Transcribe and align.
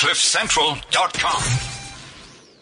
CliffCentral.com. 0.00 1.42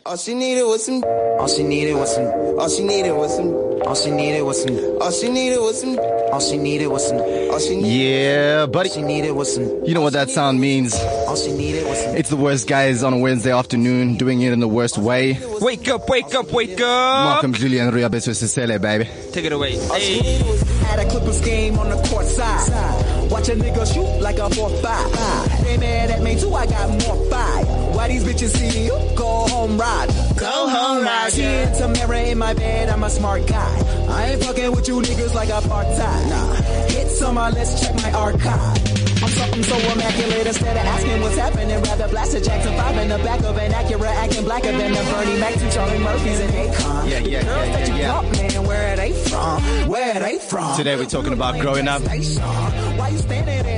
All 0.06 0.16
she 0.16 0.34
needed 0.34 0.64
was 0.64 0.84
some. 0.84 1.04
All 1.04 1.46
she 1.46 1.62
needed 1.62 1.94
was 1.94 2.12
some. 2.12 2.26
All 2.58 2.68
she 2.68 2.82
needed 2.82 3.12
was 3.12 3.36
some. 3.36 3.48
All 3.86 3.94
she 3.94 4.10
needed 4.10 4.42
was 4.42 4.60
some. 4.60 4.76
All 5.00 5.10
she 5.12 5.28
needed 5.28 5.58
was 5.60 5.80
some. 5.80 5.98
All 6.32 6.40
she 6.40 6.56
needed 6.56 6.88
was 6.88 7.06
some. 7.06 7.18
All 7.18 7.60
she 7.60 7.76
needed. 7.76 7.92
Yeah, 7.92 8.66
buddy. 8.66 8.88
All 8.88 8.94
she 8.96 9.02
needed 9.02 9.30
was 9.32 9.54
some. 9.54 9.84
You 9.84 9.94
know 9.94 10.00
what 10.00 10.14
that 10.14 10.30
sound 10.30 10.60
means? 10.60 10.94
All 11.28 11.36
she 11.36 11.52
needed 11.52 11.86
was 11.86 12.02
some. 12.02 12.16
It's 12.16 12.28
the 12.28 12.36
worst 12.36 12.66
guys 12.66 13.04
on 13.04 13.12
a 13.12 13.18
Wednesday 13.18 13.52
afternoon 13.52 14.16
doing 14.16 14.40
it 14.42 14.52
in 14.52 14.58
the 14.58 14.66
worst 14.66 14.98
way. 14.98 15.38
Wake 15.60 15.86
up, 15.88 16.08
wake 16.08 16.34
up, 16.34 16.50
wake 16.50 16.80
up. 16.80 17.24
Welcome, 17.34 17.52
Julian 17.52 17.92
Riabetu 17.92 18.34
Sisele, 18.34 18.80
baby. 18.80 19.08
Take 19.30 19.44
it 19.44 19.52
away. 19.52 19.78
All 19.90 19.98
she 20.00 20.14
Hey. 20.18 20.22
needed 20.22 20.46
was 20.48 20.58
some. 20.58 20.68
A 20.98 21.04
Clippers 21.08 21.40
game 21.42 21.78
on 21.78 21.88
the 21.90 22.08
court 22.08 22.26
side. 22.26 23.04
Watch 23.30 23.48
a 23.48 23.52
nigga 23.52 23.84
shoot 23.92 24.20
like 24.20 24.38
a 24.38 24.48
4-5. 24.48 25.62
They 25.62 25.76
mad 25.76 26.10
at 26.10 26.22
me 26.22 26.38
too, 26.40 26.54
I 26.54 26.66
got 26.66 26.88
more 26.88 27.30
fire. 27.30 27.64
Why 27.94 28.08
these 28.08 28.24
bitches 28.24 28.56
see 28.56 28.86
you? 28.86 28.96
Go 29.16 29.46
home 29.48 29.78
ride. 29.78 30.08
Go 30.36 30.68
home 30.68 31.04
ride. 31.04 31.32
She 31.32 31.42
and 31.42 31.74
Tamara 31.74 32.20
in 32.22 32.38
my 32.38 32.54
bed, 32.54 32.88
I'm 32.88 33.02
a 33.02 33.10
smart 33.10 33.46
guy. 33.46 34.06
I 34.08 34.30
ain't 34.30 34.42
fucking 34.42 34.72
with 34.72 34.88
you 34.88 35.00
niggas 35.00 35.34
like 35.34 35.50
a 35.50 35.60
part-time. 35.68 36.28
Nah. 36.30 36.54
Hit 36.88 37.08
summer, 37.08 37.42
uh, 37.42 37.50
let's 37.50 37.80
check 37.80 37.94
my 37.96 38.12
archive. 38.12 38.97
I'm 39.28 39.34
something 39.34 39.62
so 39.62 39.76
immaculate 39.92 40.46
instead 40.46 40.74
of 40.74 40.84
asking 40.84 41.20
what's 41.20 41.36
happening. 41.36 41.82
Rather 41.82 42.08
blast 42.08 42.34
a 42.34 42.40
Jackson 42.40 42.74
5 42.74 42.96
in 42.96 43.08
the 43.10 43.18
back 43.18 43.40
of 43.40 43.58
an 43.58 43.72
Acura, 43.72 44.08
acting 44.08 44.44
blacker 44.44 44.72
than 44.72 44.92
the 44.92 45.02
Bernie 45.12 45.38
Mac 45.38 45.52
to 45.52 45.70
Charlie 45.70 45.98
Murphy's 45.98 46.40
and 46.40 46.52
Akon. 46.54 47.10
Yeah, 47.10 47.18
yeah, 47.18 47.42
Girls 47.42 47.66
yeah, 47.66 47.76
that 47.76 47.88
you 47.88 47.94
yeah. 47.96 48.22
man, 48.22 48.66
where 48.66 48.92
are 48.92 48.96
they 48.96 49.12
from? 49.12 49.62
Where 49.86 50.16
are 50.16 50.20
they 50.20 50.38
from? 50.38 50.76
Today 50.78 50.96
we're 50.96 51.04
talking 51.04 51.34
about 51.34 51.60
growing 51.60 51.88
up. 51.88 52.00
Why 52.00 52.14
you 52.14 53.18
standing 53.18 53.44
there 53.44 53.66
and 53.66 53.66
say 53.66 53.77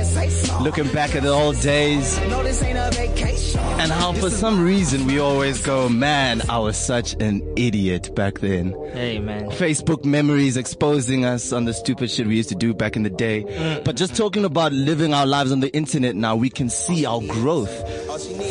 Looking 0.61 0.87
back 0.93 1.15
at 1.15 1.23
the 1.23 1.29
old 1.29 1.59
days 1.61 2.19
No, 2.29 2.43
this 2.43 2.61
ain't 2.61 2.77
a 2.77 2.91
vacation. 2.93 3.59
and 3.59 3.91
how 3.91 4.13
for 4.13 4.29
some 4.29 4.63
reason 4.63 5.07
we 5.07 5.19
always 5.19 5.59
go, 5.65 5.89
man, 5.89 6.43
I 6.47 6.59
was 6.59 6.77
such 6.77 7.13
an 7.19 7.41
idiot 7.57 8.13
back 8.13 8.39
then. 8.39 8.75
Hey, 8.93 9.17
man. 9.19 9.49
Facebook 9.51 10.05
memories 10.05 10.57
exposing 10.57 11.25
us 11.25 11.51
on 11.51 11.65
the 11.65 11.73
stupid 11.73 12.11
shit 12.11 12.27
we 12.27 12.35
used 12.35 12.49
to 12.49 12.55
do 12.55 12.71
back 12.73 12.95
in 12.95 13.01
the 13.01 13.09
day. 13.09 13.43
Mm. 13.43 13.83
But 13.83 13.95
just 13.95 14.15
talking 14.15 14.45
about 14.45 14.71
living 14.73 15.11
our 15.13 15.25
lives 15.25 15.51
on 15.51 15.59
the 15.59 15.73
internet 15.75 16.15
now, 16.15 16.35
we 16.35 16.51
can 16.51 16.69
see 16.69 17.03
our 17.05 17.21
growth 17.21 17.73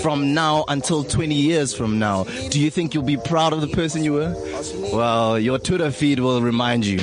from 0.02 0.34
now 0.34 0.64
until 0.66 1.04
20 1.04 1.34
years 1.34 1.72
from 1.72 2.00
now. 2.00 2.24
Do 2.50 2.60
you 2.60 2.70
think 2.70 2.94
you'll 2.94 3.04
be 3.04 3.16
proud 3.16 3.52
of 3.52 3.60
the 3.60 3.68
person 3.68 4.02
you 4.02 4.14
were? 4.14 4.34
Well, 4.92 5.38
your 5.38 5.58
Twitter 5.60 5.92
feed 5.92 6.18
will 6.18 6.42
remind 6.42 6.84
you. 6.84 6.98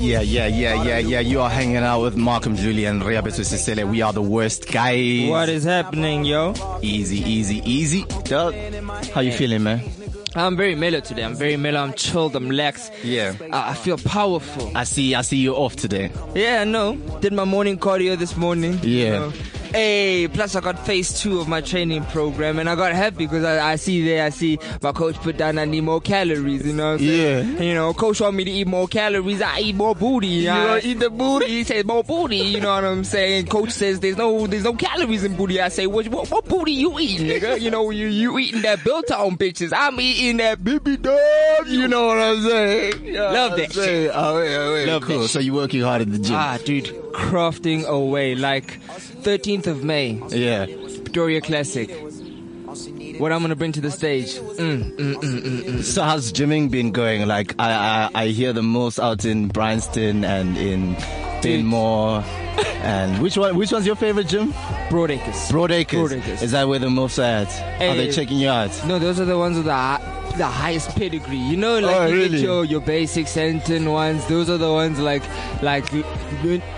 Yeah, 0.00 0.20
yeah, 0.20 0.46
yeah, 0.46 0.82
yeah, 0.84 0.98
yeah. 0.98 1.20
You 1.20 1.40
are 1.40 1.50
hanging 1.50 1.76
out 1.78 2.02
with 2.02 2.16
Markham 2.16 2.56
Julian, 2.56 3.00
Riabetu 3.00 3.44
Sisele. 3.44 3.88
We 3.90 4.02
are 4.02 4.12
the 4.12 4.22
worst 4.22 4.70
guys. 4.70 5.28
What 5.28 5.48
is 5.48 5.64
happening, 5.64 6.24
yo? 6.24 6.54
Easy, 6.82 7.18
easy, 7.18 7.62
easy. 7.64 8.04
Doug. 8.24 8.54
How 9.14 9.20
you 9.20 9.32
feeling, 9.32 9.62
man? 9.62 9.82
I'm 10.36 10.56
very 10.56 10.74
mellow 10.74 11.00
today. 11.00 11.22
I'm 11.24 11.34
very 11.34 11.56
mellow. 11.56 11.80
I'm 11.80 11.94
chilled. 11.94 12.36
I'm 12.36 12.48
relaxed. 12.48 12.92
Yeah. 13.02 13.34
I 13.52 13.70
I 13.70 13.74
feel 13.74 13.96
powerful. 13.98 14.70
I 14.76 14.84
see, 14.84 15.14
I 15.14 15.22
see 15.22 15.38
you 15.38 15.54
off 15.54 15.76
today. 15.76 16.10
Yeah, 16.34 16.60
I 16.60 16.64
know. 16.64 16.96
Did 17.20 17.32
my 17.32 17.44
morning 17.44 17.78
cardio 17.78 18.16
this 18.18 18.36
morning. 18.36 18.78
you 18.82 18.90
Yeah. 19.04 19.18
know. 19.18 19.32
Hey, 19.76 20.26
plus 20.28 20.56
I 20.56 20.62
got 20.62 20.86
phase 20.86 21.20
two 21.20 21.38
of 21.38 21.48
my 21.48 21.60
training 21.60 22.02
program 22.06 22.58
and 22.58 22.66
I 22.66 22.74
got 22.76 22.94
happy 22.94 23.26
because 23.26 23.44
I, 23.44 23.72
I 23.72 23.76
see 23.76 24.02
there, 24.06 24.24
I 24.24 24.30
see 24.30 24.58
my 24.80 24.90
coach 24.92 25.16
put 25.16 25.36
down 25.36 25.58
I 25.58 25.66
need 25.66 25.82
more 25.82 26.00
calories, 26.00 26.66
you 26.66 26.72
know 26.72 26.92
what 26.92 26.92
I'm 26.92 26.98
saying? 27.00 27.56
Yeah. 27.56 27.62
You 27.62 27.74
know, 27.74 27.92
coach 27.92 28.22
want 28.22 28.36
me 28.36 28.44
to 28.44 28.50
eat 28.50 28.66
more 28.66 28.88
calories, 28.88 29.42
I 29.42 29.58
eat 29.60 29.74
more 29.74 29.94
booty. 29.94 30.28
You 30.28 30.46
gonna 30.46 30.80
eat 30.82 30.98
the 30.98 31.10
booty? 31.10 31.46
He 31.56 31.64
says 31.64 31.84
more 31.84 32.02
booty, 32.02 32.38
you 32.38 32.58
know 32.58 32.74
what 32.74 32.84
I'm 32.84 33.04
saying? 33.04 33.48
Coach 33.48 33.68
says 33.70 34.00
there's 34.00 34.16
no 34.16 34.46
there's 34.46 34.64
no 34.64 34.72
calories 34.72 35.24
in 35.24 35.36
booty. 35.36 35.60
I 35.60 35.68
say, 35.68 35.86
what 35.86 36.08
what, 36.08 36.30
what 36.30 36.46
booty 36.46 36.72
you 36.72 36.98
eating, 36.98 37.26
nigga? 37.26 37.60
You 37.60 37.70
know, 37.70 37.90
you 37.90 38.06
you 38.06 38.38
eating 38.38 38.62
that 38.62 38.82
built 38.82 39.10
on 39.10 39.36
bitches. 39.36 39.74
I'm 39.76 40.00
eating 40.00 40.38
that 40.38 40.60
BB 40.60 41.02
dub. 41.02 41.66
You 41.66 41.86
know 41.86 42.06
what 42.06 42.18
I'm 42.18 42.42
saying? 42.42 43.04
Yeah, 43.04 43.30
Love 43.30 43.58
that 43.58 43.72
saying. 43.72 44.06
shit. 44.06 44.12
Oh, 44.14 44.36
wait, 44.36 44.56
oh, 44.56 44.72
wait. 44.72 44.86
Love 44.86 45.02
cool. 45.02 45.18
that 45.20 45.28
So 45.28 45.38
you're 45.38 45.54
working 45.54 45.82
hard 45.82 46.00
at 46.00 46.10
the 46.10 46.18
gym? 46.18 46.34
Ah, 46.34 46.58
dude, 46.64 46.86
crafting 47.12 47.84
away 47.84 48.34
like 48.34 48.78
13th 49.26 49.66
of 49.66 49.82
May, 49.82 50.22
yeah. 50.28 50.66
Victoria 50.66 51.40
Classic. 51.40 51.90
What 53.18 53.32
I'm 53.32 53.40
gonna 53.40 53.56
bring 53.56 53.72
to 53.72 53.80
the 53.80 53.90
stage? 53.90 54.36
Mm, 54.36 54.92
mm, 54.92 55.14
mm, 55.14 55.40
mm, 55.40 55.62
mm. 55.64 55.82
So 55.82 56.04
how's 56.04 56.32
gymming 56.32 56.70
been 56.70 56.92
going? 56.92 57.26
Like 57.26 57.56
I, 57.58 57.72
I, 58.14 58.22
I 58.22 58.26
hear 58.28 58.52
the 58.52 58.62
most 58.62 59.00
out 59.00 59.24
in 59.24 59.48
Bryanston 59.48 60.24
and 60.24 60.56
in 60.56 60.94
Benmore. 61.42 62.22
And 62.82 63.20
which 63.22 63.36
one? 63.36 63.56
Which 63.56 63.72
one's 63.72 63.86
your 63.86 63.96
favorite 63.96 64.28
gym? 64.28 64.52
Broadacres. 64.88 65.50
Broadacres. 65.50 65.86
Broadacres. 66.08 66.42
Is 66.42 66.52
that 66.52 66.68
where 66.68 66.78
the 66.78 66.90
most 66.90 67.18
are 67.18 67.22
at? 67.22 67.80
Are 67.82 67.94
they 67.96 68.08
eh, 68.08 68.12
checking 68.12 68.38
you 68.38 68.48
out? 68.48 68.70
No, 68.86 68.98
those 68.98 69.18
are 69.18 69.24
the 69.24 69.36
ones 69.38 69.56
with 69.56 69.66
the 69.66 70.16
the 70.36 70.44
highest 70.46 70.90
pedigree. 70.96 71.36
You 71.38 71.56
know, 71.56 71.78
like 71.78 71.96
Oh, 71.96 72.06
you 72.06 72.14
really? 72.14 72.28
get 72.30 72.40
your 72.40 72.64
your 72.64 72.80
basic 72.82 73.26
Sandton 73.26 73.90
ones. 73.92 74.24
Those 74.26 74.50
are 74.50 74.58
the 74.58 74.70
ones 74.70 74.98
like 75.00 75.22
like 75.62 75.86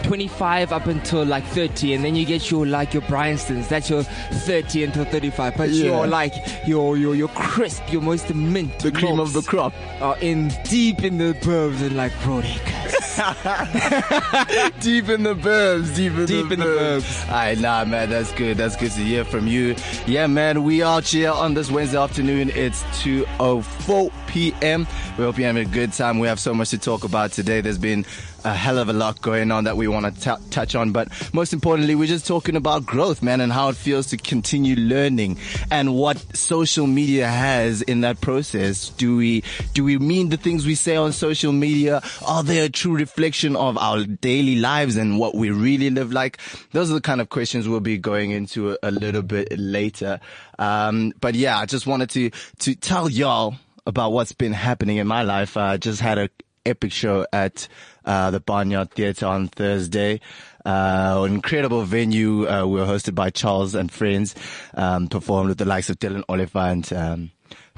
25 0.04 0.72
up 0.72 0.86
until 0.86 1.24
like 1.24 1.44
30, 1.46 1.94
and 1.94 2.04
then 2.04 2.14
you 2.14 2.24
get 2.24 2.50
your 2.50 2.64
like 2.66 2.94
your 2.94 3.02
Bryanstons. 3.02 3.68
That's 3.68 3.90
your 3.90 4.04
30 4.04 4.84
until 4.84 5.04
35. 5.04 5.56
But 5.56 5.70
Yeah. 5.70 5.84
your 5.86 6.06
like 6.06 6.34
your 6.66 6.96
your 6.96 7.14
your 7.16 7.28
crisp, 7.28 7.82
your 7.92 8.00
moist 8.02 8.32
mint, 8.32 8.78
The 8.78 8.92
cream 8.92 9.18
of 9.18 9.32
the 9.32 9.42
crop. 9.42 9.74
are 10.00 10.16
in 10.20 10.52
deep 10.64 11.02
in 11.02 11.18
the 11.18 11.34
burbs 11.42 11.82
and 11.82 11.96
like 11.96 12.12
Broadacres. 12.22 12.94
deep 14.80 15.08
in 15.08 15.24
the 15.24 15.34
burbs, 15.34 15.87
deep 15.94 16.12
in 16.12 16.26
Deep 16.26 16.48
the 16.48 16.54
in 16.54 16.60
the 16.60 16.66
burbs. 16.66 17.00
burbs. 17.00 17.28
Alright, 17.28 17.58
nah, 17.58 17.84
man, 17.84 18.10
that's 18.10 18.32
good. 18.32 18.56
That's 18.56 18.76
good 18.76 18.90
to 18.92 19.00
hear 19.00 19.24
from 19.24 19.46
you. 19.46 19.74
Yeah, 20.06 20.26
man, 20.26 20.62
we 20.64 20.82
out 20.82 21.04
here 21.06 21.30
on 21.30 21.54
this 21.54 21.70
Wednesday 21.70 21.98
afternoon. 21.98 22.50
It's 22.54 22.82
2:04 23.02 24.10
p.m. 24.26 24.86
We 25.16 25.24
hope 25.24 25.38
you're 25.38 25.46
having 25.46 25.66
a 25.66 25.70
good 25.70 25.92
time. 25.92 26.18
We 26.18 26.28
have 26.28 26.40
so 26.40 26.54
much 26.54 26.70
to 26.70 26.78
talk 26.78 27.04
about 27.04 27.32
today. 27.32 27.60
There's 27.60 27.78
been 27.78 28.04
a 28.44 28.54
hell 28.54 28.78
of 28.78 28.88
a 28.88 28.92
lot 28.92 29.20
going 29.20 29.50
on 29.50 29.64
that 29.64 29.76
we 29.76 29.88
want 29.88 30.20
to 30.20 30.38
touch 30.50 30.74
on, 30.74 30.92
but 30.92 31.08
most 31.32 31.52
importantly, 31.52 31.94
we're 31.94 32.06
just 32.06 32.26
talking 32.26 32.56
about 32.56 32.86
growth, 32.86 33.22
man, 33.22 33.40
and 33.40 33.52
how 33.52 33.68
it 33.68 33.76
feels 33.76 34.08
to 34.08 34.16
continue 34.16 34.76
learning 34.76 35.38
and 35.70 35.94
what 35.94 36.36
social 36.36 36.86
media 36.86 37.26
has 37.26 37.82
in 37.82 38.02
that 38.02 38.20
process. 38.20 38.90
Do 38.90 39.16
we 39.16 39.42
do 39.74 39.84
we 39.84 39.98
mean 39.98 40.28
the 40.28 40.36
things 40.36 40.66
we 40.66 40.74
say 40.74 40.96
on 40.96 41.12
social 41.12 41.52
media? 41.52 42.02
Are 42.26 42.42
they 42.42 42.58
a 42.60 42.68
true 42.68 42.94
reflection 42.94 43.56
of 43.56 43.76
our 43.78 44.04
daily 44.04 44.56
lives 44.56 44.96
and 44.96 45.18
what 45.18 45.34
we 45.34 45.50
really 45.50 45.90
live 45.90 46.12
like? 46.12 46.38
Those 46.72 46.90
are 46.90 46.94
the 46.94 47.00
kind 47.00 47.20
of 47.20 47.28
questions 47.28 47.68
we'll 47.68 47.80
be 47.80 47.98
going 47.98 48.30
into 48.30 48.72
a, 48.72 48.78
a 48.82 48.90
little 48.90 49.22
bit 49.22 49.58
later. 49.58 50.20
Um, 50.58 51.12
but 51.20 51.34
yeah, 51.34 51.58
I 51.58 51.66
just 51.66 51.86
wanted 51.86 52.10
to 52.10 52.30
to 52.60 52.74
tell 52.74 53.08
y'all 53.08 53.56
about 53.86 54.12
what's 54.12 54.32
been 54.32 54.52
happening 54.52 54.98
in 54.98 55.06
my 55.06 55.22
life. 55.22 55.56
I 55.56 55.78
just 55.78 56.00
had 56.00 56.18
a 56.18 56.28
epic 56.68 56.92
show 56.92 57.26
at 57.32 57.68
uh, 58.04 58.30
the 58.30 58.40
Barnyard 58.40 58.90
Theatre 58.92 59.26
on 59.26 59.48
Thursday. 59.48 60.20
Uh, 60.64 61.24
an 61.26 61.34
incredible 61.34 61.82
venue. 61.82 62.48
Uh, 62.48 62.66
we 62.66 62.80
were 62.80 62.86
hosted 62.86 63.14
by 63.14 63.30
Charles 63.30 63.74
and 63.74 63.90
friends. 63.90 64.34
Um, 64.74 65.08
performed 65.08 65.48
with 65.48 65.58
the 65.58 65.64
likes 65.64 65.88
of 65.90 65.98
Dylan 65.98 66.24
Oliphant, 66.28 66.92
um, 66.92 67.30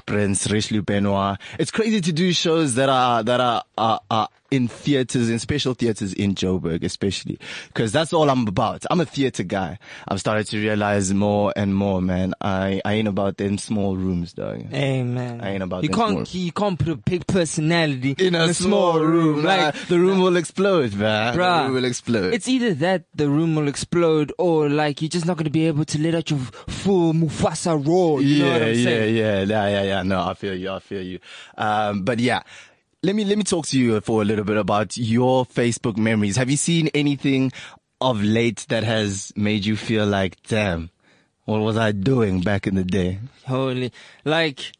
Prince 0.05 0.49
Richelieu 0.49 0.81
Benoit. 0.81 1.37
It's 1.57 1.71
crazy 1.71 2.01
to 2.01 2.11
do 2.11 2.33
shows 2.33 2.75
that 2.75 2.89
are 2.89 3.23
that 3.23 3.39
are 3.39 3.63
are, 3.77 4.01
are 4.09 4.29
in 4.51 4.67
theaters, 4.67 5.29
in 5.29 5.39
special 5.39 5.73
theaters 5.73 6.13
in 6.13 6.35
Joburg, 6.35 6.83
especially 6.83 7.39
because 7.67 7.91
that's 7.91 8.13
all 8.13 8.29
I'm 8.29 8.47
about. 8.47 8.85
I'm 8.91 8.99
a 8.99 9.05
theater 9.05 9.43
guy. 9.43 9.79
I've 10.07 10.19
started 10.19 10.47
to 10.47 10.57
realize 10.57 11.13
more 11.13 11.53
and 11.55 11.73
more, 11.73 12.01
man. 12.01 12.33
I 12.41 12.81
I 12.85 12.93
ain't 12.93 13.07
about 13.07 13.37
them 13.37 13.57
small 13.57 13.95
rooms, 13.97 14.33
dog. 14.33 14.69
Hey 14.71 15.03
man, 15.03 15.41
I 15.41 15.51
ain't 15.51 15.63
about 15.63 15.83
you 15.83 15.89
them 15.89 15.97
can't 15.97 16.27
small- 16.27 16.41
you 16.41 16.51
can't 16.51 16.77
put 16.77 16.89
a 16.89 16.95
big 16.95 17.25
personality 17.27 18.15
in 18.19 18.35
a, 18.35 18.53
small 18.53 18.99
room. 18.99 19.43
Like 19.43 19.61
Like 19.73 19.87
the 19.87 19.99
room 19.99 20.19
will 20.21 20.35
explode, 20.37 20.93
man. 20.95 21.35
Bruh, 21.35 21.59
the 21.59 21.63
room 21.65 21.73
will 21.75 21.85
explode. 21.85 22.33
It's 22.33 22.47
either 22.47 22.73
that 22.75 23.05
the 23.15 23.29
room 23.29 23.55
will 23.55 23.67
explode, 23.67 24.33
or 24.37 24.69
like 24.69 25.01
you're 25.01 25.09
just 25.09 25.25
not 25.25 25.37
going 25.37 25.45
to 25.45 25.51
be 25.51 25.67
able 25.67 25.85
to 25.85 25.99
let 25.99 26.15
out 26.15 26.29
your 26.29 26.39
full 26.67 27.13
Mufasa 27.13 27.73
roar. 27.85 28.21
You 28.21 28.27
yeah, 28.35 28.43
know 28.45 28.51
what 28.53 28.61
I'm 28.63 28.67
yeah, 28.75 28.89
yeah, 28.89 29.41
yeah, 29.43 29.67
yeah, 29.67 29.83
yeah. 29.83 30.03
No, 30.03 30.21
I 30.21 30.33
feel 30.33 30.55
you. 30.55 30.69
I 30.71 30.79
feel 30.79 31.01
you. 31.01 31.19
Um, 31.57 32.03
but 32.03 32.19
yeah. 32.19 32.41
Let 33.03 33.15
me 33.15 33.23
let 33.25 33.35
me 33.35 33.43
talk 33.43 33.65
to 33.69 33.79
you 33.79 33.99
for 34.01 34.21
a 34.21 34.25
little 34.25 34.45
bit 34.45 34.57
about 34.57 34.95
your 34.95 35.43
Facebook 35.43 35.97
memories. 35.97 36.35
Have 36.35 36.51
you 36.51 36.57
seen 36.57 36.87
anything 36.93 37.51
of 37.99 38.21
late 38.21 38.67
that 38.69 38.83
has 38.83 39.33
made 39.35 39.65
you 39.65 39.75
feel 39.75 40.05
like, 40.05 40.37
damn, 40.43 40.91
what 41.45 41.61
was 41.61 41.77
I 41.77 41.93
doing 41.93 42.41
back 42.41 42.67
in 42.67 42.75
the 42.75 42.83
day? 42.83 43.17
Holy, 43.47 43.91
like 44.23 44.73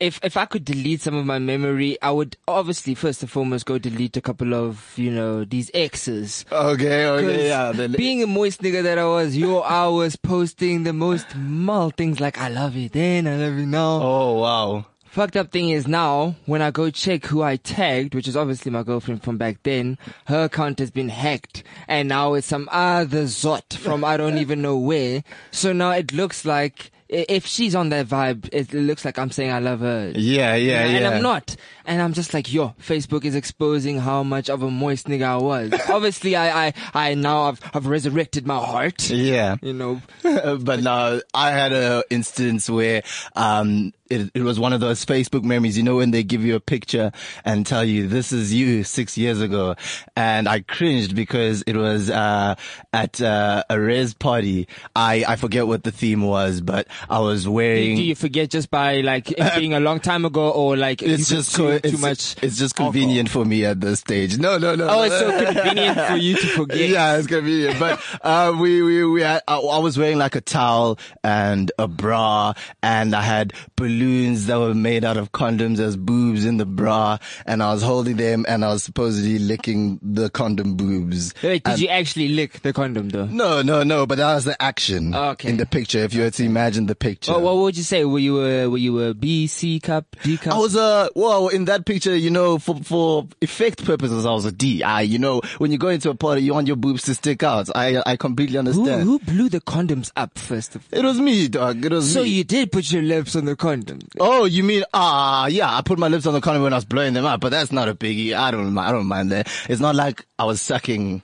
if 0.00 0.18
if 0.22 0.38
I 0.38 0.46
could 0.46 0.64
delete 0.64 1.02
some 1.02 1.14
of 1.14 1.26
my 1.26 1.38
memory, 1.38 2.00
I 2.00 2.10
would 2.10 2.38
obviously 2.48 2.94
first 2.94 3.20
and 3.20 3.30
foremost 3.30 3.66
go 3.66 3.76
delete 3.76 4.16
a 4.16 4.22
couple 4.22 4.54
of 4.54 4.94
you 4.96 5.10
know 5.10 5.44
these 5.44 5.70
exes. 5.74 6.46
Okay, 6.50 7.04
okay, 7.06 7.48
yeah. 7.48 7.72
The, 7.72 7.90
being 7.90 8.22
a 8.22 8.26
moist 8.26 8.62
nigga 8.62 8.82
that 8.82 8.96
I 8.96 9.04
was, 9.04 9.36
yo, 9.36 9.58
I 9.58 9.88
was 9.88 10.16
posting 10.16 10.84
the 10.84 10.94
most 10.94 11.36
mal 11.36 11.90
things 11.90 12.18
like 12.18 12.38
I 12.38 12.48
love 12.48 12.76
you 12.76 12.88
then, 12.88 13.26
I 13.26 13.36
love 13.36 13.58
you 13.58 13.66
now. 13.66 14.00
oh 14.02 14.40
wow. 14.40 14.86
Fucked 15.10 15.36
up 15.36 15.50
thing 15.50 15.70
is 15.70 15.88
now, 15.88 16.36
when 16.46 16.62
I 16.62 16.70
go 16.70 16.88
check 16.88 17.26
who 17.26 17.42
I 17.42 17.56
tagged, 17.56 18.14
which 18.14 18.28
is 18.28 18.36
obviously 18.36 18.70
my 18.70 18.84
girlfriend 18.84 19.24
from 19.24 19.38
back 19.38 19.60
then, 19.64 19.98
her 20.26 20.44
account 20.44 20.78
has 20.78 20.92
been 20.92 21.08
hacked. 21.08 21.64
And 21.88 22.08
now 22.08 22.34
it's 22.34 22.46
some 22.46 22.68
other 22.70 23.24
zot 23.24 23.76
from 23.76 24.04
I 24.04 24.16
don't 24.16 24.38
even 24.38 24.62
know 24.62 24.78
where. 24.78 25.24
So 25.50 25.72
now 25.72 25.90
it 25.90 26.12
looks 26.12 26.44
like, 26.44 26.92
if 27.08 27.44
she's 27.44 27.74
on 27.74 27.88
that 27.88 28.06
vibe, 28.06 28.48
it 28.52 28.72
looks 28.72 29.04
like 29.04 29.18
I'm 29.18 29.32
saying 29.32 29.50
I 29.50 29.58
love 29.58 29.80
her. 29.80 30.12
Yeah, 30.14 30.54
yeah, 30.54 30.82
and, 30.82 30.92
yeah. 30.92 30.98
and 30.98 31.06
I'm 31.08 31.22
not. 31.24 31.56
And 31.84 32.00
I'm 32.00 32.12
just 32.12 32.32
like, 32.32 32.52
yo, 32.52 32.76
Facebook 32.80 33.24
is 33.24 33.34
exposing 33.34 33.98
how 33.98 34.22
much 34.22 34.48
of 34.48 34.62
a 34.62 34.70
moist 34.70 35.08
nigga 35.08 35.24
I 35.24 35.36
was. 35.38 35.72
Obviously, 35.88 36.36
I, 36.36 36.68
I, 36.68 36.72
I 36.94 37.14
now 37.14 37.46
have, 37.46 37.60
have 37.74 37.86
resurrected 37.86 38.46
my 38.46 38.64
heart. 38.64 39.10
Yeah. 39.10 39.56
You 39.60 39.72
know, 39.72 40.00
but 40.22 40.84
now 40.84 41.18
I 41.34 41.50
had 41.50 41.72
a 41.72 42.04
instance 42.10 42.70
where 42.70 43.02
um 43.34 43.92
it, 44.10 44.30
it 44.34 44.42
was 44.42 44.58
one 44.58 44.72
of 44.72 44.80
those 44.80 45.04
Facebook 45.06 45.44
memories, 45.44 45.76
you 45.76 45.84
know, 45.84 45.96
when 45.96 46.10
they 46.10 46.24
give 46.24 46.44
you 46.44 46.56
a 46.56 46.60
picture 46.60 47.12
and 47.44 47.64
tell 47.64 47.84
you 47.84 48.08
this 48.08 48.32
is 48.32 48.52
you 48.52 48.82
six 48.82 49.16
years 49.16 49.40
ago, 49.40 49.76
and 50.16 50.48
I 50.48 50.60
cringed 50.60 51.14
because 51.14 51.62
it 51.62 51.76
was 51.76 52.10
uh 52.10 52.56
at 52.92 53.20
uh, 53.22 53.62
a 53.70 53.80
res 53.80 54.12
party. 54.12 54.66
I 54.96 55.24
I 55.26 55.36
forget 55.36 55.66
what 55.66 55.84
the 55.84 55.92
theme 55.92 56.22
was, 56.22 56.60
but 56.60 56.88
I 57.08 57.20
was 57.20 57.46
wearing. 57.46 57.96
do 57.96 58.02
you 58.02 58.16
forget 58.16 58.50
just 58.50 58.70
by 58.70 59.00
like 59.00 59.30
it 59.30 59.54
being 59.56 59.74
a 59.74 59.80
long 59.80 60.00
time 60.00 60.24
ago 60.24 60.50
or 60.50 60.76
like 60.76 61.02
it's 61.02 61.28
just 61.28 61.54
co- 61.56 61.78
too 61.78 61.88
it's, 61.88 62.00
much? 62.00 62.36
It's 62.42 62.58
just 62.58 62.74
convenient 62.74 63.28
for 63.28 63.44
me 63.44 63.64
at 63.64 63.80
this 63.80 64.00
stage. 64.00 64.38
No, 64.38 64.58
no, 64.58 64.74
no. 64.74 64.88
Oh, 64.90 65.02
it's 65.04 65.18
so 65.18 65.52
convenient 65.52 66.00
for 66.00 66.16
you 66.16 66.36
to 66.36 66.46
forget. 66.48 66.88
Yeah, 66.88 67.16
it's 67.16 67.28
convenient. 67.28 67.78
But 67.78 68.00
uh, 68.22 68.56
we 68.58 68.82
we 68.82 69.04
we 69.04 69.22
had, 69.22 69.42
I, 69.46 69.58
I 69.58 69.78
was 69.78 69.96
wearing 69.96 70.18
like 70.18 70.34
a 70.34 70.40
towel 70.40 70.98
and 71.22 71.70
a 71.78 71.86
bra, 71.86 72.54
and 72.82 73.14
I 73.14 73.22
had 73.22 73.52
balloons 73.76 73.99
that 74.00 74.58
were 74.58 74.74
made 74.74 75.04
out 75.04 75.18
of 75.18 75.30
condoms 75.32 75.78
as 75.78 75.94
boobs 75.96 76.46
in 76.46 76.56
the 76.56 76.64
bra, 76.64 77.18
and 77.44 77.62
I 77.62 77.72
was 77.72 77.82
holding 77.82 78.16
them, 78.16 78.46
and 78.48 78.64
I 78.64 78.68
was 78.72 78.82
supposedly 78.82 79.38
licking 79.38 80.00
the 80.02 80.30
condom 80.30 80.74
boobs. 80.74 81.34
Wait, 81.42 81.62
did 81.64 81.72
And- 81.72 81.80
you 81.82 81.88
actually 81.88 82.28
lick 82.28 82.62
the 82.62 82.72
condom 82.72 83.10
though? 83.10 83.26
No, 83.26 83.60
no, 83.60 83.82
no. 83.82 84.06
But 84.06 84.16
that 84.18 84.34
was 84.34 84.44
the 84.46 84.60
action 84.60 85.14
Okay. 85.14 85.50
in 85.50 85.58
the 85.58 85.66
picture. 85.66 85.98
If 85.98 86.14
you 86.14 86.22
were 86.22 86.30
to 86.30 86.44
imagine 86.44 86.86
the 86.86 86.94
picture. 86.94 87.32
What, 87.32 87.42
what 87.42 87.56
would 87.58 87.76
you 87.76 87.82
say? 87.82 88.04
Were 88.06 88.18
you 88.18 88.42
a 88.42 88.66
were 88.68 88.78
you 88.78 89.00
a 89.02 89.12
B, 89.14 89.46
C 89.46 89.78
cup, 89.80 90.16
D 90.22 90.38
cup? 90.38 90.54
I 90.54 90.58
was 90.58 90.76
a 90.76 91.10
well 91.14 91.48
in 91.48 91.66
that 91.66 91.84
picture, 91.84 92.16
you 92.16 92.30
know, 92.30 92.58
for 92.58 92.76
for 92.82 93.26
effect 93.42 93.84
purposes, 93.84 94.24
I 94.24 94.30
was 94.30 94.46
a 94.46 94.52
D. 94.52 94.82
I, 94.82 95.02
you 95.02 95.18
know, 95.18 95.42
when 95.58 95.72
you 95.72 95.78
go 95.78 95.88
into 95.88 96.08
a 96.08 96.14
party, 96.14 96.42
you 96.42 96.54
want 96.54 96.66
your 96.68 96.76
boobs 96.76 97.02
to 97.04 97.14
stick 97.14 97.42
out. 97.42 97.68
I 97.76 98.02
I 98.06 98.16
completely 98.16 98.56
understand. 98.58 99.02
who 99.02 99.10
who 99.10 99.18
blew 99.18 99.48
the 99.50 99.60
condoms 99.60 100.10
up 100.16 100.38
first 100.38 100.74
of 100.74 100.86
all? 100.90 100.98
It 100.98 101.04
was 101.04 101.20
me, 101.20 101.48
dog. 101.48 101.84
It 101.84 101.92
was 101.92 102.06
me. 102.06 102.12
So 102.14 102.22
me. 102.22 102.28
you 102.30 102.44
did 102.44 102.72
put 102.72 102.90
your 102.90 103.02
lips 103.02 103.36
on 103.36 103.44
the 103.44 103.56
condom. 103.56 103.89
Oh, 104.18 104.44
you 104.44 104.62
mean 104.62 104.84
ah 104.94 105.46
yeah? 105.46 105.74
I 105.76 105.82
put 105.82 105.98
my 105.98 106.08
lips 106.08 106.26
on 106.26 106.34
the 106.34 106.40
condom 106.40 106.62
when 106.62 106.72
I 106.72 106.76
was 106.76 106.84
blowing 106.84 107.14
them 107.14 107.24
up, 107.24 107.40
but 107.40 107.50
that's 107.50 107.72
not 107.72 107.88
a 107.88 107.94
biggie. 107.94 108.34
I 108.34 108.50
don't 108.50 108.76
I 108.76 108.90
don't 108.92 109.06
mind 109.06 109.32
that. 109.32 109.48
It's 109.68 109.80
not 109.80 109.94
like 109.94 110.26
I 110.38 110.44
was 110.44 110.60
sucking 110.60 111.22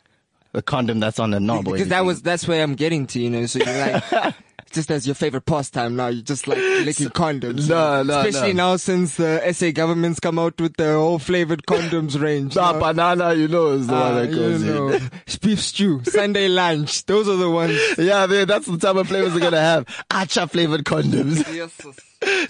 the 0.53 0.63
condom 0.63 1.01
that's 1.01 1.19
on 1.19 1.31
the 1.31 1.41
knob. 1.41 1.69
or 1.69 1.73
Because 1.73 1.89
that 1.89 2.05
was 2.05 2.23
that's 2.23 2.49
where 2.49 2.63
I'm 2.63 2.75
getting 2.75 3.07
to, 3.09 3.21
you 3.21 3.31
know. 3.31 3.47
So 3.47 3.59
you're 3.59 3.79
like 3.79 4.35
just 4.77 4.91
as 4.93 5.07
your 5.07 5.15
favorite 5.17 5.45
pastime 5.47 5.97
now, 5.97 6.07
you 6.07 6.23
just 6.23 6.47
like 6.47 6.59
licking 6.85 7.09
condoms. 7.09 7.69
No, 7.69 8.05
no, 8.05 8.21
Especially 8.21 8.53
no. 8.53 8.71
now 8.71 8.77
since 8.77 9.17
the 9.17 9.53
SA 9.53 9.73
government's 9.73 10.21
come 10.21 10.39
out 10.39 10.61
with 10.61 10.77
their 10.77 10.95
whole 10.95 11.19
flavored 11.19 11.63
condoms 11.67 12.21
range. 12.21 12.57
Ah, 12.57 12.73
now. 12.73 12.79
banana, 12.93 13.35
you 13.35 13.49
know, 13.49 13.73
is 13.73 13.89
the 13.89 13.95
Ah, 13.95 14.13
one 14.13 14.15
that 14.23 14.29
you 14.31 14.37
goes 14.37 14.63
know, 14.63 14.89
in. 14.93 15.11
beef 15.43 15.61
stew, 15.61 16.03
Sunday 16.05 16.47
lunch. 16.47 17.05
Those 17.07 17.29
are 17.29 17.37
the 17.37 17.51
ones. 17.51 17.77
Yeah, 17.99 18.27
man, 18.27 18.47
that's 18.47 18.67
the 18.67 18.79
type 18.79 18.95
of 18.97 19.09
flavors 19.09 19.33
they're 19.33 19.41
gonna 19.41 19.61
have. 19.61 19.87
Acha 20.11 20.49
flavored 20.49 20.85
condoms. 20.85 21.39
Yes. 21.53 21.73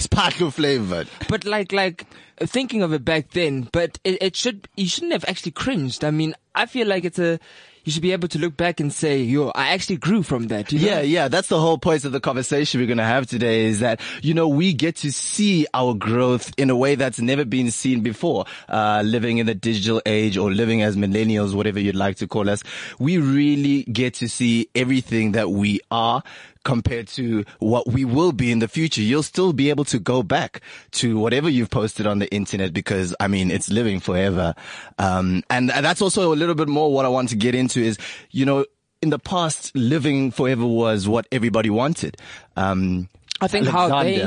Sparkle 0.02 0.50
flavored. 0.50 1.08
But 1.28 1.44
like, 1.44 1.72
like 1.72 2.06
thinking 2.40 2.82
of 2.82 2.92
it 2.92 3.04
back 3.04 3.30
then, 3.30 3.68
but 3.72 3.98
it, 4.04 4.20
it 4.22 4.36
should, 4.36 4.68
you 4.76 4.88
shouldn't 4.88 5.12
have 5.12 5.24
actually 5.28 5.52
cringed. 5.52 6.04
I 6.04 6.10
mean, 6.10 6.34
I 6.54 6.66
feel 6.66 6.86
like 6.86 7.04
it's 7.04 7.18
a, 7.18 7.38
you 7.86 7.92
should 7.92 8.02
be 8.02 8.12
able 8.12 8.26
to 8.26 8.38
look 8.40 8.56
back 8.56 8.80
and 8.80 8.92
say, 8.92 9.22
yo, 9.22 9.50
I 9.54 9.72
actually 9.72 9.98
grew 9.98 10.24
from 10.24 10.48
that. 10.48 10.72
You 10.72 10.80
know? 10.80 10.86
Yeah, 10.86 11.00
yeah, 11.02 11.28
that's 11.28 11.46
the 11.46 11.60
whole 11.60 11.78
point 11.78 12.04
of 12.04 12.10
the 12.10 12.18
conversation 12.18 12.80
we're 12.80 12.88
going 12.88 12.98
to 12.98 13.04
have 13.04 13.28
today 13.28 13.66
is 13.66 13.78
that, 13.78 14.00
you 14.22 14.34
know, 14.34 14.48
we 14.48 14.72
get 14.72 14.96
to 14.96 15.12
see 15.12 15.68
our 15.72 15.94
growth 15.94 16.52
in 16.58 16.68
a 16.68 16.76
way 16.76 16.96
that's 16.96 17.20
never 17.20 17.44
been 17.44 17.70
seen 17.70 18.00
before. 18.00 18.44
Uh, 18.68 19.02
living 19.04 19.38
in 19.38 19.46
the 19.46 19.54
digital 19.54 20.02
age 20.04 20.36
or 20.36 20.50
living 20.50 20.82
as 20.82 20.96
millennials, 20.96 21.54
whatever 21.54 21.78
you'd 21.78 21.94
like 21.94 22.16
to 22.16 22.26
call 22.26 22.50
us. 22.50 22.64
We 22.98 23.18
really 23.18 23.84
get 23.84 24.14
to 24.14 24.28
see 24.28 24.68
everything 24.74 25.32
that 25.32 25.50
we 25.50 25.78
are 25.88 26.24
compared 26.66 27.06
to 27.06 27.44
what 27.60 27.86
we 27.86 28.04
will 28.04 28.32
be 28.32 28.50
in 28.50 28.58
the 28.58 28.66
future. 28.66 29.00
You'll 29.00 29.22
still 29.22 29.52
be 29.52 29.70
able 29.70 29.84
to 29.84 30.00
go 30.00 30.24
back 30.24 30.60
to 30.92 31.16
whatever 31.16 31.48
you've 31.48 31.70
posted 31.70 32.08
on 32.08 32.18
the 32.18 32.28
internet 32.34 32.72
because, 32.72 33.14
I 33.20 33.28
mean, 33.28 33.52
it's 33.52 33.70
living 33.70 34.00
forever. 34.00 34.52
Um, 34.98 35.44
and, 35.48 35.70
and 35.70 35.86
that's 35.86 36.02
also 36.02 36.32
a 36.32 36.34
little 36.34 36.56
bit 36.56 36.66
more 36.66 36.92
what 36.92 37.04
I 37.04 37.08
want 37.08 37.28
to 37.28 37.36
get 37.36 37.54
into 37.54 37.80
is, 37.80 37.98
you 38.32 38.44
know, 38.44 38.66
in 39.00 39.10
the 39.10 39.18
past, 39.18 39.76
living 39.76 40.32
forever 40.32 40.66
was 40.66 41.06
what 41.06 41.28
everybody 41.30 41.70
wanted. 41.70 42.16
Um, 42.56 43.08
I 43.40 43.46
think 43.46 43.68
how 43.68 44.02
they, 44.02 44.24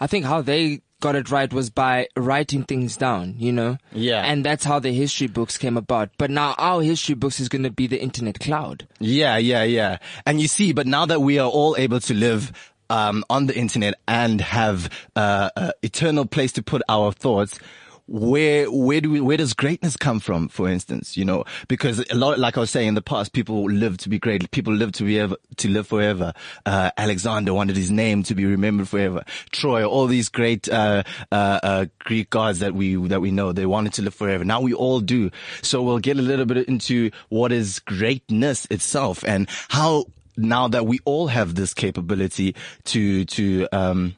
I 0.00 0.06
think 0.06 0.24
how 0.24 0.40
they 0.40 0.80
got 1.02 1.16
it 1.16 1.30
right 1.30 1.52
was 1.52 1.68
by 1.68 2.08
writing 2.16 2.62
things 2.62 2.96
down, 2.96 3.34
you 3.36 3.52
know? 3.52 3.76
Yeah. 3.92 4.22
And 4.24 4.42
that's 4.42 4.64
how 4.64 4.78
the 4.78 4.92
history 4.92 5.26
books 5.26 5.58
came 5.58 5.76
about. 5.76 6.08
But 6.16 6.30
now 6.30 6.54
our 6.56 6.80
history 6.80 7.16
books 7.16 7.40
is 7.40 7.50
going 7.50 7.64
to 7.64 7.70
be 7.70 7.86
the 7.86 8.00
internet 8.00 8.38
cloud. 8.38 8.88
Yeah, 9.00 9.36
yeah, 9.36 9.64
yeah. 9.64 9.98
And 10.24 10.40
you 10.40 10.48
see, 10.48 10.72
but 10.72 10.86
now 10.86 11.04
that 11.04 11.20
we 11.20 11.38
are 11.38 11.50
all 11.50 11.76
able 11.76 12.00
to 12.00 12.14
live 12.14 12.52
um, 12.88 13.24
on 13.28 13.46
the 13.46 13.56
internet 13.56 13.94
and 14.06 14.40
have 14.40 14.88
uh, 15.16 15.50
a 15.56 15.72
eternal 15.82 16.24
place 16.24 16.52
to 16.52 16.62
put 16.62 16.82
our 16.88 17.10
thoughts, 17.10 17.58
where 18.06 18.70
where 18.70 19.00
do 19.00 19.10
we 19.10 19.20
where 19.20 19.36
does 19.36 19.54
greatness 19.54 19.96
come 19.96 20.20
from? 20.20 20.48
For 20.48 20.68
instance, 20.68 21.16
you 21.16 21.24
know, 21.24 21.44
because 21.68 22.04
a 22.10 22.14
lot, 22.14 22.38
like 22.38 22.56
I 22.56 22.60
was 22.60 22.70
saying 22.70 22.88
in 22.88 22.94
the 22.94 23.02
past, 23.02 23.32
people 23.32 23.64
live 23.64 23.96
to 23.98 24.08
be 24.08 24.18
great. 24.18 24.50
People 24.50 24.74
live 24.74 24.92
to 24.92 25.04
be 25.04 25.18
ever, 25.18 25.36
to 25.56 25.68
live 25.68 25.86
forever. 25.86 26.32
Uh, 26.66 26.90
Alexander 26.96 27.54
wanted 27.54 27.76
his 27.76 27.90
name 27.90 28.22
to 28.24 28.34
be 28.34 28.44
remembered 28.44 28.88
forever. 28.88 29.24
Troy, 29.50 29.84
all 29.84 30.06
these 30.06 30.28
great 30.28 30.68
uh, 30.68 31.02
uh, 31.30 31.60
uh, 31.62 31.86
Greek 32.00 32.30
gods 32.30 32.58
that 32.58 32.74
we 32.74 32.96
that 33.08 33.20
we 33.20 33.30
know, 33.30 33.52
they 33.52 33.66
wanted 33.66 33.92
to 33.94 34.02
live 34.02 34.14
forever. 34.14 34.44
Now 34.44 34.60
we 34.60 34.74
all 34.74 35.00
do. 35.00 35.30
So 35.62 35.82
we'll 35.82 35.98
get 35.98 36.18
a 36.18 36.22
little 36.22 36.46
bit 36.46 36.68
into 36.68 37.10
what 37.28 37.52
is 37.52 37.78
greatness 37.78 38.66
itself 38.70 39.24
and 39.26 39.48
how 39.68 40.06
now 40.36 40.68
that 40.68 40.86
we 40.86 40.98
all 41.04 41.28
have 41.28 41.54
this 41.54 41.74
capability 41.74 42.54
to 42.84 43.24
to 43.26 43.68
um, 43.72 44.16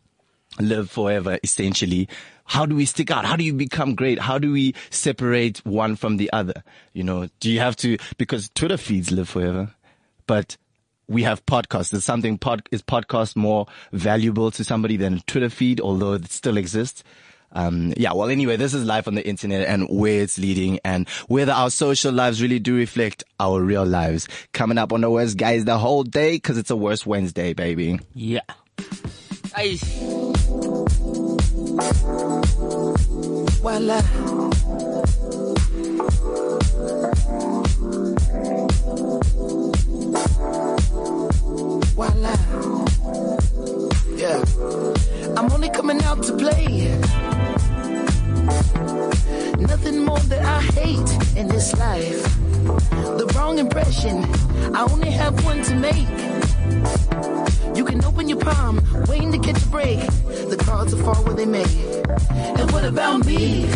live 0.59 0.91
forever, 0.91 1.39
essentially. 1.43 2.09
How 2.45 2.67
do 2.67 2.77
we 2.77 2.85
stick 2.85 3.11
out? 3.11 3.25
How 3.25 3.37
do 3.37 3.45
you 3.45 3.55
become 3.55 3.95
great? 3.95 4.19
How 4.19 4.39
do 4.39 4.53
we 4.53 4.75
separate 4.91 5.65
one 5.65 5.97
from 5.97 6.19
the 6.19 6.33
other? 6.33 6.63
You 6.93 7.03
know, 7.03 7.29
do 7.41 7.51
you 7.51 7.61
have 7.61 7.77
to, 7.77 7.97
because 8.19 8.51
Twitter 8.55 8.77
feeds 8.77 9.11
live 9.11 9.29
forever, 9.29 9.75
but 10.27 10.57
we 11.09 11.23
have 11.23 11.45
podcasts. 11.47 11.93
Is 11.95 12.05
something 12.05 12.39
pod, 12.39 12.67
is 12.71 12.83
podcast 12.83 13.37
more 13.37 13.67
valuable 13.93 14.51
to 14.53 14.65
somebody 14.65 14.97
than 14.97 15.15
a 15.15 15.21
Twitter 15.21 15.51
feed, 15.51 15.81
although 15.81 16.15
it 16.15 16.31
still 16.31 16.57
exists? 16.57 17.03
Um, 17.53 17.95
yeah, 17.97 18.13
well, 18.13 18.29
anyway, 18.29 18.57
this 18.57 18.75
is 18.75 18.85
life 18.85 19.07
on 19.07 19.15
the 19.15 19.27
internet 19.27 19.69
and 19.69 19.89
where 19.89 20.23
it's 20.23 20.39
leading 20.39 20.81
and 20.85 21.09
whether 21.29 21.53
our 21.53 21.71
social 21.71 22.13
lives 22.13 22.43
really 22.43 22.59
do 22.59 22.75
reflect 22.75 23.23
our 23.39 23.63
real 23.63 23.85
lives. 23.87 24.29
Coming 24.53 24.77
up 24.77 24.93
on 24.93 25.03
the 25.03 25.11
Worst 25.11 25.37
Guys 25.37 25.65
the 25.65 25.79
whole 25.79 26.03
day 26.03 26.33
because 26.33 26.59
it's 26.59 26.71
a 26.71 26.77
Worst 26.77 27.07
Wednesday, 27.07 27.53
baby. 27.53 28.01
Yeah. 28.13 28.41
I, 29.55 29.79
Voila. 33.61 34.01
Voila. 41.95 42.35
Yeah. 44.15 44.45
I'm 45.37 45.51
only 45.51 45.69
coming 45.71 46.01
out 46.05 46.23
to 46.23 46.37
play. 46.37 46.97
Nothing 49.59 50.05
more 50.05 50.21
that 50.31 50.45
I 50.45 50.61
hate 50.79 51.37
in 51.37 51.49
this 51.49 51.77
life. 51.77 52.23
The 53.19 53.33
wrong 53.35 53.59
impression. 53.59 54.25
I 54.75 54.83
only 54.83 55.11
have 55.11 55.45
one 55.45 55.63
to 55.65 55.75
make. 55.75 57.14
You 57.75 57.85
can 57.85 58.05
open 58.05 58.29
your 58.29 58.39
palm, 58.39 58.81
waiting 59.09 59.33
to 59.33 59.39
catch 59.39 59.63
a 59.63 59.69
break. 59.69 59.99
The 59.99 60.57
cards 60.65 60.95
will 60.95 61.03
fall 61.03 61.25
where 61.25 61.35
they 61.35 61.47
may. 61.47 61.65
And 62.59 62.71
what 62.71 62.85
about 62.85 63.27
me? 63.27 63.69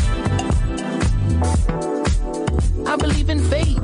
I 2.86 2.96
believe 2.96 3.28
in 3.28 3.40
fate. 3.40 3.78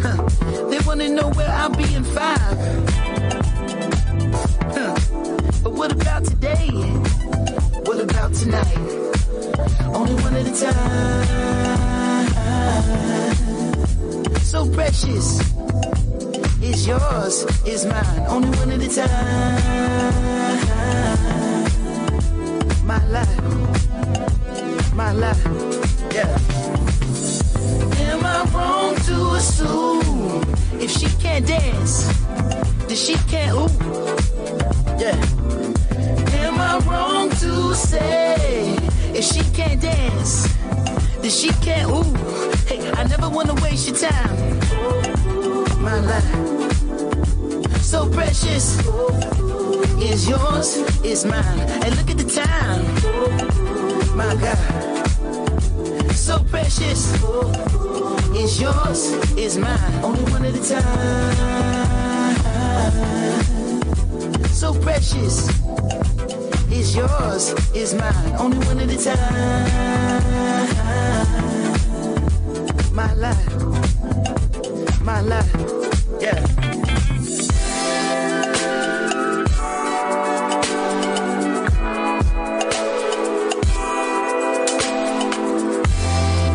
Huh. 0.00 0.22
They 0.70 0.78
wanna 0.86 1.08
know 1.08 1.30
where 1.30 1.48
I'll 1.48 1.70
be 1.70 1.94
in 1.94 2.04
five. 2.04 2.58
Huh. 4.76 4.94
But 5.62 5.72
what 5.72 5.90
about 5.92 6.24
today? 6.24 6.70
What 7.86 8.00
about 8.00 8.34
tonight. 8.34 8.78
Only 9.94 10.14
one 10.22 10.34
at 10.36 10.46
a 10.46 10.54
time. 10.64 11.34
So 14.42 14.68
precious. 14.70 15.53
Is 16.64 16.86
yours, 16.86 17.44
is 17.66 17.84
mine. 17.84 18.24
Only 18.26 18.48
one 18.56 18.70
at 18.72 18.80
a 18.80 18.88
time. 18.88 19.60
My 22.86 23.06
life. 23.08 23.42
My 24.94 25.12
life. 25.12 25.44
Yeah. 26.10 26.38
Am 28.08 28.24
I 28.24 28.44
wrong 28.54 28.96
to 29.08 29.34
assume 29.36 30.42
if 30.80 30.90
she 30.90 31.06
can't 31.22 31.46
dance, 31.46 32.06
then 32.88 32.96
she 32.96 33.16
can't 33.28 33.54
ooh? 33.58 33.68
Yeah. 34.98 35.20
Am 36.40 36.58
I 36.58 36.78
wrong 36.88 37.28
to 37.44 37.74
say 37.74 38.78
if 39.12 39.24
she 39.24 39.42
can't 39.52 39.82
dance, 39.82 40.48
then 41.20 41.30
she 41.30 41.50
can't 41.60 41.90
ooh? 41.90 42.14
Hey, 42.66 42.90
I 42.92 43.04
never 43.04 43.28
wanna 43.28 43.52
waste 43.62 43.86
your 43.86 43.98
time. 43.98 44.33
My 45.84 46.00
life, 46.00 46.32
so 47.82 48.08
precious, 48.10 48.78
is 50.00 50.28
yours, 50.28 50.76
is 51.04 51.24
mine. 51.24 51.60
And 51.84 51.96
look 51.96 52.10
at 52.10 52.18
the 52.18 52.28
time, 52.42 54.16
my 54.16 54.34
God 54.36 54.84
so 56.24 56.38
precious. 56.44 57.12
Is 58.34 58.60
yours, 58.60 59.12
is 59.36 59.58
mine. 59.58 60.02
Only 60.02 60.24
one 60.32 60.44
at 60.44 60.54
a 60.54 60.62
time. 60.68 61.34
So 64.46 64.72
precious. 64.80 65.48
Is 66.72 66.96
yours, 66.96 67.52
is 67.74 67.94
mine. 67.94 68.34
Only 68.38 68.58
one 68.66 68.80
at 68.80 68.90
a 68.90 68.96
time. 69.04 70.24
My 72.94 73.12
life. 73.14 73.93
My 75.04 75.20
life. 75.20 75.52
Yeah. 76.18 76.40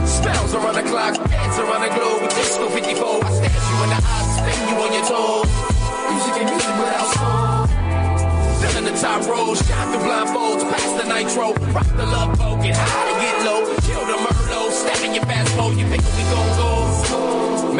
Spells 0.04 0.56
around 0.56 0.74
the 0.74 0.82
clock, 0.90 1.14
dance 1.30 1.60
around 1.60 1.82
the 1.82 1.94
globe. 1.94 2.30
Disco 2.32 2.70
54, 2.70 3.24
I 3.24 3.30
stare 3.30 3.54
you 3.54 3.84
in 3.84 3.90
the 3.90 4.02
eyes, 4.02 4.30
spin 4.34 4.60
you 4.68 4.76
on 4.82 4.94
your 4.94 5.06
toes. 5.06 5.46
Music 6.10 6.34
and 6.42 6.50
music 6.50 6.74
without 6.82 7.10
soul. 7.14 7.68
Filling 8.62 8.86
the 8.92 9.00
top 9.00 9.28
rows, 9.30 9.60
shine 9.68 9.92
through 9.92 10.10
blindfolds, 10.10 10.64
past 10.72 10.98
the 10.98 11.04
nitro. 11.04 11.54
Rock 11.72 11.88
the 11.96 12.06
love 12.08 12.36
boat, 12.40 12.64
get 12.64 12.76
high 12.76 13.12
and 13.12 13.22
get 13.22 13.46
low. 13.46 13.62
Kill 13.86 14.06
the 14.08 14.18
Merlot, 14.18 14.72
step 14.72 15.06
in 15.06 15.14
your 15.14 15.26
fast 15.26 15.56
mode, 15.56 15.78
you 15.78 15.86
think 15.86 16.02
we 16.18 16.24
gon' 16.24 16.58
go. 16.58 17.09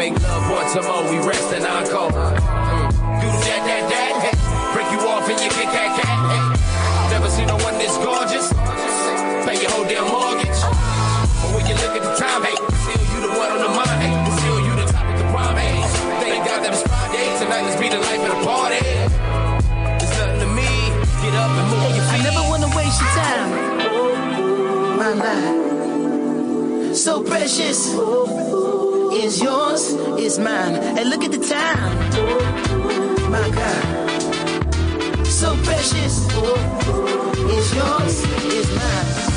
Make 0.00 0.16
love 0.22 0.48
once 0.48 0.72
more, 0.80 1.04
we 1.12 1.20
rest 1.28 1.52
and 1.52 1.60
encore. 1.68 2.08
Mm. 2.08 3.20
Do 3.20 3.28
that, 3.28 3.60
that, 3.68 3.84
that. 3.92 4.32
Break 4.72 4.88
you 4.96 5.00
off 5.04 5.28
and 5.28 5.36
you 5.36 5.52
get 5.52 5.68
cat, 5.68 5.92
cat. 5.92 7.12
Never 7.12 7.28
seen 7.28 7.52
no 7.52 7.60
one 7.60 7.76
this 7.76 7.92
gorgeous. 8.00 8.48
Pay 9.44 9.60
your 9.60 9.68
whole 9.76 9.84
damn 9.84 10.08
mortgage. 10.08 10.56
But 10.56 11.52
when 11.52 11.68
you 11.68 11.76
look 11.84 11.92
at 11.92 12.00
the 12.00 12.16
time, 12.16 12.40
hey, 12.48 12.56
still 12.80 13.04
you 13.12 13.28
the 13.28 13.32
one 13.36 13.52
on 13.52 13.60
the 13.60 13.68
mind, 13.76 14.00
hey, 14.00 14.16
still 14.40 14.56
you 14.64 14.72
the 14.72 14.88
of 14.88 15.28
prime, 15.36 15.60
hey. 15.60 15.84
Thank 16.24 16.48
God 16.48 16.64
that 16.64 16.72
it's 16.72 16.80
Friday, 16.80 17.28
tonight 17.36 17.68
let's 17.68 17.76
be 17.76 17.92
the 17.92 18.00
life 18.00 18.24
of 18.24 18.32
the 18.32 18.40
party. 18.40 18.80
It's 20.00 20.16
nothing 20.16 20.40
to 20.40 20.48
me, 20.48 20.72
get 21.20 21.36
up 21.36 21.52
and 21.60 21.68
move 21.76 21.92
your 21.92 22.08
I 22.08 22.24
never 22.24 22.40
wanna 22.48 22.72
waste 22.72 23.04
your 23.04 23.12
time. 23.20 23.52
My 24.96 25.12
life, 25.12 26.96
so 26.96 27.20
precious. 27.20 28.39
Is 29.12 29.42
yours, 29.42 29.92
is 30.18 30.38
mine. 30.38 30.76
And 30.76 31.10
look 31.10 31.24
at 31.24 31.32
the 31.32 31.38
time. 31.38 32.10
My 33.30 33.50
God, 33.50 35.26
so 35.26 35.56
precious. 35.64 36.26
Is 37.56 37.74
yours, 37.74 38.24
is 38.54 38.68
mine. 38.76 39.29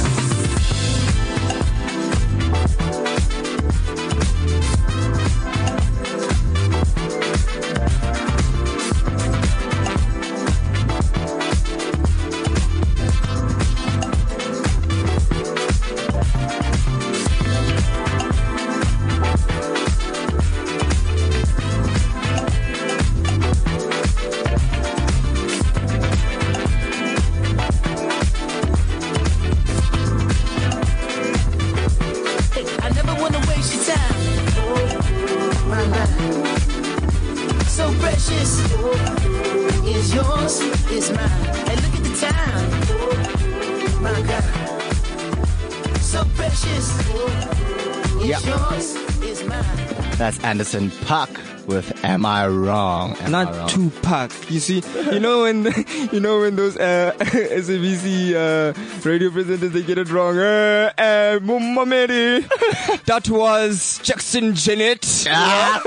Anderson 50.64 50.92
.Paak 51.06 51.68
with 51.68 52.06
Am 52.06 52.26
I 52.26 52.48
Wrong? 52.48 53.18
Am 53.18 53.36
I 53.36 53.44
Not 53.44 53.54
Wrong? 53.54 53.68
Tupac. 53.68 54.32
You 54.50 54.62
see, 54.62 54.82
you 55.12 55.20
know 55.20 55.42
when, 55.42 55.66
you 56.14 56.22
know 56.22 56.40
when 56.40 56.56
those 56.56 56.78
uh, 56.78 57.12
SABC 57.20 58.32
uh, 58.32 58.72
radio 59.04 59.30
presenters 59.30 59.74
they 59.74 59.84
get 59.84 59.98
it 59.98 60.10
wrong. 60.10 60.38
Uh, 60.38 60.94
uh, 60.98 61.40
that 63.08 63.28
was 63.30 64.00
Jackson 64.04 64.56
Janet. 64.56 65.26
Ah, 65.28 65.84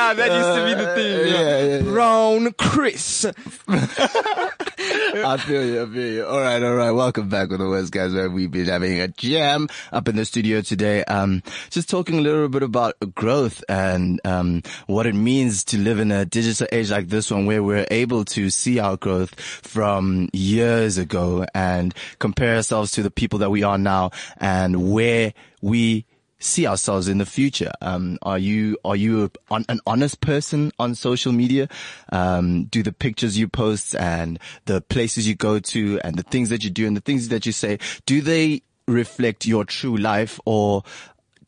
Ah, 0.00 0.14
that 0.14 0.30
used 0.30 0.58
to 0.58 0.64
be 0.64 0.74
the 0.74 0.94
thing. 0.94 1.32
yeah, 1.32 1.40
yeah, 1.58 1.76
yeah. 1.76 1.82
Brown 1.82 2.52
Chris. 2.52 3.24
I 3.68 5.36
feel 5.38 5.64
you, 5.64 5.82
I 5.82 5.86
feel 5.86 6.12
you. 6.12 6.26
All 6.26 6.40
right, 6.40 6.62
all 6.62 6.74
right. 6.74 6.90
Welcome 6.90 7.28
back 7.28 7.50
with 7.50 7.60
the 7.60 7.68
Worst 7.68 7.92
guys 7.92 8.14
where 8.14 8.30
we've 8.30 8.50
been 8.50 8.66
having 8.66 9.00
a 9.00 9.08
jam 9.08 9.68
up 9.92 10.08
in 10.08 10.16
the 10.16 10.24
studio 10.24 10.60
today. 10.60 11.04
Um, 11.04 11.42
just 11.70 11.88
talking 11.90 12.18
a 12.18 12.20
little 12.20 12.48
bit 12.48 12.62
about 12.62 12.94
growth 13.14 13.62
and, 13.68 14.20
um, 14.24 14.62
what 14.86 15.06
it 15.06 15.14
means 15.14 15.64
to 15.64 15.78
live 15.78 15.98
in 15.98 16.10
a 16.12 16.24
digital 16.24 16.66
age 16.72 16.90
like 16.90 17.08
this 17.08 17.30
one 17.30 17.46
where 17.46 17.62
we're 17.62 17.86
able 17.90 18.24
to 18.26 18.50
see 18.50 18.78
our 18.78 18.96
growth 18.96 19.38
from 19.40 20.28
years 20.32 20.98
ago 20.98 21.44
and 21.54 21.94
compare 22.18 22.56
ourselves 22.56 22.92
to 22.92 23.02
the 23.02 23.10
people 23.10 23.38
that 23.40 23.50
we 23.50 23.62
are 23.62 23.78
now 23.78 24.10
and 24.38 24.92
where 24.92 25.32
we 25.60 26.04
see 26.38 26.66
ourselves 26.66 27.08
in 27.08 27.18
the 27.18 27.26
future? 27.26 27.72
Um, 27.80 28.18
are 28.22 28.38
you 28.38 28.78
are 28.84 28.96
you 28.96 29.30
an, 29.50 29.64
an 29.68 29.80
honest 29.86 30.20
person 30.20 30.72
on 30.78 30.94
social 30.94 31.32
media? 31.32 31.68
Um, 32.10 32.64
do 32.64 32.82
the 32.82 32.92
pictures 32.92 33.38
you 33.38 33.48
post 33.48 33.94
and 33.96 34.38
the 34.66 34.80
places 34.80 35.28
you 35.28 35.34
go 35.34 35.58
to 35.58 36.00
and 36.04 36.16
the 36.16 36.22
things 36.22 36.48
that 36.50 36.64
you 36.64 36.70
do 36.70 36.86
and 36.86 36.96
the 36.96 37.00
things 37.00 37.28
that 37.28 37.46
you 37.46 37.52
say 37.52 37.78
do 38.06 38.20
they 38.20 38.62
reflect 38.86 39.46
your 39.46 39.64
true 39.64 39.96
life 39.96 40.40
or 40.44 40.82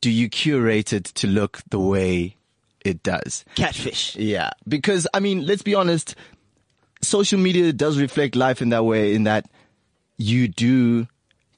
do 0.01 0.11
you 0.11 0.29
curate 0.29 0.93
it 0.93 1.05
to 1.05 1.27
look 1.27 1.61
the 1.71 1.79
way 1.79 2.37
it 2.85 3.03
does? 3.03 3.45
Catfish. 3.55 4.17
Yeah, 4.17 4.51
because 4.67 5.07
I 5.13 5.21
mean, 5.21 5.47
let's 5.47 5.63
be 5.63 5.75
honest. 5.75 6.15
Social 7.03 7.39
media 7.39 7.73
does 7.73 7.99
reflect 7.99 8.37
life 8.37 8.61
in 8.61 8.69
that 8.71 8.85
way, 8.85 9.15
in 9.15 9.25
that 9.25 9.49
you 10.19 10.49
do 10.49 11.07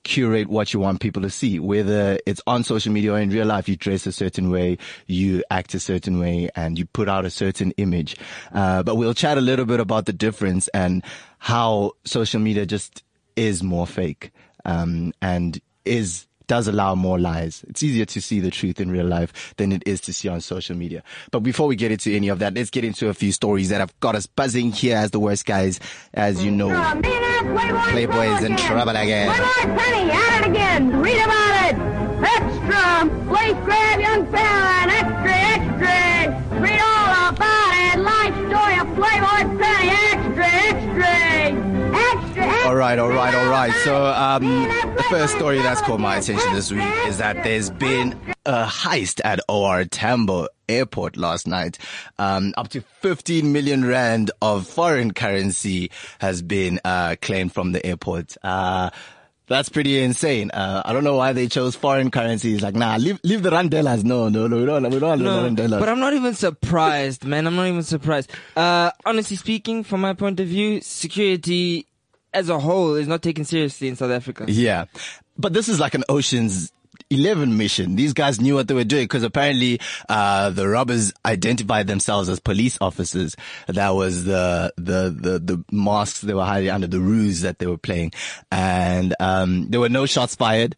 curate 0.04 0.48
what 0.48 0.72
you 0.72 0.80
want 0.80 1.00
people 1.00 1.22
to 1.22 1.30
see, 1.30 1.58
whether 1.58 2.18
it's 2.26 2.40
on 2.46 2.64
social 2.64 2.92
media 2.92 3.12
or 3.12 3.18
in 3.18 3.30
real 3.30 3.46
life. 3.46 3.68
You 3.68 3.76
dress 3.76 4.06
a 4.06 4.12
certain 4.12 4.50
way, 4.50 4.78
you 5.06 5.42
act 5.50 5.74
a 5.74 5.80
certain 5.80 6.18
way, 6.18 6.50
and 6.54 6.78
you 6.78 6.86
put 6.86 7.08
out 7.08 7.24
a 7.24 7.30
certain 7.30 7.72
image. 7.72 8.16
Uh, 8.52 8.82
but 8.82 8.96
we'll 8.96 9.14
chat 9.14 9.38
a 9.38 9.40
little 9.40 9.64
bit 9.64 9.80
about 9.80 10.06
the 10.06 10.12
difference 10.12 10.68
and 10.68 11.02
how 11.38 11.92
social 12.04 12.40
media 12.40 12.66
just 12.66 13.02
is 13.36 13.62
more 13.62 13.86
fake, 13.86 14.30
um, 14.64 15.12
and 15.22 15.60
is 15.84 16.26
does 16.52 16.68
allow 16.68 16.94
more 16.94 17.18
lies. 17.18 17.64
It's 17.66 17.82
easier 17.82 18.04
to 18.04 18.20
see 18.20 18.38
the 18.38 18.50
truth 18.50 18.78
in 18.78 18.90
real 18.90 19.06
life 19.06 19.54
than 19.56 19.72
it 19.72 19.82
is 19.86 20.02
to 20.02 20.12
see 20.12 20.28
on 20.28 20.42
social 20.42 20.76
media. 20.76 21.02
But 21.30 21.40
before 21.40 21.66
we 21.66 21.76
get 21.76 21.90
into 21.90 22.14
any 22.14 22.28
of 22.28 22.40
that, 22.40 22.52
let's 22.52 22.68
get 22.68 22.84
into 22.84 23.08
a 23.08 23.14
few 23.14 23.32
stories 23.32 23.70
that 23.70 23.80
have 23.80 23.98
got 24.00 24.14
us 24.16 24.26
buzzing 24.26 24.70
here 24.70 24.98
as 24.98 25.12
the 25.12 25.18
worst 25.18 25.46
guys, 25.46 25.80
as 26.12 26.44
you 26.44 26.50
know. 26.50 26.68
Playboy's 27.88 28.44
in 28.44 28.58
trouble 28.58 28.94
again. 28.94 29.34
Playboy 29.34 29.78
Penny 29.78 30.10
at 30.10 30.42
it 30.42 30.50
again. 30.50 31.00
Read 31.00 31.24
about 31.24 31.70
it. 31.70 31.76
Extra. 32.22 33.08
Please 33.28 33.64
grab 33.64 34.00
young 34.00 34.30
fella 34.30 34.81
All 42.72 42.78
right, 42.78 42.98
all 42.98 43.10
right, 43.10 43.34
all 43.34 43.50
right. 43.50 43.70
So, 43.84 44.06
um, 44.06 44.44
the 44.96 45.04
first 45.10 45.34
story 45.34 45.58
that's 45.58 45.82
caught 45.82 46.00
my 46.00 46.16
attention 46.16 46.54
this 46.54 46.72
week 46.72 46.88
is 47.06 47.18
that 47.18 47.44
there's 47.44 47.68
been 47.68 48.18
a 48.46 48.64
heist 48.64 49.20
at 49.26 49.40
OR 49.46 49.84
Tambo 49.84 50.48
Airport 50.70 51.18
last 51.18 51.46
night. 51.46 51.76
Um, 52.18 52.54
up 52.56 52.68
to 52.68 52.80
15 52.80 53.52
million 53.52 53.84
rand 53.84 54.30
of 54.40 54.66
foreign 54.66 55.12
currency 55.12 55.90
has 56.18 56.40
been 56.40 56.80
uh, 56.82 57.16
claimed 57.20 57.52
from 57.52 57.72
the 57.72 57.84
airport. 57.84 58.38
Uh, 58.42 58.88
that's 59.48 59.68
pretty 59.68 60.02
insane. 60.02 60.50
Uh, 60.50 60.80
I 60.82 60.94
don't 60.94 61.04
know 61.04 61.16
why 61.16 61.34
they 61.34 61.48
chose 61.48 61.74
foreign 61.74 62.10
currencies. 62.10 62.62
Like, 62.62 62.74
nah, 62.74 62.96
leave, 62.96 63.20
leave 63.22 63.42
the 63.42 63.50
randelas. 63.50 64.02
No, 64.02 64.30
no, 64.30 64.46
no, 64.46 64.56
we 64.56 64.64
don't, 64.64 64.82
we 64.88 64.98
don't 64.98 65.22
No, 65.22 65.42
the 65.42 65.62
randelas. 65.62 65.78
but 65.78 65.90
I'm 65.90 66.00
not 66.00 66.14
even 66.14 66.32
surprised, 66.32 67.26
man. 67.26 67.46
I'm 67.46 67.54
not 67.54 67.66
even 67.66 67.82
surprised. 67.82 68.30
Uh, 68.56 68.92
honestly 69.04 69.36
speaking, 69.36 69.84
from 69.84 70.00
my 70.00 70.14
point 70.14 70.40
of 70.40 70.46
view, 70.46 70.80
security 70.80 71.86
as 72.34 72.48
a 72.48 72.58
whole 72.58 72.94
is 72.94 73.08
not 73.08 73.22
taken 73.22 73.44
seriously 73.44 73.88
in 73.88 73.96
South 73.96 74.10
Africa. 74.10 74.46
Yeah. 74.48 74.86
But 75.38 75.52
this 75.52 75.68
is 75.68 75.80
like 75.80 75.94
an 75.94 76.04
Ocean's 76.08 76.72
11 77.10 77.56
mission. 77.56 77.96
These 77.96 78.12
guys 78.12 78.40
knew 78.40 78.54
what 78.54 78.68
they 78.68 78.74
were 78.74 78.84
doing 78.84 79.04
because 79.04 79.22
apparently, 79.22 79.80
uh, 80.08 80.50
the 80.50 80.68
robbers 80.68 81.12
identified 81.24 81.86
themselves 81.86 82.28
as 82.28 82.40
police 82.40 82.78
officers. 82.80 83.36
That 83.66 83.90
was 83.90 84.24
the, 84.24 84.72
the, 84.76 85.14
the, 85.14 85.38
the 85.38 85.64
masks 85.70 86.22
they 86.22 86.34
were 86.34 86.44
hiding 86.44 86.70
under, 86.70 86.86
the 86.86 87.00
ruse 87.00 87.42
that 87.42 87.58
they 87.58 87.66
were 87.66 87.78
playing. 87.78 88.12
And, 88.50 89.14
um, 89.20 89.68
there 89.70 89.80
were 89.80 89.88
no 89.88 90.06
shots 90.06 90.34
fired. 90.34 90.76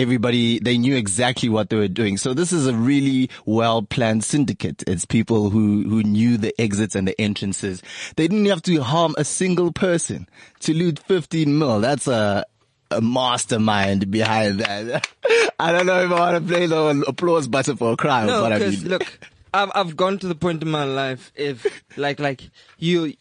Everybody, 0.00 0.58
they 0.58 0.78
knew 0.78 0.96
exactly 0.96 1.48
what 1.50 1.68
they 1.68 1.76
were 1.76 1.86
doing. 1.88 2.16
So 2.16 2.32
this 2.32 2.52
is 2.52 2.66
a 2.66 2.72
really 2.74 3.28
well 3.44 3.82
planned 3.82 4.24
syndicate. 4.24 4.82
It's 4.86 5.04
people 5.04 5.50
who, 5.50 5.82
who 5.88 6.02
knew 6.02 6.38
the 6.38 6.58
exits 6.58 6.94
and 6.94 7.06
the 7.06 7.20
entrances. 7.20 7.82
They 8.16 8.26
didn't 8.26 8.46
have 8.46 8.62
to 8.62 8.80
harm 8.82 9.14
a 9.18 9.24
single 9.24 9.72
person 9.72 10.26
to 10.60 10.72
loot 10.72 10.98
15 11.00 11.58
mil. 11.58 11.80
That's 11.80 12.06
a, 12.08 12.46
a 12.90 13.00
mastermind 13.02 14.10
behind 14.10 14.60
that. 14.60 15.06
I 15.60 15.72
don't 15.72 15.84
know 15.84 16.02
if 16.02 16.10
I 16.10 16.32
want 16.32 16.46
to 16.46 16.52
play 16.52 16.64
the 16.66 17.04
applause 17.06 17.46
button 17.46 17.76
for 17.76 17.92
a 17.92 17.96
crime, 17.96 18.28
No, 18.28 18.40
but 18.40 18.52
I 18.52 18.58
because 18.58 18.82
mean, 18.82 18.92
look, 18.92 19.18
I've 19.52 19.70
I've 19.74 19.96
gone 19.96 20.18
to 20.20 20.28
the 20.28 20.34
point 20.34 20.62
in 20.62 20.70
my 20.70 20.84
life 20.84 21.30
if 21.34 21.66
like 21.98 22.18
like 22.18 22.48
you, 22.78 23.12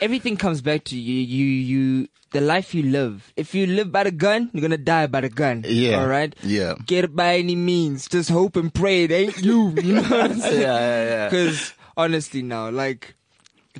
everything 0.00 0.36
comes 0.36 0.60
back 0.60 0.84
to 0.84 0.96
you. 0.98 1.14
You 1.20 1.44
you 1.46 2.08
the 2.30 2.40
life 2.40 2.74
you 2.74 2.82
live. 2.82 3.32
If 3.36 3.54
you 3.54 3.66
live 3.66 3.90
by 3.90 4.04
the 4.04 4.10
gun, 4.10 4.50
you're 4.52 4.62
gonna 4.62 4.76
die 4.76 5.06
by 5.06 5.22
the 5.22 5.28
gun. 5.30 5.64
Yeah. 5.66 6.00
All 6.00 6.06
right. 6.08 6.34
Yeah. 6.42 6.74
Get 6.86 7.04
it 7.04 7.16
by 7.16 7.36
any 7.38 7.56
means. 7.56 8.06
Just 8.08 8.28
hope 8.30 8.56
and 8.56 8.72
pray 8.72 9.04
it 9.04 9.10
ain't 9.12 9.38
you. 9.42 9.70
You 9.82 9.94
know 9.94 10.02
what 10.02 10.30
I'm 10.32 10.38
saying? 10.40 10.60
Yeah, 10.60 10.78
yeah, 10.78 11.04
yeah. 11.04 11.28
Because 11.28 11.72
honestly, 11.96 12.42
now 12.42 12.70
like 12.70 13.14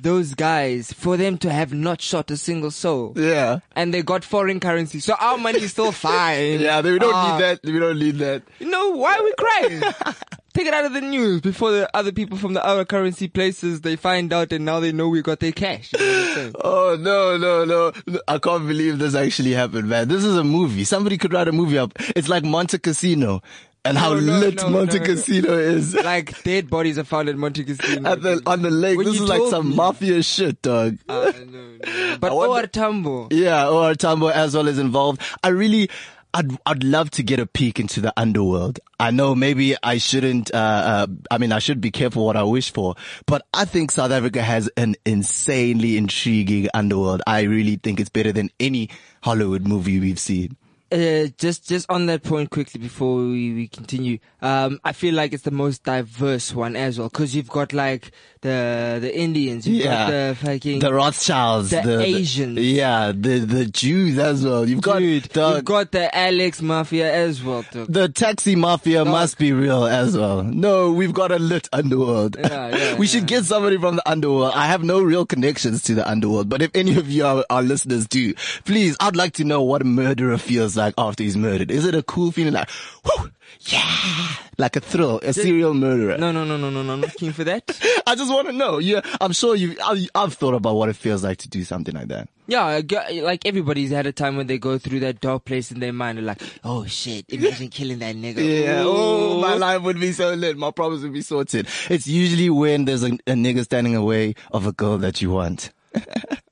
those 0.01 0.33
guys, 0.33 0.93
for 0.93 1.17
them 1.17 1.37
to 1.39 1.51
have 1.51 1.73
not 1.73 2.01
shot 2.01 2.31
a 2.31 2.37
single 2.37 2.71
soul. 2.71 3.13
yeah. 3.17 3.59
And 3.75 3.93
they 3.93 4.01
got 4.01 4.23
foreign 4.23 4.59
currency, 4.61 5.01
so 5.01 5.13
our 5.19 5.37
money 5.37 5.59
is 5.61 5.71
still 5.71 5.91
fine. 6.07 6.61
Yeah, 6.61 6.79
we 6.81 6.97
don't 6.99 7.13
Ah, 7.13 7.35
need 7.37 7.43
that. 7.43 7.59
We 7.63 7.77
don't 7.79 7.99
need 7.99 8.15
that. 8.19 8.43
you 8.59 8.69
know, 8.69 8.91
why 8.91 9.17
are 9.17 9.23
we 9.23 9.33
crying? 9.37 9.83
Take 10.53 10.67
it 10.67 10.73
out 10.73 10.85
of 10.85 10.93
the 10.93 11.01
news 11.01 11.41
before 11.41 11.71
the 11.71 11.89
other 11.95 12.11
people 12.11 12.37
from 12.37 12.53
the 12.53 12.65
other 12.65 12.83
currency 12.85 13.27
places 13.27 13.81
they 13.81 13.95
find 13.95 14.33
out 14.33 14.51
and 14.51 14.65
now 14.65 14.79
they 14.79 14.91
know 14.91 15.07
we 15.07 15.21
got 15.21 15.39
their 15.39 15.51
cash. 15.51 15.93
You 15.93 15.99
know 15.99 16.05
what 16.05 16.27
I'm 16.29 16.35
saying? 16.35 16.55
Oh 16.63 16.97
no, 16.99 17.37
no, 17.37 17.65
no. 17.65 18.19
I 18.27 18.39
can't 18.39 18.67
believe 18.67 18.97
this 18.99 19.13
actually 19.15 19.51
happened, 19.53 19.87
man. 19.89 20.07
This 20.07 20.23
is 20.23 20.35
a 20.37 20.43
movie. 20.43 20.83
Somebody 20.83 21.17
could 21.17 21.33
write 21.33 21.47
a 21.47 21.51
movie 21.51 21.77
up. 21.77 21.93
It's 22.15 22.27
like 22.29 22.43
Monte 22.43 22.79
Casino 22.79 23.41
and 23.85 23.97
how 23.97 24.13
No, 24.15 24.19
no, 24.19 24.39
lit 24.39 24.55
no, 24.57 24.69
Monte 24.69 24.97
no, 24.97 24.99
no. 24.99 25.05
Casino 25.05 25.53
is. 25.53 25.93
like 26.03 26.41
dead 26.43 26.69
bodies 26.69 26.97
are 26.97 27.03
found 27.03 27.29
at 27.29 27.37
Monte 27.37 27.63
Casino. 27.63 28.09
At 28.09 28.21
the, 28.21 28.41
on 28.45 28.61
the 28.63 28.71
lake. 28.71 28.97
When 28.97 29.05
this 29.05 29.15
is 29.21 29.29
like 29.29 29.41
some 29.49 29.69
me. 29.69 29.75
mafia 29.75 30.23
shit, 30.23 30.61
dog. 30.63 30.97
Uh, 31.07 31.31
no, 31.45 31.61
no. 31.61 32.17
But 32.19 32.31
I 32.31 32.35
wonder- 32.35 32.53
OR 32.63 32.67
Tambo. 32.67 33.27
Yeah, 33.31 33.67
OR 33.69 33.93
Tambo 33.95 34.27
as 34.27 34.55
well 34.55 34.67
is 34.67 34.79
involved. 34.79 35.21
I 35.43 35.49
really, 35.49 35.89
I'd, 36.33 36.51
I'd 36.65 36.83
love 36.83 37.09
to 37.11 37.23
get 37.23 37.39
a 37.39 37.47
peek 37.47 37.79
into 37.79 38.01
the 38.01 38.13
underworld. 38.15 38.79
I 38.99 39.11
know 39.11 39.33
maybe 39.33 39.75
I 39.81 39.97
shouldn't, 39.97 40.53
uh, 40.53 40.57
uh, 40.57 41.07
I 41.31 41.39
mean, 41.39 41.51
I 41.51 41.59
should 41.59 41.81
be 41.81 41.89
careful 41.89 42.25
what 42.25 42.37
I 42.37 42.43
wish 42.43 42.71
for, 42.71 42.95
but 43.25 43.45
I 43.53 43.65
think 43.65 43.91
South 43.91 44.11
Africa 44.11 44.41
has 44.41 44.69
an 44.77 44.95
insanely 45.05 45.97
intriguing 45.97 46.67
underworld. 46.73 47.23
I 47.25 47.41
really 47.41 47.77
think 47.77 47.99
it's 47.99 48.11
better 48.11 48.31
than 48.31 48.51
any 48.59 48.89
Hollywood 49.23 49.67
movie 49.67 49.99
we've 49.99 50.19
seen. 50.19 50.55
Uh, 50.91 51.27
just 51.37 51.67
just 51.67 51.89
on 51.89 52.07
that 52.07 52.23
point 52.23 52.49
quickly 52.49 52.81
before 52.81 53.17
we, 53.17 53.53
we 53.53 53.67
continue, 53.67 54.17
um, 54.41 54.79
I 54.83 54.91
feel 54.91 55.13
like 55.13 55.33
it's 55.33 55.43
the 55.43 55.51
most 55.51 55.83
diverse 55.83 56.53
one 56.53 56.75
as 56.75 56.97
well 56.97 57.09
because 57.09 57.35
you've 57.35 57.49
got 57.49 57.73
like 57.73 58.11
the 58.41 58.97
the 59.01 59.15
Indians, 59.15 59.67
you've 59.67 59.83
got 59.83 60.09
the 60.09 60.37
fucking 60.41 60.79
the 60.79 60.93
Rothschilds, 60.93 61.69
the 61.69 61.81
the, 61.81 61.99
Asians. 62.01 62.57
yeah, 62.57 63.11
the 63.11 63.39
the 63.39 63.65
Jews 63.65 64.17
as 64.17 64.43
well. 64.43 64.67
You've 64.67 64.81
got 64.81 64.99
the 64.99 65.05
you've 65.05 65.65
got 65.65 65.91
the 65.91 66.15
Alex 66.17 66.61
Mafia 66.61 67.13
as 67.13 67.43
well. 67.43 67.63
Too. 67.63 67.85
the 67.85 68.09
taxi 68.09 68.55
mafia 68.55 69.05
must 69.05 69.37
be 69.37 69.51
real 69.51 69.85
as 69.85 70.17
well. 70.17 70.41
No, 70.43 70.91
we've 70.91 71.13
got 71.13 71.31
a 71.31 71.37
lit 71.39 71.67
underworld. 71.73 72.37
Yeah, 72.39 72.69
yeah, 72.75 72.97
we 72.97 73.05
should 73.07 73.27
get 73.27 73.43
somebody 73.43 73.77
from 73.77 73.97
the 73.97 74.09
underworld. 74.09 74.53
I 74.55 74.65
have 74.67 74.83
no 74.83 75.01
real 75.01 75.25
connections 75.25 75.83
to 75.83 75.93
the 75.93 76.09
underworld, 76.09 76.49
but 76.49 76.61
if 76.61 76.71
any 76.73 76.97
of 76.97 77.09
you 77.09 77.25
are, 77.25 77.45
are 77.49 77.61
listeners 77.61 78.07
do, 78.07 78.33
please, 78.65 78.95
I'd 78.99 79.15
like 79.15 79.33
to 79.33 79.43
know 79.43 79.61
what 79.61 79.81
a 79.81 79.85
murderer 79.85 80.37
feels 80.37 80.77
like 80.79 80.95
oh, 80.97 81.09
after 81.09 81.23
he's 81.23 81.37
murdered. 81.37 81.71
Is 81.71 81.85
it 81.85 81.95
a 81.95 82.03
cool 82.03 82.31
feeling 82.31 82.53
like, 82.53 82.69
whoo, 83.03 83.29
yeah, 83.61 84.35
like 84.57 84.75
a 84.75 84.79
thrill, 84.79 85.19
a 85.23 85.33
serial 85.33 85.73
murderer? 85.73 86.17
No, 86.17 86.31
no, 86.31 86.43
no, 86.43 86.57
no, 86.57 86.69
no, 86.69 86.81
no. 86.81 86.93
I'm 86.93 87.01
not 87.01 87.13
keen 87.15 87.31
for 87.31 87.43
that. 87.43 87.63
I 88.07 88.15
just 88.15 88.31
want 88.31 88.47
to 88.47 88.53
know. 88.53 88.79
Yeah, 88.79 89.01
I'm 89.21 89.33
sure 89.33 89.55
you. 89.55 89.75
I, 89.83 90.07
I've 90.15 90.33
thought 90.33 90.53
about 90.55 90.75
what 90.75 90.89
it 90.89 90.95
feels 90.95 91.23
like 91.23 91.37
to 91.39 91.49
do 91.49 91.63
something 91.63 91.93
like 91.93 92.07
that. 92.07 92.29
Yeah, 92.47 92.81
like 93.21 93.45
everybody's 93.45 93.91
had 93.91 94.07
a 94.07 94.11
time 94.11 94.35
when 94.35 94.47
they 94.47 94.57
go 94.57 94.79
through 94.79 95.01
that 95.01 95.21
dark 95.21 95.45
place 95.45 95.71
in 95.71 95.79
their 95.79 95.93
mind. 95.93 96.17
They're 96.17 96.25
like, 96.25 96.41
oh 96.63 96.85
shit, 96.85 97.25
imagine 97.29 97.67
killing 97.67 97.99
that 97.99 98.15
nigga. 98.15 98.63
Yeah. 98.63 98.81
Oh, 98.85 99.39
my 99.39 99.53
life 99.53 99.83
would 99.83 99.99
be 99.99 100.11
so 100.13 100.33
lit. 100.33 100.57
My 100.57 100.71
problems 100.71 101.03
would 101.03 101.13
be 101.13 101.21
sorted. 101.21 101.67
It's 101.89 102.07
usually 102.07 102.49
when 102.49 102.85
there's 102.85 103.03
a, 103.03 103.11
a 103.27 103.33
nigga 103.33 103.63
standing 103.63 103.95
away 103.95 104.33
of 104.51 104.65
a 104.65 104.71
girl 104.71 104.97
that 104.97 105.21
you 105.21 105.29
want. 105.29 105.71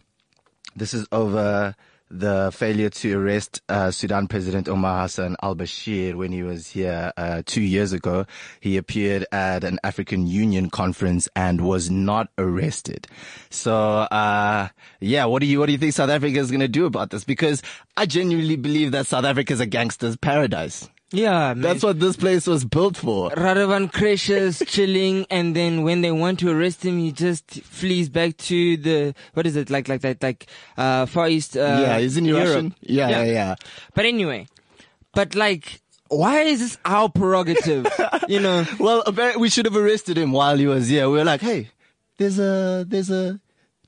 this 0.76 0.94
is 0.94 1.08
over 1.12 1.76
the 2.12 2.52
failure 2.54 2.90
to 2.90 3.18
arrest 3.18 3.62
uh, 3.70 3.90
Sudan 3.90 4.28
President 4.28 4.68
Omar 4.68 5.04
Hassan 5.04 5.36
al-Bashir 5.42 6.16
when 6.16 6.32
he 6.32 6.44
was 6.44 6.68
here 6.68 7.12
uh, 7.18 7.42
two 7.46 7.62
years 7.62 7.94
ago. 7.94 8.26
He 8.60 8.78
appeared 8.78 9.26
at 9.32 9.64
an 9.64 9.80
African 9.84 10.28
Union 10.28 10.70
conference 10.70 11.30
and 11.36 11.62
was 11.62 11.90
not 11.90 12.30
arrested. 12.38 13.08
So, 13.50 13.76
uh, 13.76 14.68
yeah, 15.00 15.26
what 15.26 15.40
do 15.40 15.46
you 15.46 15.60
what 15.60 15.68
do 15.68 15.72
you 15.72 15.78
think 15.78 15.94
South 15.94 16.10
Africa 16.10 16.40
is 16.40 16.52
going 16.52 16.60
to 16.62 16.68
do 16.68 16.86
about 16.86 17.10
this? 17.10 17.24
Because 17.24 17.62
I 17.96 18.06
genuinely 18.06 18.58
believe 18.58 18.92
that 18.92 19.08
South 19.08 19.26
Africa 19.26 19.54
is 19.54 19.60
a 19.60 19.66
gangster's 19.66 20.18
paradise. 20.18 20.90
Yeah, 21.12 21.54
man. 21.54 21.62
That's 21.62 21.84
what 21.84 22.00
this 22.00 22.16
place 22.16 22.48
was 22.48 22.64
built 22.64 22.96
for. 22.98 23.32
Radovan 23.32 23.92
Krejcir's 23.92 24.64
chilling, 24.68 25.26
and 25.30 25.56
then 25.56 25.84
when 25.84 26.02
they 26.02 26.12
want 26.12 26.40
to 26.40 26.50
arrest 26.50 26.86
him, 26.86 26.98
he 27.00 27.12
just 27.12 27.50
flees 27.64 28.08
back 28.10 28.38
to 28.38 28.78
the 28.78 29.14
what 29.34 29.46
is 29.46 29.56
it 29.56 29.70
like, 29.70 29.88
like 29.90 30.02
that, 30.02 30.24
like 30.24 30.48
uh, 30.78 31.06
Far 31.06 31.28
East. 31.28 31.58
Uh, 31.58 31.80
yeah, 31.82 31.98
isn't 31.98 32.24
he 32.24 32.30
Europe. 32.32 32.48
Russian? 32.48 32.76
Yeah, 32.82 33.10
yeah, 33.10 33.24
yeah. 33.24 33.56
But 33.94 34.06
anyway, 34.06 34.48
but 35.14 35.36
like, 35.36 35.82
why 36.08 36.42
is 36.42 36.60
this 36.60 36.78
our 36.86 37.10
prerogative? 37.10 37.88
you 38.28 38.40
know, 38.40 38.66
Well, 38.80 39.04
we 39.38 39.50
should 39.50 39.66
have 39.66 39.76
arrested 39.76 40.18
him 40.18 40.32
while 40.32 40.58
he 40.58 40.68
was 40.68 40.88
here. 40.88 41.10
We 41.10 41.18
were 41.18 41.26
like, 41.26 41.42
hey, 41.42 41.70
there's 42.18 42.40
a 42.40 42.86
there's 42.88 43.12
a 43.12 43.40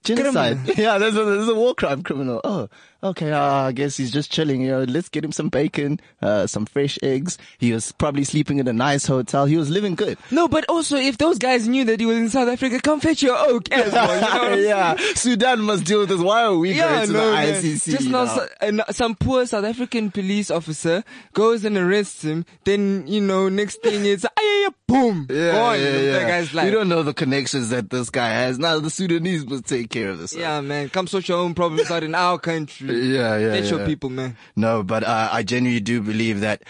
genocide. 0.04 0.60
yeah, 0.78 0.98
there's 0.98 1.16
a 1.16 1.24
there's 1.24 1.48
a 1.48 1.56
war 1.56 1.74
crime 1.74 2.04
criminal. 2.04 2.42
Oh, 2.44 2.68
okay, 3.04 3.32
uh, 3.32 3.40
I 3.68 3.72
guess 3.74 3.98
he's 3.98 4.12
just 4.12 4.32
chilling. 4.32 4.62
You 4.62 4.68
know, 4.72 4.84
let's 4.84 5.10
get 5.10 5.24
him 5.26 5.32
some 5.32 5.50
bacon, 5.50 6.00
uh, 6.22 6.48
some 6.48 6.66
fresh 6.66 6.98
eggs. 7.04 7.38
He 7.58 7.72
was 7.74 7.92
probably 7.92 8.24
sleeping 8.24 8.60
in 8.60 8.68
a 8.68 8.74
nice 8.74 9.06
hotel. 9.06 9.46
He 9.46 9.58
was 9.58 9.70
living 9.70 9.96
good. 9.96 10.18
No, 10.32 10.48
but 10.48 10.66
also 10.70 10.98
if 10.98 11.18
those 11.18 11.38
guys 11.38 11.68
knew 11.68 11.84
that 11.86 12.00
he 12.00 12.06
was 12.06 12.18
in 12.18 12.30
South 12.30 12.48
Africa, 12.50 12.80
come 12.82 13.00
fetch 13.00 13.22
your 13.22 13.38
oak 13.38 13.72
as 13.72 13.92
well. 13.94 14.16
You 14.16 14.62
know 14.62 14.68
yeah, 14.68 14.96
Sudan 15.16 15.62
must 15.62 15.86
deal 15.86 16.00
with 16.00 16.10
this. 16.10 16.22
Why 16.22 16.44
are 16.46 16.58
we 16.58 16.74
Yeah, 16.74 16.96
going 17.06 17.08
to 17.08 17.14
no, 17.14 17.32
the. 17.32 17.38
ICC? 17.54 17.92
Just 17.92 18.08
now, 18.10 18.26
so- 18.26 18.48
and 18.62 18.82
some 18.92 19.16
poor 19.16 19.46
South 19.46 19.66
African 19.66 20.12
police 20.12 20.50
officer 20.50 21.04
goes 21.34 21.66
and 21.66 21.78
arrests 21.78 22.24
him. 22.24 22.46
Then 22.64 23.06
you 23.08 23.22
know, 23.22 23.50
next 23.50 23.82
thing 23.82 24.06
is, 24.06 24.26
ay, 24.40 24.68
boom, 24.88 25.28
Yeah, 25.30 25.52
gone. 25.52 25.80
yeah, 25.80 26.00
yeah. 26.00 26.12
That 26.14 26.28
guy's 26.28 26.54
like, 26.54 26.66
we 26.66 26.72
don't 26.72 26.90
know 26.90 27.04
the 27.04 27.14
connections 27.14 27.70
that 27.70 27.90
this 27.90 28.10
guy 28.10 28.30
has. 28.30 28.60
Now 28.60 28.80
the 28.80 28.90
Sudanese 28.90 29.46
must 29.46 29.66
take 29.66 29.90
care 29.90 30.10
of 30.10 30.20
this. 30.20 30.34
yeah, 30.36 30.62
man, 30.62 30.90
come 30.90 31.08
sort 31.08 31.28
your 31.28 31.40
own 31.40 31.54
problems 31.54 31.90
out 31.92 32.04
in 32.04 32.16
our 32.16 32.38
country. 32.38 32.93
Yeah, 33.14 33.38
yeah, 33.38 33.48
Let 33.48 33.70
your 33.70 33.86
people, 33.86 34.10
man. 34.10 34.38
No, 34.56 34.84
but 34.84 35.04
uh, 35.04 35.30
I 35.32 35.44
genuinely 35.44 35.82
do 35.82 36.02
believe 36.02 36.40
that 36.42 36.64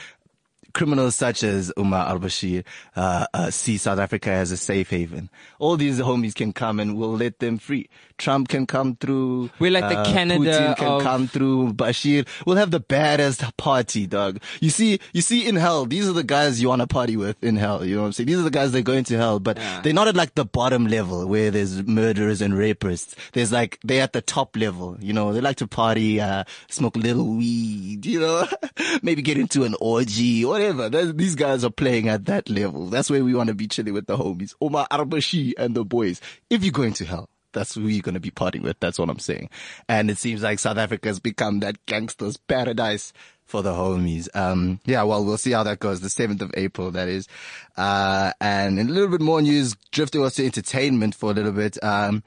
criminals 0.73 1.15
such 1.15 1.43
as 1.43 1.71
Omar 1.77 2.07
al-Bashir 2.09 2.63
uh, 2.95 3.25
uh, 3.33 3.49
see 3.51 3.77
South 3.77 3.99
Africa 3.99 4.31
as 4.31 4.51
a 4.51 4.57
safe 4.57 4.89
haven. 4.89 5.29
All 5.59 5.77
these 5.77 5.99
homies 5.99 6.33
can 6.35 6.53
come 6.53 6.79
and 6.79 6.97
we'll 6.97 7.15
let 7.15 7.39
them 7.39 7.57
free. 7.57 7.89
Trump 8.17 8.47
can 8.49 8.65
come 8.65 8.95
through. 8.95 9.49
We're 9.59 9.71
like 9.71 9.89
the 9.89 9.99
uh, 9.99 10.05
Canada 10.05 10.39
Putin 10.39 10.77
can 10.77 10.87
of- 10.87 11.03
come 11.03 11.27
through. 11.27 11.73
Bashir. 11.73 12.27
We'll 12.45 12.57
have 12.57 12.71
the 12.71 12.79
baddest 12.79 13.43
party, 13.57 14.07
dog. 14.07 14.39
You 14.59 14.69
see, 14.69 14.99
you 15.13 15.21
see 15.21 15.47
in 15.47 15.55
hell, 15.55 15.85
these 15.85 16.07
are 16.07 16.13
the 16.13 16.23
guys 16.23 16.61
you 16.61 16.69
want 16.69 16.81
to 16.81 16.87
party 16.87 17.17
with 17.17 17.41
in 17.43 17.55
hell. 17.57 17.85
You 17.85 17.95
know 17.95 18.01
what 18.01 18.07
I'm 18.07 18.13
saying? 18.13 18.27
These 18.27 18.39
are 18.39 18.43
the 18.43 18.51
guys 18.51 18.71
that 18.71 18.83
go 18.83 18.93
into 18.93 19.17
hell, 19.17 19.39
but 19.39 19.57
they're 19.83 19.93
not 19.93 20.07
at 20.07 20.15
like 20.15 20.35
the 20.35 20.45
bottom 20.45 20.87
level 20.87 21.27
where 21.27 21.51
there's 21.51 21.83
murderers 21.83 22.41
and 22.41 22.53
rapists. 22.53 23.15
There's 23.33 23.51
like, 23.51 23.79
they're 23.83 24.03
at 24.03 24.13
the 24.13 24.21
top 24.21 24.55
level. 24.55 24.97
You 24.99 25.13
know, 25.13 25.33
they 25.33 25.41
like 25.41 25.57
to 25.57 25.67
party, 25.67 26.19
uh, 26.21 26.43
smoke 26.69 26.95
a 26.95 26.99
little 26.99 27.27
weed, 27.35 28.05
you 28.05 28.19
know, 28.19 28.47
maybe 29.03 29.21
get 29.21 29.37
into 29.37 29.63
an 29.63 29.75
orgy, 29.79 30.45
whatever. 30.45 30.62
These 30.71 31.35
guys 31.35 31.63
are 31.63 31.69
playing 31.69 32.09
at 32.09 32.25
that 32.25 32.49
level. 32.49 32.87
That's 32.87 33.09
where 33.09 33.23
we 33.23 33.33
want 33.33 33.49
to 33.49 33.55
be 33.55 33.67
chilling 33.67 33.93
with 33.93 34.07
the 34.07 34.17
homies. 34.17 34.53
Omar 34.61 34.87
al-Bashir 34.89 35.53
and 35.57 35.75
the 35.75 35.83
boys. 35.83 36.21
If 36.49 36.63
you're 36.63 36.71
going 36.71 36.93
to 36.93 37.05
hell. 37.05 37.29
That's 37.53 37.75
who 37.75 37.81
you're 37.81 38.01
going 38.01 38.15
to 38.15 38.19
be 38.19 38.31
partying 38.31 38.63
with. 38.63 38.79
That's 38.79 38.99
what 38.99 39.09
I'm 39.09 39.19
saying. 39.19 39.49
And 39.87 40.09
it 40.09 40.17
seems 40.17 40.41
like 40.41 40.57
South 40.57 40.77
Africa 40.77 41.07
has 41.09 41.19
become 41.19 41.59
that 41.59 41.85
gangster's 41.85 42.35
paradise 42.35 43.13
for 43.45 43.61
the 43.61 43.71
homies. 43.71 44.27
Um, 44.35 44.79
yeah, 44.85 45.03
well, 45.03 45.23
we'll 45.23 45.37
see 45.37 45.51
how 45.51 45.63
that 45.63 45.79
goes. 45.79 46.01
The 46.01 46.07
7th 46.07 46.41
of 46.41 46.51
April, 46.55 46.91
that 46.91 47.07
is. 47.07 47.27
Uh, 47.77 48.31
and 48.41 48.79
a 48.79 48.83
little 48.83 49.09
bit 49.09 49.21
more 49.21 49.41
news, 49.41 49.75
drifting 49.91 50.23
us 50.23 50.35
to 50.35 50.45
entertainment 50.45 51.15
for 51.15 51.31
a 51.31 51.33
little 51.33 51.51
bit. 51.51 51.81
Um, 51.83 52.23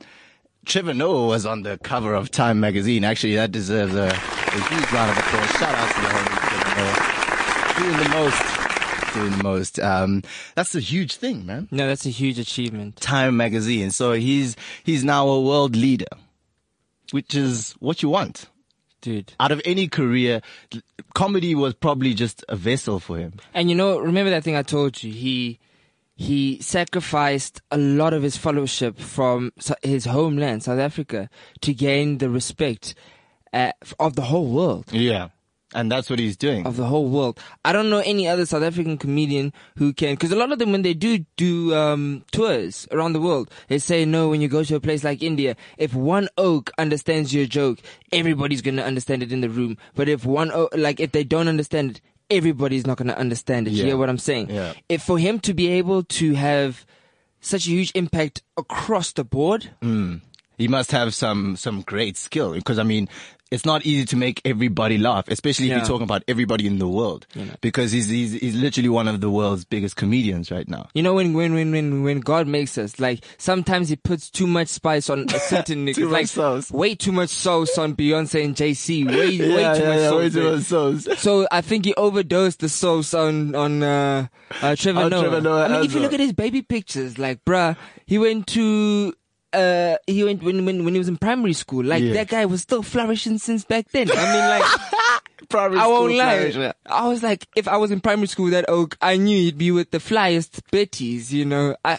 Trevor 0.64 0.94
Noah 0.94 1.26
was 1.26 1.46
on 1.46 1.62
the 1.62 1.78
cover 1.78 2.14
of 2.14 2.30
Time 2.30 2.60
magazine. 2.60 3.04
Actually, 3.04 3.36
that 3.36 3.52
deserves 3.52 3.94
a, 3.94 4.08
a 4.08 4.14
huge 4.14 4.92
round 4.92 5.10
of 5.10 5.18
applause. 5.18 5.50
Shout 5.50 5.74
out 5.74 5.94
to 5.94 6.00
the 6.00 6.08
homies, 6.08 6.48
Trevor 6.48 6.80
Noah. 6.80 7.15
Doing 7.78 7.96
the 7.98 8.08
most. 8.08 9.14
Doing 9.14 9.30
the 9.36 9.42
most. 9.42 9.78
Um, 9.78 10.22
that's 10.54 10.74
a 10.74 10.80
huge 10.80 11.16
thing, 11.16 11.46
man. 11.46 11.68
No, 11.70 11.86
that's 11.86 12.06
a 12.06 12.10
huge 12.10 12.38
achievement. 12.38 12.96
Time 12.96 13.36
magazine. 13.36 13.90
So 13.90 14.12
he's 14.12 14.56
he's 14.82 15.04
now 15.04 15.28
a 15.28 15.40
world 15.40 15.76
leader, 15.76 16.06
which 17.12 17.34
is 17.34 17.72
what 17.78 18.02
you 18.02 18.08
want 18.08 18.48
Dude. 19.00 19.34
out 19.38 19.52
of 19.52 19.60
any 19.64 19.88
career. 19.88 20.40
Comedy 21.14 21.54
was 21.54 21.74
probably 21.74 22.14
just 22.14 22.44
a 22.48 22.56
vessel 22.56 22.98
for 22.98 23.18
him. 23.18 23.34
And 23.54 23.68
you 23.68 23.76
know, 23.76 23.98
remember 23.98 24.30
that 24.30 24.44
thing 24.44 24.56
I 24.56 24.62
told 24.62 25.02
you? 25.02 25.12
He 25.12 25.58
he 26.14 26.58
sacrificed 26.62 27.60
a 27.70 27.76
lot 27.76 28.14
of 28.14 28.22
his 28.22 28.38
fellowship 28.38 28.98
from 28.98 29.52
his 29.82 30.06
homeland, 30.06 30.62
South 30.62 30.78
Africa, 30.78 31.28
to 31.60 31.74
gain 31.74 32.18
the 32.18 32.30
respect 32.30 32.94
uh, 33.52 33.72
of 34.00 34.16
the 34.16 34.22
whole 34.22 34.46
world. 34.46 34.86
Yeah, 34.92 35.28
and 35.74 35.90
that's 35.90 36.08
what 36.08 36.18
he's 36.18 36.36
doing. 36.36 36.66
Of 36.66 36.76
the 36.76 36.84
whole 36.86 37.08
world. 37.08 37.40
I 37.64 37.72
don't 37.72 37.90
know 37.90 37.98
any 37.98 38.28
other 38.28 38.46
South 38.46 38.62
African 38.62 38.98
comedian 38.98 39.52
who 39.76 39.92
can, 39.92 40.14
because 40.14 40.32
a 40.32 40.36
lot 40.36 40.52
of 40.52 40.58
them, 40.58 40.72
when 40.72 40.82
they 40.82 40.94
do 40.94 41.24
do 41.36 41.74
um, 41.74 42.24
tours 42.32 42.86
around 42.92 43.12
the 43.12 43.20
world, 43.20 43.50
they 43.68 43.78
say, 43.78 44.04
no, 44.04 44.28
when 44.28 44.40
you 44.40 44.48
go 44.48 44.62
to 44.64 44.76
a 44.76 44.80
place 44.80 45.02
like 45.04 45.22
India, 45.22 45.56
if 45.78 45.94
one 45.94 46.28
oak 46.38 46.70
understands 46.78 47.34
your 47.34 47.46
joke, 47.46 47.80
everybody's 48.12 48.62
going 48.62 48.76
to 48.76 48.84
understand 48.84 49.22
it 49.22 49.32
in 49.32 49.40
the 49.40 49.50
room. 49.50 49.76
But 49.94 50.08
if 50.08 50.24
one 50.24 50.50
oak, 50.52 50.72
like, 50.76 51.00
if 51.00 51.12
they 51.12 51.24
don't 51.24 51.48
understand 51.48 51.92
it, 51.92 52.00
everybody's 52.30 52.86
not 52.86 52.96
going 52.96 53.08
to 53.08 53.18
understand 53.18 53.68
it. 53.68 53.72
You 53.72 53.84
hear 53.84 53.96
what 53.96 54.08
I'm 54.08 54.18
saying? 54.18 54.50
Yeah. 54.50 54.72
If 54.88 55.02
for 55.02 55.18
him 55.18 55.40
to 55.40 55.54
be 55.54 55.68
able 55.68 56.02
to 56.04 56.34
have 56.34 56.84
such 57.40 57.66
a 57.66 57.70
huge 57.70 57.92
impact 57.94 58.42
across 58.56 59.12
the 59.12 59.24
board, 59.24 59.70
he 60.58 60.68
must 60.68 60.90
have 60.90 61.14
some 61.14 61.54
some 61.54 61.82
great 61.82 62.16
skill 62.16 62.52
because 62.54 62.78
I 62.78 62.82
mean 62.82 63.08
it's 63.50 63.64
not 63.64 63.86
easy 63.86 64.04
to 64.06 64.16
make 64.16 64.40
everybody 64.44 64.98
laugh, 64.98 65.28
especially 65.28 65.66
if 65.66 65.70
Yeah. 65.70 65.76
you're 65.78 65.86
talking 65.86 66.02
about 66.02 66.24
everybody 66.26 66.66
in 66.66 66.78
the 66.78 66.88
world, 66.88 67.26
because 67.60 67.92
he's, 67.92 68.08
he's 68.08 68.32
he's 68.32 68.56
literally 68.56 68.88
one 68.88 69.06
of 69.06 69.20
the 69.20 69.30
world's 69.30 69.64
biggest 69.64 69.94
comedians 69.96 70.50
right 70.50 70.68
now. 70.68 70.88
You 70.94 71.02
know 71.04 71.14
when 71.14 71.32
when 71.32 71.54
when 71.54 71.70
when 71.70 72.02
when 72.02 72.20
God 72.20 72.48
makes 72.48 72.76
us, 72.76 72.98
like 72.98 73.24
sometimes 73.38 73.88
He 73.88 73.96
puts 73.96 74.30
too 74.30 74.46
much 74.48 74.68
spice 74.68 75.08
on 75.08 75.26
a 75.32 75.38
certain 75.38 75.86
nigga. 75.86 75.94
Too 75.94 76.04
much 76.08 76.12
like 76.12 76.26
sauce. 76.26 76.70
way 76.72 76.94
too 76.96 77.12
much 77.12 77.28
sauce 77.30 77.78
on 77.78 77.94
Beyonce 77.94 78.44
and 78.44 78.56
Jay-Z. 78.56 79.04
Way 79.04 79.14
way 79.14 79.38
too 79.38 79.48
much 79.48 79.78
sauce. 80.00 80.14
way 80.14 80.30
too 80.30 80.52
much 80.52 80.62
sauce. 80.64 81.08
So 81.20 81.46
I 81.52 81.60
think 81.60 81.84
he 81.84 81.94
overdosed 81.94 82.58
the 82.60 82.68
sauce 82.68 83.14
on 83.14 83.54
on 83.54 83.82
uh, 83.82 84.26
uh, 84.60 84.74
Trevor 84.74 85.08
Noah. 85.08 85.20
Trevor 85.22 85.40
Noah 85.40 85.64
I 85.66 85.68
mean, 85.68 85.84
if 85.84 85.94
you 85.94 86.00
look 86.00 86.12
at 86.14 86.20
his 86.20 86.32
baby 86.32 86.62
pictures, 86.62 87.16
like 87.18 87.44
bruh, 87.44 87.76
he 88.06 88.18
went 88.18 88.48
to. 88.48 89.14
Uh, 89.52 89.96
he 90.06 90.22
went 90.24 90.42
when, 90.42 90.64
when 90.66 90.84
when 90.84 90.94
he 90.94 90.98
was 90.98 91.08
in 91.08 91.16
primary 91.16 91.52
school. 91.54 91.84
Like 91.84 92.02
Yeah. 92.02 92.14
that 92.14 92.28
guy 92.28 92.46
was 92.46 92.62
still 92.62 92.82
flourishing 92.82 93.38
since 93.38 93.64
back 93.64 93.90
then. 93.92 94.10
I 94.10 94.14
mean, 94.32 94.48
like 94.50 94.64
Primary 95.48 95.80
I 95.80 95.86
won't 95.86 96.10
school 96.12 96.18
lie. 96.18 96.50
flourish. 96.50 96.74
I 96.86 97.08
was 97.08 97.22
like, 97.22 97.46
if 97.54 97.68
I 97.68 97.76
was 97.76 97.90
in 97.90 98.00
primary 98.00 98.26
school, 98.26 98.50
that 98.50 98.64
oak, 98.68 98.96
I 99.00 99.16
knew 99.16 99.36
he'd 99.38 99.56
be 99.58 99.70
with 99.70 99.90
the 99.92 99.98
flyest 99.98 100.60
Betties. 100.72 101.30
You 101.30 101.44
know, 101.44 101.76
I 101.84 101.98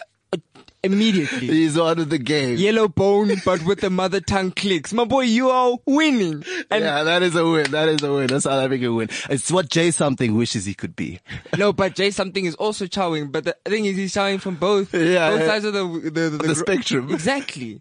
immediately 0.84 1.46
He's 1.48 1.76
out 1.78 1.98
of 1.98 2.10
the 2.10 2.18
game. 2.18 2.56
yellow 2.56 2.88
bone, 2.88 3.32
but 3.44 3.64
with 3.64 3.80
the 3.80 3.90
mother 3.90 4.20
tongue 4.20 4.50
clicks. 4.52 4.92
My 4.92 5.04
boy, 5.04 5.22
you 5.22 5.50
are 5.50 5.76
winning. 5.86 6.44
And 6.70 6.84
yeah, 6.84 7.02
that 7.02 7.22
is 7.22 7.34
a 7.34 7.44
win. 7.48 7.70
That 7.72 7.88
is 7.88 8.02
a 8.02 8.12
win. 8.12 8.26
That's 8.28 8.44
South 8.44 8.62
African 8.64 8.94
win. 8.94 9.08
It's 9.30 9.50
what 9.50 9.68
Jay 9.68 9.90
something 9.90 10.34
wishes 10.36 10.64
he 10.66 10.74
could 10.74 10.94
be. 10.96 11.20
no, 11.56 11.72
but 11.72 11.94
Jay 11.94 12.10
something 12.10 12.44
is 12.44 12.54
also 12.54 12.86
chowing. 12.86 13.30
But 13.32 13.44
the 13.44 13.56
thing 13.64 13.84
is, 13.86 13.96
he's 13.96 14.14
chowing 14.14 14.40
from 14.40 14.54
both 14.56 14.94
Yeah, 14.94 15.30
both 15.30 15.40
yeah. 15.40 15.46
sides 15.46 15.64
of 15.64 15.72
the 15.74 16.10
the, 16.10 16.30
the, 16.30 16.38
The 16.48 16.54
spectrum. 16.54 17.10
Exactly. 17.12 17.80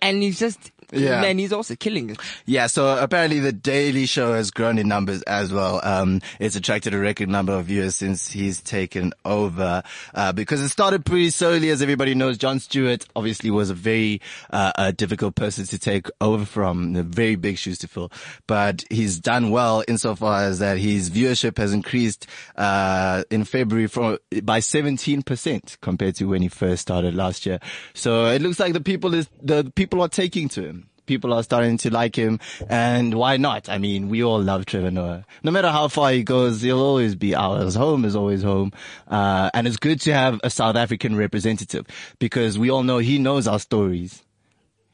And 0.00 0.22
he's 0.22 0.38
just 0.38 0.72
Yeah. 0.92 1.20
man, 1.20 1.38
he's 1.38 1.52
also 1.52 1.74
killing 1.74 2.10
it. 2.10 2.18
Yeah, 2.44 2.66
so 2.66 2.96
apparently 3.02 3.40
the 3.40 3.52
Daily 3.52 4.06
Show 4.06 4.34
has 4.34 4.50
grown 4.50 4.78
in 4.78 4.88
numbers 4.88 5.22
as 5.22 5.52
well. 5.52 5.80
Um, 5.82 6.20
it's 6.38 6.56
attracted 6.56 6.94
a 6.94 6.98
record 6.98 7.28
number 7.28 7.52
of 7.52 7.66
viewers 7.66 7.96
since 7.96 8.30
he's 8.30 8.60
taken 8.60 9.12
over, 9.24 9.82
uh, 10.14 10.32
because 10.32 10.60
it 10.60 10.68
started 10.68 11.04
pretty 11.04 11.30
slowly, 11.30 11.70
as 11.70 11.82
everybody 11.82 12.14
knows. 12.14 12.38
Jon 12.38 12.60
Stewart 12.60 13.06
obviously 13.16 13.50
was 13.50 13.70
a 13.70 13.74
very, 13.74 14.20
uh, 14.50 14.72
a 14.76 14.92
difficult 14.92 15.34
person 15.34 15.64
to 15.66 15.78
take 15.78 16.06
over 16.20 16.44
from, 16.44 16.92
the 16.92 17.02
very 17.02 17.34
big 17.36 17.58
shoes 17.58 17.78
to 17.78 17.88
fill, 17.88 18.12
but 18.46 18.84
he's 18.90 19.18
done 19.18 19.50
well 19.50 19.82
insofar 19.88 20.42
as 20.44 20.58
that 20.60 20.78
his 20.78 21.10
viewership 21.10 21.58
has 21.58 21.72
increased, 21.72 22.26
uh, 22.56 23.24
in 23.30 23.44
February 23.44 23.86
from, 23.86 24.18
by 24.42 24.60
17% 24.60 25.80
compared 25.80 26.14
to 26.16 26.26
when 26.26 26.42
he 26.42 26.48
first 26.48 26.82
started 26.82 27.14
last 27.14 27.46
year. 27.46 27.58
So 27.94 28.26
it 28.26 28.42
looks 28.42 28.60
like 28.60 28.72
the 28.72 28.80
people 28.80 29.14
is, 29.14 29.28
the 29.42 29.72
people 29.74 30.00
are 30.02 30.08
taking 30.08 30.48
to 30.50 30.62
him 30.62 30.75
people 31.06 31.32
are 31.32 31.42
starting 31.42 31.76
to 31.78 31.90
like 31.90 32.16
him 32.16 32.40
and 32.68 33.14
why 33.14 33.36
not? 33.36 33.68
I 33.68 33.78
mean, 33.78 34.08
we 34.08 34.22
all 34.22 34.40
love 34.42 34.66
Trevor 34.66 34.90
Noah. 34.90 35.24
No 35.42 35.50
matter 35.50 35.70
how 35.70 35.88
far 35.88 36.10
he 36.12 36.22
goes, 36.22 36.60
he'll 36.62 36.80
always 36.82 37.14
be 37.14 37.34
ours. 37.34 37.74
Home 37.74 38.04
is 38.04 38.14
always 38.16 38.42
home. 38.42 38.72
Uh, 39.08 39.50
and 39.54 39.66
it's 39.66 39.76
good 39.76 40.00
to 40.02 40.12
have 40.12 40.40
a 40.44 40.50
South 40.50 40.76
African 40.76 41.16
representative 41.16 41.86
because 42.18 42.58
we 42.58 42.70
all 42.70 42.82
know 42.82 42.98
he 42.98 43.18
knows 43.18 43.46
our 43.48 43.58
stories. 43.58 44.22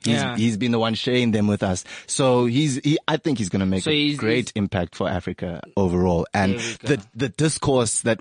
He's, 0.05 0.15
Yeah. 0.17 0.37
he's 0.37 0.57
been 0.57 0.73
the 0.73 0.81
one 0.81 0.95
sharing 0.95 1.31
them 1.31 1.47
with 1.47 1.63
us. 1.63 1.85
So 2.09 2.47
he's, 2.47 2.77
he, 2.83 2.99
I 3.07 3.17
think 3.19 3.39
he's 3.39 3.49
going 3.49 3.61
to 3.61 3.67
make 3.67 3.85
So 3.85 3.91
a 3.91 4.15
great 4.17 4.53
impact 4.57 4.97
for 4.97 5.09
Africa 5.09 5.63
overall. 5.77 6.27
And 6.35 6.59
There 6.59 6.59
we 6.59 6.89
go. 6.89 6.97
the, 6.97 7.07
the 7.15 7.29
discourse 7.29 8.01
that 8.01 8.21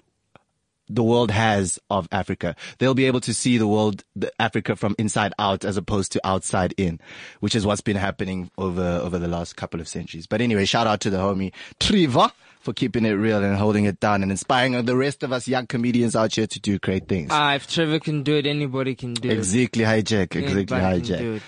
the 0.96 1.04
world 1.04 1.32
has 1.32 1.80
of 1.90 2.08
Africa. 2.12 2.56
They'll 2.78 2.94
be 2.94 3.06
able 3.06 3.22
to 3.22 3.34
see 3.34 3.58
the 3.58 3.68
world, 3.68 4.04
the 4.16 4.32
Africa 4.40 4.76
from 4.76 4.96
inside 4.98 5.34
out 5.40 5.66
as 5.66 5.78
opposed 5.78 6.12
to 6.14 6.22
outside 6.28 6.74
in, 6.78 7.00
which 7.40 7.56
is 7.56 7.66
what's 7.66 7.82
been 7.82 7.98
happening 7.98 8.52
over, 8.58 9.00
over 9.04 9.18
the 9.18 9.28
last 9.28 9.56
couple 9.56 9.80
of 9.80 9.88
centuries. 9.88 10.28
But 10.28 10.42
anyway, 10.42 10.66
shout 10.66 10.88
out 10.88 11.02
to 11.02 11.10
the 11.10 11.18
homie 11.18 11.54
Trevor 11.80 12.32
for 12.62 12.74
keeping 12.74 13.06
it 13.06 13.12
real 13.12 13.44
and 13.44 13.58
holding 13.58 13.86
it 13.86 14.00
down 14.00 14.22
and 14.22 14.32
inspiring 14.32 14.86
the 14.86 14.96
rest 14.96 15.24
of 15.24 15.32
us 15.32 15.48
young 15.48 15.66
comedians 15.66 16.16
out 16.16 16.36
here 16.36 16.48
to 16.48 16.60
do 16.60 16.78
great 16.78 17.08
things. 17.08 17.30
Ah, 17.32 17.56
if 17.56 17.68
Trevor 17.68 18.00
can 18.00 18.24
do 18.24 18.36
it, 18.36 18.46
anybody 18.46 18.94
can 18.96 19.14
do 19.16 19.30
it. 19.30 19.38
Exactly, 19.38 19.84
hijack. 19.84 20.36
Exactly, 20.36 20.66
can 20.66 21.02
do 21.02 21.02
hijack. 21.02 21.42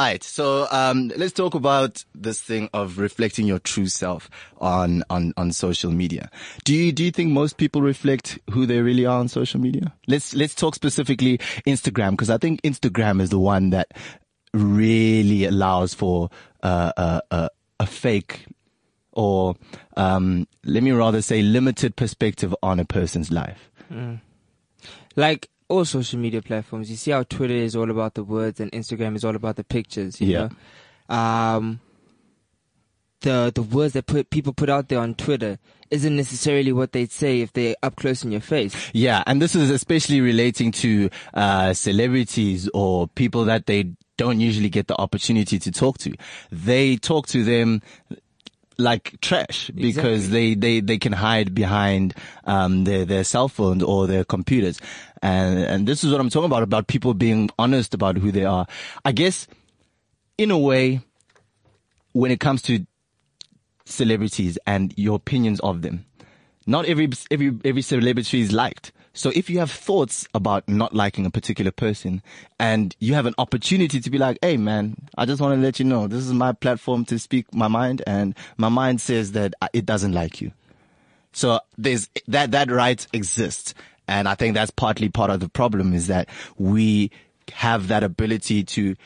It. 0.00 0.04
Alright, 0.04 0.24
so 0.24 0.66
um, 0.70 1.12
let's 1.16 1.32
talk 1.32 1.54
about 1.54 2.04
this 2.14 2.40
thing 2.40 2.70
of 2.72 2.98
reflecting 2.98 3.46
your 3.46 3.58
true 3.58 3.86
self 3.86 4.30
on, 4.58 5.04
on, 5.10 5.34
on 5.36 5.52
social 5.52 5.90
media. 5.90 6.30
Do 6.64 6.74
you 6.74 6.90
do 6.90 7.04
you 7.04 7.10
think 7.10 7.32
most 7.32 7.58
people 7.58 7.82
reflect 7.82 8.38
who 8.50 8.64
they 8.64 8.80
really 8.80 9.04
are 9.04 9.18
on 9.20 9.28
social 9.28 9.60
media? 9.60 9.92
Let's 10.06 10.34
let's 10.34 10.54
talk 10.54 10.74
specifically 10.74 11.38
Instagram 11.66 12.12
because 12.12 12.30
I 12.30 12.38
think 12.38 12.62
Instagram 12.62 13.20
is 13.20 13.30
the 13.30 13.38
one 13.38 13.70
that 13.70 13.92
really 14.54 15.44
allows 15.44 15.94
for 15.94 16.30
uh, 16.62 16.92
uh, 16.96 17.20
uh, 17.30 17.48
a 17.78 17.86
fake 17.86 18.46
or 19.12 19.54
um, 19.96 20.46
let 20.64 20.82
me 20.82 20.92
rather 20.92 21.20
say 21.20 21.42
limited 21.42 21.96
perspective 21.96 22.54
on 22.62 22.80
a 22.80 22.84
person's 22.84 23.30
life. 23.30 23.70
like 25.16 25.50
all 25.70 25.84
social 25.84 26.18
media 26.18 26.42
platforms, 26.42 26.90
you 26.90 26.96
see 26.96 27.12
how 27.12 27.22
Twitter 27.22 27.54
is 27.54 27.76
all 27.76 27.90
about 27.90 28.14
the 28.14 28.24
words 28.24 28.60
and 28.60 28.70
Instagram 28.72 29.16
is 29.16 29.24
all 29.24 29.36
about 29.36 29.56
the 29.56 29.64
pictures. 29.64 30.20
You 30.20 30.26
Yeah. 30.28 30.48
Know? 31.08 31.16
Um, 31.16 31.80
the 33.22 33.52
the 33.54 33.62
words 33.62 33.92
that 33.94 34.06
put 34.06 34.30
people 34.30 34.52
put 34.52 34.70
out 34.70 34.88
there 34.88 34.98
on 34.98 35.14
Twitter 35.14 35.58
isn't 35.90 36.16
necessarily 36.16 36.72
what 36.72 36.92
they'd 36.92 37.10
say 37.10 37.40
if 37.40 37.52
they're 37.52 37.74
up 37.82 37.96
close 37.96 38.24
in 38.24 38.32
your 38.32 38.40
face. 38.40 38.74
Yeah, 38.94 39.22
and 39.26 39.42
this 39.42 39.54
is 39.54 39.70
especially 39.70 40.20
relating 40.20 40.72
to 40.72 41.10
uh, 41.34 41.74
celebrities 41.74 42.68
or 42.72 43.08
people 43.08 43.44
that 43.46 43.66
they 43.66 43.92
don't 44.16 44.40
usually 44.40 44.68
get 44.68 44.86
the 44.86 44.96
opportunity 44.96 45.58
to 45.58 45.70
talk 45.70 45.98
to. 45.98 46.12
They 46.50 46.96
talk 46.96 47.26
to 47.28 47.42
them 47.42 47.82
like 48.80 49.20
trash 49.20 49.70
because 49.74 50.30
they, 50.30 50.54
they, 50.54 50.80
they 50.80 50.98
can 50.98 51.12
hide 51.12 51.54
behind 51.54 52.14
um, 52.44 52.84
their 52.84 53.04
their 53.04 53.24
cell 53.24 53.48
phones 53.48 53.82
or 53.82 54.06
their 54.06 54.24
computers, 54.24 54.80
and 55.22 55.58
and 55.58 55.86
this 55.86 56.02
is 56.02 56.10
what 56.10 56.20
I'm 56.20 56.30
talking 56.30 56.46
about 56.46 56.62
about 56.62 56.86
people 56.86 57.14
being 57.14 57.50
honest 57.58 57.94
about 57.94 58.16
who 58.16 58.32
they 58.32 58.44
are. 58.44 58.66
I 59.04 59.12
guess, 59.12 59.46
in 60.38 60.50
a 60.50 60.58
way, 60.58 61.00
when 62.12 62.30
it 62.30 62.40
comes 62.40 62.62
to 62.62 62.86
celebrities 63.90 64.58
and 64.66 64.94
your 64.96 65.16
opinions 65.16 65.60
of 65.60 65.82
them. 65.82 66.06
Not 66.66 66.86
every 66.86 67.10
every 67.30 67.58
every 67.64 67.82
celebrity 67.82 68.40
is 68.40 68.52
liked. 68.52 68.92
So 69.12 69.30
if 69.34 69.50
you 69.50 69.58
have 69.58 69.70
thoughts 69.70 70.26
about 70.34 70.68
not 70.68 70.94
liking 70.94 71.26
a 71.26 71.30
particular 71.30 71.72
person 71.72 72.22
and 72.58 72.94
you 73.00 73.14
have 73.14 73.26
an 73.26 73.34
opportunity 73.38 74.00
to 74.00 74.10
be 74.10 74.18
like, 74.18 74.38
"Hey 74.40 74.56
man, 74.56 74.96
I 75.18 75.26
just 75.26 75.40
want 75.40 75.58
to 75.58 75.62
let 75.62 75.78
you 75.78 75.84
know 75.84 76.06
this 76.06 76.24
is 76.24 76.32
my 76.32 76.52
platform 76.52 77.04
to 77.06 77.18
speak 77.18 77.52
my 77.52 77.68
mind 77.68 78.02
and 78.06 78.34
my 78.56 78.68
mind 78.68 79.00
says 79.00 79.32
that 79.32 79.54
it 79.72 79.84
doesn't 79.84 80.12
like 80.12 80.40
you." 80.40 80.52
So 81.32 81.60
there's 81.76 82.08
that 82.28 82.52
that 82.52 82.70
right 82.70 83.04
exists. 83.12 83.74
And 84.06 84.28
I 84.28 84.34
think 84.34 84.54
that's 84.54 84.72
partly 84.72 85.08
part 85.08 85.30
of 85.30 85.40
the 85.40 85.48
problem 85.48 85.92
is 85.94 86.08
that 86.08 86.28
we 86.58 87.10
have 87.52 87.88
that 87.88 88.02
ability 88.02 88.64
to 88.64 88.96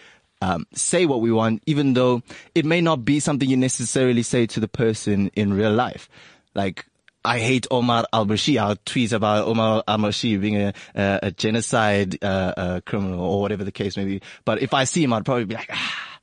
um, 0.40 0.66
say 0.74 1.06
what 1.06 1.20
we 1.20 1.32
want, 1.32 1.62
even 1.66 1.94
though 1.94 2.22
it 2.54 2.64
may 2.64 2.80
not 2.80 3.04
be 3.04 3.20
something 3.20 3.48
you 3.48 3.56
necessarily 3.56 4.22
say 4.22 4.46
to 4.46 4.60
the 4.60 4.68
person 4.68 5.30
in 5.34 5.54
real 5.54 5.72
life. 5.72 6.08
Like, 6.54 6.86
I 7.24 7.38
hate 7.38 7.66
Omar 7.70 8.04
al-Bashir. 8.12 8.58
I'll 8.60 8.76
tweet 8.84 9.12
about 9.12 9.46
Omar 9.46 9.82
al-Bashir 9.88 10.40
being 10.40 10.56
a, 10.56 10.74
a, 10.94 11.18
a 11.24 11.30
genocide 11.30 12.22
uh, 12.22 12.52
uh, 12.56 12.80
criminal 12.80 13.20
or 13.20 13.40
whatever 13.40 13.64
the 13.64 13.72
case 13.72 13.96
may 13.96 14.04
be. 14.04 14.22
But 14.44 14.60
if 14.62 14.74
I 14.74 14.84
see 14.84 15.02
him, 15.02 15.12
I'd 15.12 15.24
probably 15.24 15.46
be 15.46 15.54
like, 15.54 15.70
ah, 15.72 16.18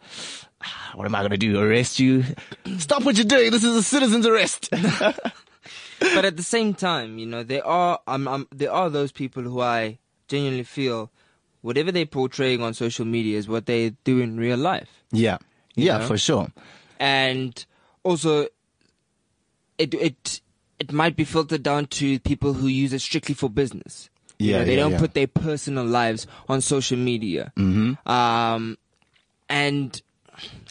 ah, 0.63 0.91
what 0.95 1.05
am 1.05 1.15
I 1.15 1.19
going 1.19 1.31
to 1.31 1.37
do? 1.37 1.59
Arrest 1.59 1.99
you? 1.99 2.23
Stop 2.77 3.03
what 3.03 3.15
you're 3.15 3.25
doing. 3.25 3.51
This 3.51 3.63
is 3.63 3.75
a 3.75 3.83
citizen's 3.83 4.27
arrest. 4.27 4.69
but 4.71 6.25
at 6.25 6.37
the 6.37 6.43
same 6.43 6.73
time, 6.73 7.17
you 7.17 7.25
know, 7.25 7.43
there 7.43 7.65
are 7.65 7.99
um, 8.07 8.27
um, 8.27 8.47
there 8.51 8.71
are 8.71 8.89
those 8.89 9.11
people 9.11 9.43
who 9.43 9.61
I 9.61 9.97
genuinely 10.27 10.63
feel 10.63 11.11
whatever 11.61 11.91
they're 11.91 12.05
portraying 12.05 12.61
on 12.61 12.73
social 12.73 13.05
media 13.05 13.37
is 13.37 13.47
what 13.47 13.65
they 13.65 13.91
do 14.03 14.19
in 14.19 14.37
real 14.37 14.57
life. 14.57 15.03
yeah. 15.11 15.37
Yeah, 15.73 15.99
know? 15.99 16.07
for 16.07 16.17
sure. 16.17 16.47
and 16.99 17.65
also 18.03 18.47
it 19.77 19.93
it 19.93 20.41
it 20.81 20.91
might 20.91 21.15
be 21.15 21.23
filtered 21.23 21.61
down 21.61 21.85
to 21.85 22.19
people 22.21 22.53
who 22.53 22.65
use 22.67 22.91
it 22.91 22.99
strictly 23.01 23.35
for 23.35 23.49
business. 23.49 24.09
You 24.39 24.51
Yeah, 24.51 24.57
know, 24.59 24.65
they 24.65 24.73
yeah, 24.75 24.81
don't 24.81 24.91
yeah. 24.93 24.99
put 24.99 25.13
their 25.13 25.27
personal 25.27 25.85
lives 25.85 26.25
on 26.49 26.59
social 26.61 26.97
media. 26.97 27.53
Mm-hmm. 27.55 28.09
Um, 28.11 28.77
and 29.47 30.01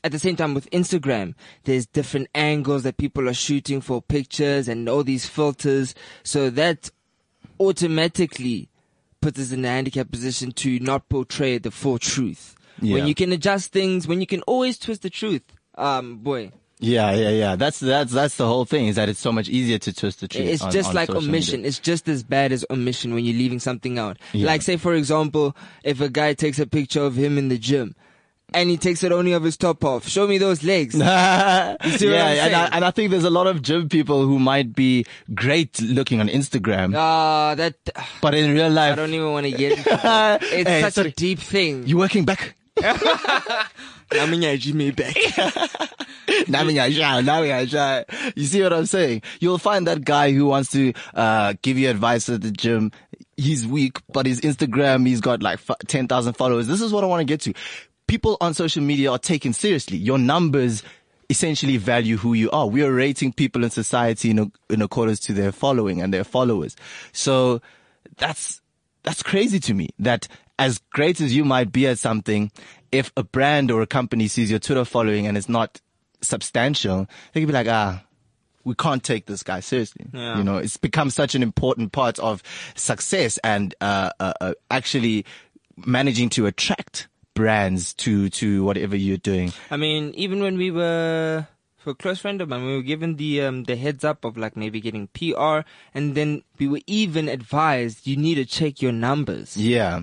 at 0.03 0.11
the 0.11 0.19
same 0.19 0.35
time 0.35 0.53
with 0.53 0.69
Instagram, 0.71 1.35
there's 1.63 1.87
different 1.87 2.29
angles 2.35 2.83
that 2.83 2.97
people 2.97 3.29
are 3.29 3.35
shooting 3.35 3.81
for 3.81 4.03
pictures 4.03 4.67
and 4.67 4.89
all 4.89 5.05
these 5.05 5.27
filters. 5.27 5.95
So 6.25 6.51
that 6.51 6.91
automatically 7.61 8.69
puts 9.21 9.39
us 9.39 9.53
in 9.53 9.65
a 9.65 9.69
handicap 9.69 10.11
position 10.11 10.51
to 10.53 10.81
not 10.81 11.09
portray 11.09 11.59
the 11.59 11.71
full 11.71 11.99
truth. 12.01 12.57
Yeah. 12.81 12.95
When 12.95 13.07
you 13.07 13.15
can 13.15 13.31
adjust 13.31 13.71
things, 13.73 14.09
when 14.09 14.21
you 14.21 14.27
can 14.27 14.43
always 14.43 14.77
twist 14.77 15.03
the 15.03 15.11
truth, 15.11 15.43
um, 15.77 16.17
boy, 16.19 16.51
Yeah, 16.81 17.13
yeah, 17.13 17.29
yeah. 17.31 17.57
That's 17.57 17.79
that's 17.79 18.11
that's 18.13 18.37
the 18.37 18.47
whole 18.47 18.65
thing. 18.65 18.87
Is 18.87 18.97
that 18.97 19.09
it's 19.09 19.21
so 19.21 19.31
much 19.33 19.49
easier 19.49 19.79
to 19.79 19.93
twist 19.93 20.21
the 20.21 20.29
truth. 20.29 20.49
It's 20.49 20.63
on- 20.63 20.73
just 20.73 20.89
on 20.91 20.95
like 20.95 21.11
omission. 21.11 21.61
media. 21.61 21.69
It's 21.69 21.79
just 21.79 22.09
as 22.09 22.23
bad 22.23 22.53
as 22.53 22.65
omission 22.71 23.13
when 23.15 23.25
you're 23.25 23.37
leaving 23.37 23.61
something 23.61 23.99
out. 23.99 24.17
Yeah. 24.33 24.47
Like 24.47 24.63
say 24.63 24.77
for 24.79 24.95
example, 24.95 25.55
if 25.85 26.01
a 26.01 26.09
guy 26.09 26.33
takes 26.35 26.59
a 26.59 26.67
picture 26.67 27.03
of 27.03 27.15
him 27.17 27.37
in 27.39 27.49
the 27.49 27.59
gym 27.59 27.95
and 28.55 28.69
he 28.71 28.77
takes 28.79 29.05
it 29.05 29.13
only 29.13 29.33
of 29.33 29.43
his 29.45 29.57
top 29.57 29.85
off, 29.85 30.09
show 30.09 30.27
me 30.27 30.39
those 30.39 30.65
legs. 30.65 30.95
yeah, 30.99 31.77
see 31.97 32.07
what 32.09 32.17
I'm 32.17 32.39
and 32.39 32.57
I, 32.57 32.67
and 32.73 32.85
I 32.85 32.91
think 32.91 33.11
there's 33.11 33.25
a 33.25 33.31
lot 33.31 33.47
of 33.47 33.61
gym 33.63 33.89
people 33.89 34.23
who 34.27 34.39
might 34.39 34.75
be 34.75 35.05
great 35.35 35.81
looking 35.83 36.19
on 36.21 36.29
Instagram, 36.29 36.95
Ah, 36.97 37.55
that 37.57 37.75
but 38.23 38.35
in 38.35 38.53
real 38.55 38.71
life, 38.71 38.95
I 38.95 38.97
don't 38.97 39.13
even 39.15 39.31
want 39.33 39.45
to 39.47 39.53
get 39.53 39.79
into. 39.79 39.91
It's 40.43 40.69
Hey, 40.69 40.81
such 40.81 40.95
sorry. 40.95 41.09
a 41.11 41.13
deep 41.13 41.39
thing. 41.41 41.87
you 41.87 41.99
working 41.99 42.25
back. 42.25 42.57
I 44.13 44.27
mean, 44.27 44.43
yeah, 44.43 44.57
Jimmy 44.57 44.91
back. 44.91 45.17
You 48.37 48.45
see 48.45 48.63
what 48.63 48.73
I'm 48.73 48.87
saying? 48.87 49.23
You'll 49.41 49.59
find 49.59 49.87
that 49.87 50.05
guy 50.05 50.33
who 50.33 50.47
wants 50.47 50.71
to 50.73 50.93
uh, 51.15 51.55
give 51.63 51.79
you 51.79 51.91
advice 51.91 52.29
at 52.29 52.43
the 52.43 52.51
gym. 52.51 52.93
He's 53.37 53.67
weak, 53.67 53.99
but 54.13 54.27
his 54.27 54.41
Instagram, 54.41 55.07
he's 55.07 55.21
got 55.21 55.43
like 55.43 55.61
f- 55.69 55.77
10,000 55.87 56.35
followers. 56.35 56.67
This 56.67 56.81
is 56.81 56.93
what 56.93 57.05
I 57.05 57.07
want 57.07 57.21
to 57.21 57.25
get 57.25 57.41
to. 57.43 57.55
People 58.07 58.37
on 58.41 58.55
social 58.55 58.83
media 58.83 59.11
are 59.11 59.19
taken 59.19 59.53
seriously. 59.53 59.97
Your 59.97 60.19
numbers 60.19 60.83
essentially 61.29 61.77
value 61.77 62.17
who 62.17 62.35
you 62.35 62.51
are. 62.51 62.67
We 62.67 62.83
are 62.83 62.93
rating 62.93 63.33
people 63.33 63.65
in 63.65 63.71
society 63.71 64.31
in, 64.31 64.53
in 64.69 64.83
accordance 64.83 65.21
to 65.21 65.33
their 65.33 65.53
following 65.53 66.03
and 66.03 66.13
their 66.13 66.25
followers. 66.25 66.77
So 67.13 67.63
that's, 68.19 68.61
that's 69.05 69.23
crazy 69.23 69.61
to 69.61 69.75
me 69.75 69.91
that 70.01 70.27
as 70.61 70.79
great 70.93 71.21
as 71.23 71.35
you 71.35 71.45
might 71.45 71.73
be 71.73 71.87
at 71.87 71.99
something, 71.99 72.53
if 72.93 73.11
a 73.17 73.25
brand 73.25 73.71
or 73.71 73.81
a 73.81 73.87
company 73.87 74.29
sees 74.29 74.51
your 74.51 74.61
Twitter 74.61 74.85
following 74.85 75.27
and 75.27 75.37
it's 75.39 75.49
not 75.49 75.81
substantial, 76.21 77.09
they 77.33 77.41
could 77.41 77.47
be 77.47 77.53
like, 77.53 77.67
ah, 77.67 78.05
we 78.63 78.75
can't 78.75 79.03
take 79.03 79.25
this 79.25 79.43
guy 79.43 79.61
seriously. 79.61 80.05
Yeah. 80.13 80.37
You 80.37 80.45
know, 80.45 80.59
it's 80.59 80.77
become 80.77 81.09
such 81.09 81.35
an 81.35 81.43
important 81.43 81.93
part 81.93 82.19
of 82.19 82.43
success 82.75 83.39
and, 83.43 83.75
uh, 83.81 84.11
uh, 84.21 84.35
uh, 84.39 84.55
actually 84.71 85.25
managing 85.79 86.29
to 86.31 86.45
attract 86.45 87.09
brands 87.33 87.95
to, 87.95 88.29
to 88.29 88.63
whatever 88.63 88.97
you're 88.97 89.17
doing. 89.17 89.55
I 89.71 89.79
mean, 89.79 90.13
even 90.15 90.43
when 90.43 90.59
we 90.59 90.71
were 90.71 91.47
for 91.79 91.91
a 91.91 91.95
close 91.95 92.21
friend 92.21 92.43
of 92.43 92.51
mine, 92.51 92.67
we 92.67 92.77
were 92.77 92.83
given 92.83 93.17
the 93.17 93.41
um, 93.41 93.65
the 93.65 93.77
heads 93.77 94.05
up 94.05 94.27
of 94.27 94.37
like 94.37 94.55
maybe 94.55 94.83
getting 94.83 95.09
PR, 95.09 95.61
and 95.95 96.15
then 96.15 96.43
we 96.59 96.69
were 96.69 96.83
even 96.87 97.27
advised 97.27 98.07
you 98.07 98.19
need 98.19 98.35
to 98.35 98.45
check 98.45 98.83
your 98.83 98.93
numbers. 98.93 99.57
Yeah. 99.57 100.03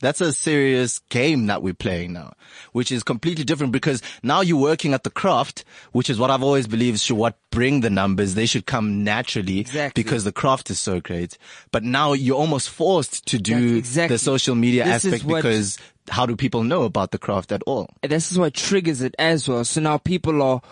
That's 0.00 0.20
a 0.20 0.32
serious 0.32 1.00
game 1.10 1.46
that 1.46 1.62
we're 1.62 1.74
playing 1.74 2.12
now, 2.12 2.32
which 2.72 2.92
is 2.92 3.02
completely 3.02 3.44
different 3.44 3.72
because 3.72 4.00
now 4.22 4.40
you're 4.42 4.60
working 4.60 4.94
at 4.94 5.02
the 5.04 5.10
craft, 5.10 5.64
which 5.92 6.08
is 6.08 6.18
what 6.18 6.30
I've 6.30 6.42
always 6.42 6.66
believed 6.68 7.00
should 7.00 7.16
what 7.16 7.36
bring 7.50 7.80
the 7.80 7.90
numbers. 7.90 8.34
They 8.34 8.46
should 8.46 8.66
come 8.66 9.02
naturally 9.02 9.58
Exactly. 9.58 10.02
because 10.02 10.22
the 10.24 10.32
craft 10.32 10.70
is 10.70 10.78
so 10.78 11.00
great. 11.00 11.36
But 11.72 11.82
now 11.82 12.12
you're 12.12 12.36
almost 12.36 12.70
forced 12.70 13.26
to 13.26 13.38
do 13.38 13.76
exactly- 13.76 14.14
the 14.14 14.18
social 14.18 14.54
media 14.54 14.84
This 14.84 15.04
aspect 15.04 15.24
what- 15.24 15.42
because 15.42 15.78
how 16.10 16.26
do 16.26 16.36
people 16.36 16.62
know 16.62 16.84
about 16.84 17.10
the 17.10 17.18
craft 17.18 17.50
at 17.52 17.62
all? 17.66 17.90
This 18.02 18.30
is 18.32 18.38
what 18.38 18.54
triggers 18.54 19.02
it 19.02 19.14
as 19.18 19.48
well. 19.48 19.64
So 19.64 19.80
now 19.80 19.98
people 19.98 20.40
are 20.42 20.62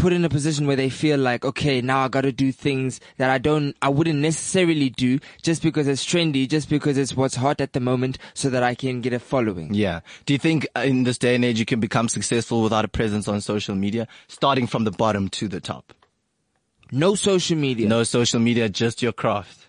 put 0.00 0.14
in 0.14 0.24
a 0.24 0.30
position 0.30 0.66
where 0.66 0.76
they 0.76 0.88
feel 0.88 1.18
like, 1.18 1.44
okay, 1.44 1.82
now 1.82 2.00
I 2.04 2.08
got 2.08 2.22
to 2.22 2.32
do 2.32 2.52
things 2.52 3.00
that 3.18 3.28
I 3.28 3.36
don't, 3.36 3.76
I 3.82 3.90
wouldn't 3.90 4.18
necessarily 4.18 4.88
do 4.88 5.18
just 5.42 5.62
because 5.62 5.86
it's 5.86 6.04
trendy, 6.04 6.48
just 6.48 6.70
because 6.70 6.96
it's 6.96 7.14
what's 7.14 7.36
hot 7.36 7.60
at 7.60 7.74
the 7.74 7.80
moment, 7.80 8.16
so 8.32 8.48
that 8.48 8.62
I 8.62 8.74
can 8.74 9.02
get 9.02 9.12
a 9.12 9.18
following. 9.18 9.74
Yeah. 9.74 10.00
Do 10.24 10.32
you 10.32 10.38
think 10.38 10.66
uh, 10.74 10.80
in 10.80 11.04
this 11.04 11.18
day 11.18 11.34
and 11.34 11.44
age 11.44 11.58
you 11.58 11.66
can 11.66 11.80
become 11.80 12.08
successful 12.08 12.62
without 12.62 12.84
a 12.84 12.88
presence 12.88 13.28
on 13.28 13.42
social 13.42 13.74
media, 13.74 14.08
starting 14.26 14.66
from 14.66 14.84
the 14.84 14.90
bottom 14.90 15.28
to 15.30 15.48
the 15.48 15.60
top? 15.60 15.92
No 16.90 17.14
social 17.14 17.58
media. 17.58 17.86
No 17.86 18.02
social 18.02 18.40
media, 18.40 18.70
just 18.70 19.02
your 19.02 19.12
craft. 19.12 19.68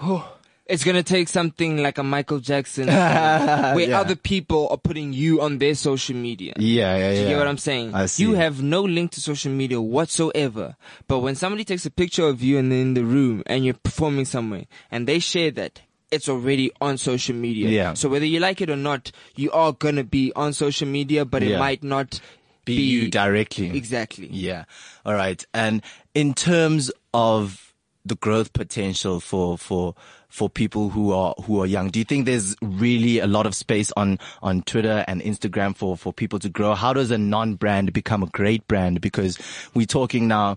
It's 0.66 0.84
gonna 0.84 1.02
take 1.02 1.28
something 1.28 1.78
like 1.82 1.98
a 1.98 2.02
Michael 2.04 2.38
Jackson, 2.38 2.86
where 2.86 3.80
Yeah. 3.88 4.00
other 4.00 4.14
people 4.16 4.68
are 4.70 4.76
putting 4.78 5.12
you 5.12 5.40
on 5.42 5.58
their 5.58 5.74
social 5.74 6.14
media. 6.16 6.54
Yeah, 6.56 6.96
yeah, 6.96 7.10
yeah. 7.10 7.14
Do 7.16 7.20
you 7.22 7.28
get 7.28 7.38
what 7.38 7.48
I'm 7.48 7.58
saying? 7.58 7.94
I 7.94 8.06
see. 8.06 8.22
You 8.22 8.34
have 8.34 8.62
no 8.62 8.82
link 8.82 9.10
to 9.12 9.20
social 9.20 9.50
media 9.52 9.80
whatsoever. 9.80 10.76
But 11.08 11.18
when 11.18 11.34
somebody 11.34 11.64
takes 11.64 11.84
a 11.84 11.90
picture 11.90 12.26
of 12.26 12.42
you 12.42 12.58
and 12.58 12.72
in 12.72 12.94
the 12.94 13.04
room 13.04 13.42
and 13.46 13.64
you're 13.64 13.74
performing 13.74 14.24
somewhere 14.24 14.66
and 14.90 15.06
they 15.08 15.18
share 15.18 15.50
that, 15.52 15.80
it's 16.12 16.28
already 16.28 16.70
on 16.80 16.96
social 16.96 17.34
media. 17.34 17.68
Yeah. 17.68 17.94
So 17.94 18.08
whether 18.08 18.26
you 18.26 18.38
like 18.38 18.60
it 18.60 18.70
or 18.70 18.76
not, 18.76 19.10
you 19.34 19.50
are 19.50 19.72
gonna 19.72 20.04
be 20.04 20.32
on 20.36 20.52
social 20.52 20.86
media, 20.86 21.24
but 21.24 21.42
it 21.42 21.58
might 21.58 21.82
not 21.82 22.20
be, 22.64 22.76
be, 22.76 22.82
you 22.82 23.10
directly. 23.10 23.76
Exactly. 23.76 24.28
Yeah. 24.30 24.64
All 25.04 25.14
right. 25.14 25.44
And 25.52 25.82
in 26.14 26.34
terms 26.34 26.92
of 27.12 27.74
the 28.04 28.14
growth 28.14 28.52
potential 28.52 29.20
for 29.20 29.56
for 29.56 29.94
for 30.32 30.48
people 30.48 30.88
who 30.88 31.12
are 31.12 31.34
who 31.44 31.60
are 31.60 31.66
young? 31.66 31.90
Do 31.90 31.98
you 31.98 32.06
think 32.06 32.24
there's 32.24 32.56
really 32.62 33.18
a 33.18 33.26
lot 33.26 33.44
of 33.44 33.54
space 33.54 33.92
on 33.98 34.18
on 34.42 34.62
Twitter 34.62 35.04
and 35.06 35.20
Instagram 35.20 35.76
for 35.76 35.94
for 35.96 36.12
people 36.12 36.38
to 36.38 36.48
grow? 36.48 36.74
How 36.74 36.94
does 36.94 37.10
a 37.10 37.18
non-brand 37.18 37.92
become 37.92 38.22
a 38.22 38.26
great 38.26 38.66
brand? 38.66 39.02
Because 39.02 39.38
we're 39.74 39.86
talking 39.86 40.26
now. 40.28 40.56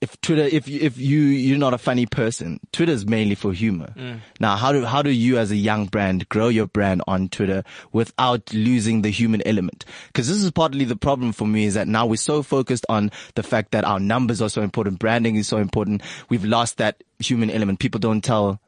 If 0.00 0.20
Twitter, 0.20 0.42
if 0.42 0.68
you, 0.68 0.80
if 0.82 0.98
you 0.98 1.20
you're 1.20 1.56
not 1.56 1.72
a 1.72 1.78
funny 1.78 2.04
person, 2.04 2.60
Twitter 2.72 2.92
is 2.92 3.06
mainly 3.06 3.34
for 3.34 3.54
humor. 3.54 3.94
Mm. 3.96 4.18
Now, 4.38 4.56
how 4.56 4.70
do 4.70 4.84
how 4.84 5.00
do 5.00 5.10
you 5.10 5.38
as 5.38 5.50
a 5.50 5.56
young 5.56 5.86
brand 5.86 6.28
grow 6.28 6.48
your 6.48 6.66
brand 6.66 7.00
on 7.06 7.30
Twitter 7.30 7.64
without 7.92 8.52
losing 8.52 9.00
the 9.00 9.08
human 9.08 9.40
element? 9.46 9.86
Because 10.08 10.28
this 10.28 10.42
is 10.42 10.50
partly 10.50 10.84
the 10.84 10.96
problem 10.96 11.32
for 11.32 11.46
me 11.46 11.64
is 11.64 11.72
that 11.72 11.88
now 11.88 12.04
we're 12.04 12.16
so 12.16 12.42
focused 12.42 12.84
on 12.90 13.10
the 13.34 13.42
fact 13.42 13.70
that 13.70 13.86
our 13.86 13.98
numbers 13.98 14.42
are 14.42 14.50
so 14.50 14.60
important, 14.60 14.98
branding 14.98 15.36
is 15.36 15.48
so 15.48 15.56
important. 15.56 16.02
We've 16.28 16.44
lost 16.44 16.76
that 16.76 17.02
human 17.18 17.48
element. 17.48 17.78
People 17.78 18.00
don't 18.00 18.22
tell 18.22 18.60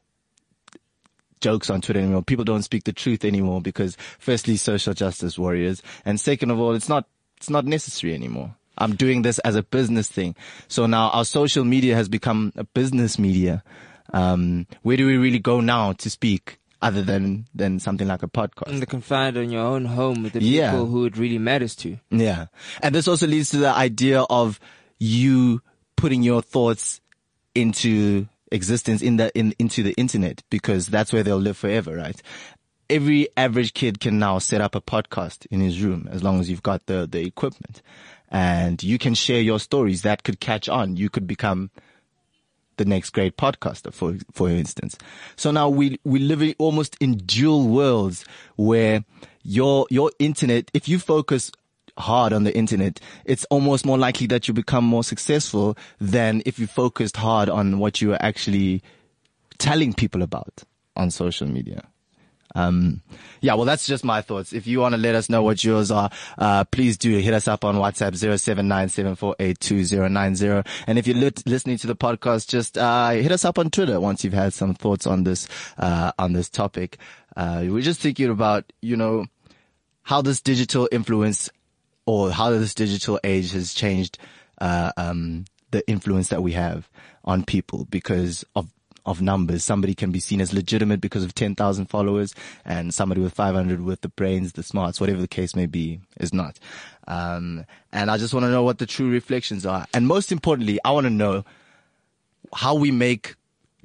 jokes 1.40 1.70
on 1.70 1.80
Twitter 1.80 2.00
anymore. 2.00 2.22
People 2.22 2.44
don't 2.44 2.62
speak 2.62 2.84
the 2.84 2.92
truth 2.92 3.24
anymore 3.24 3.60
because 3.60 3.96
firstly, 4.18 4.56
social 4.56 4.94
justice 4.94 5.38
warriors. 5.38 5.82
And 6.04 6.18
second 6.20 6.50
of 6.50 6.58
all, 6.58 6.74
it's 6.74 6.88
not, 6.88 7.06
it's 7.36 7.50
not 7.50 7.64
necessary 7.64 8.14
anymore. 8.14 8.54
I'm 8.78 8.94
doing 8.94 9.22
this 9.22 9.38
as 9.40 9.54
a 9.56 9.62
business 9.62 10.08
thing. 10.08 10.34
So 10.68 10.86
now 10.86 11.08
our 11.10 11.24
social 11.24 11.64
media 11.64 11.94
has 11.94 12.08
become 12.08 12.52
a 12.56 12.64
business 12.64 13.18
media. 13.18 13.62
Um, 14.12 14.66
where 14.82 14.96
do 14.96 15.06
we 15.06 15.16
really 15.16 15.38
go 15.38 15.60
now 15.60 15.92
to 15.94 16.10
speak 16.10 16.58
other 16.82 17.00
than, 17.02 17.46
than 17.54 17.80
something 17.80 18.06
like 18.06 18.22
a 18.22 18.28
podcast? 18.28 18.68
And 18.68 18.82
the 18.82 18.86
confined 18.86 19.36
in 19.38 19.50
your 19.50 19.62
own 19.64 19.86
home 19.86 20.22
with 20.22 20.34
the 20.34 20.42
Yeah. 20.42 20.72
people 20.72 20.86
who 20.86 21.06
it 21.06 21.16
really 21.16 21.38
matters 21.38 21.74
to. 21.76 21.96
Yeah. 22.10 22.46
And 22.82 22.94
this 22.94 23.08
also 23.08 23.26
leads 23.26 23.50
to 23.50 23.56
the 23.58 23.70
idea 23.70 24.20
of 24.28 24.60
you 24.98 25.62
putting 25.96 26.22
your 26.22 26.42
thoughts 26.42 27.00
into 27.54 28.28
existence 28.56 29.02
in 29.02 29.16
the, 29.16 29.30
in, 29.38 29.54
into 29.58 29.84
the 29.84 29.92
internet 29.92 30.42
because 30.50 30.88
that's 30.88 31.12
where 31.12 31.22
they'll 31.22 31.36
live 31.36 31.56
forever, 31.56 31.94
right? 31.94 32.20
Every 32.90 33.28
average 33.36 33.74
kid 33.74 34.00
can 34.00 34.18
now 34.18 34.38
set 34.38 34.60
up 34.60 34.74
a 34.74 34.80
podcast 34.80 35.46
in 35.50 35.60
his 35.60 35.80
room 35.80 36.08
as 36.10 36.24
long 36.24 36.40
as 36.40 36.50
you've 36.50 36.62
got 36.62 36.86
the, 36.86 37.06
the 37.06 37.24
equipment 37.24 37.82
and 38.28 38.82
you 38.82 38.98
can 38.98 39.14
share 39.14 39.40
your 39.40 39.60
stories 39.60 40.02
that 40.02 40.24
could 40.24 40.40
catch 40.40 40.68
on. 40.68 40.96
You 40.96 41.08
could 41.08 41.26
become 41.26 41.70
the 42.76 42.84
next 42.84 43.10
great 43.10 43.36
podcaster, 43.36 43.92
for 43.92 44.16
for 44.32 44.48
instance. 44.48 44.96
So 45.36 45.50
now 45.50 45.68
we 45.68 45.98
we 46.04 46.18
live 46.18 46.54
almost 46.58 46.96
in 47.00 47.18
dual 47.18 47.68
worlds 47.68 48.24
where 48.56 49.04
your 49.42 49.86
your 49.90 50.10
internet, 50.18 50.70
if 50.74 50.88
you 50.88 50.98
focus 50.98 51.52
hard 51.98 52.32
on 52.32 52.44
the 52.44 52.56
internet, 52.56 53.00
it's 53.24 53.44
almost 53.46 53.86
more 53.86 53.98
likely 53.98 54.26
that 54.28 54.46
you 54.48 54.54
become 54.54 54.84
more 54.84 55.04
successful 55.04 55.76
than 56.00 56.42
if 56.46 56.58
you 56.58 56.66
focused 56.66 57.16
hard 57.16 57.48
on 57.48 57.78
what 57.78 58.00
you 58.00 58.12
are 58.12 58.22
actually 58.22 58.82
telling 59.58 59.94
people 59.94 60.22
about 60.22 60.64
on 60.96 61.10
social 61.10 61.46
media. 61.46 61.86
Um, 62.54 63.02
yeah, 63.42 63.54
well, 63.54 63.66
that's 63.66 63.86
just 63.86 64.02
my 64.02 64.22
thoughts. 64.22 64.54
If 64.54 64.66
you 64.66 64.80
want 64.80 64.94
to 64.94 65.00
let 65.00 65.14
us 65.14 65.28
know 65.28 65.42
what 65.42 65.62
yours 65.62 65.90
are, 65.90 66.08
uh, 66.38 66.64
please 66.64 66.96
do 66.96 67.14
hit 67.18 67.34
us 67.34 67.46
up 67.46 67.66
on 67.66 67.76
WhatsApp 67.76 68.14
0797482090. 68.14 70.66
And 70.86 70.98
if 70.98 71.06
you're 71.06 71.30
listening 71.44 71.76
to 71.76 71.86
the 71.86 71.94
podcast, 71.94 72.48
just, 72.48 72.78
uh, 72.78 73.10
hit 73.10 73.30
us 73.30 73.44
up 73.44 73.58
on 73.58 73.68
Twitter 73.68 74.00
once 74.00 74.24
you've 74.24 74.32
had 74.32 74.54
some 74.54 74.72
thoughts 74.74 75.06
on 75.06 75.24
this, 75.24 75.46
uh, 75.76 76.12
on 76.18 76.32
this 76.32 76.48
topic. 76.48 76.96
Uh, 77.36 77.66
we're 77.68 77.82
just 77.82 78.00
thinking 78.00 78.30
about, 78.30 78.72
you 78.80 78.96
know, 78.96 79.26
how 80.04 80.22
this 80.22 80.40
digital 80.40 80.88
influence 80.90 81.50
or 82.06 82.30
how 82.30 82.50
this 82.50 82.74
digital 82.74 83.20
age 83.24 83.52
has 83.52 83.74
changed, 83.74 84.18
uh, 84.60 84.92
um, 84.96 85.44
the 85.72 85.86
influence 85.88 86.28
that 86.28 86.42
we 86.42 86.52
have 86.52 86.88
on 87.24 87.44
people 87.44 87.84
because 87.90 88.44
of 88.54 88.70
of 89.06 89.22
numbers. 89.22 89.64
Somebody 89.64 89.94
can 89.94 90.10
be 90.10 90.20
seen 90.20 90.40
as 90.40 90.52
legitimate 90.52 91.00
because 91.00 91.22
of 91.22 91.32
10,000 91.32 91.86
followers 91.86 92.34
and 92.64 92.92
somebody 92.92 93.20
with 93.20 93.32
500 93.32 93.80
with 93.80 94.00
the 94.00 94.08
brains, 94.08 94.52
the 94.52 94.64
smarts, 94.64 95.00
whatever 95.00 95.20
the 95.20 95.28
case 95.28 95.54
may 95.54 95.66
be 95.66 96.00
is 96.18 96.34
not. 96.34 96.58
Um, 97.06 97.64
and 97.92 98.10
I 98.10 98.18
just 98.18 98.34
want 98.34 98.44
to 98.44 98.50
know 98.50 98.64
what 98.64 98.78
the 98.78 98.86
true 98.86 99.08
reflections 99.08 99.64
are. 99.64 99.86
And 99.94 100.08
most 100.08 100.32
importantly, 100.32 100.80
I 100.84 100.90
want 100.90 101.04
to 101.04 101.10
know 101.10 101.44
how 102.52 102.74
we 102.74 102.90
make 102.90 103.36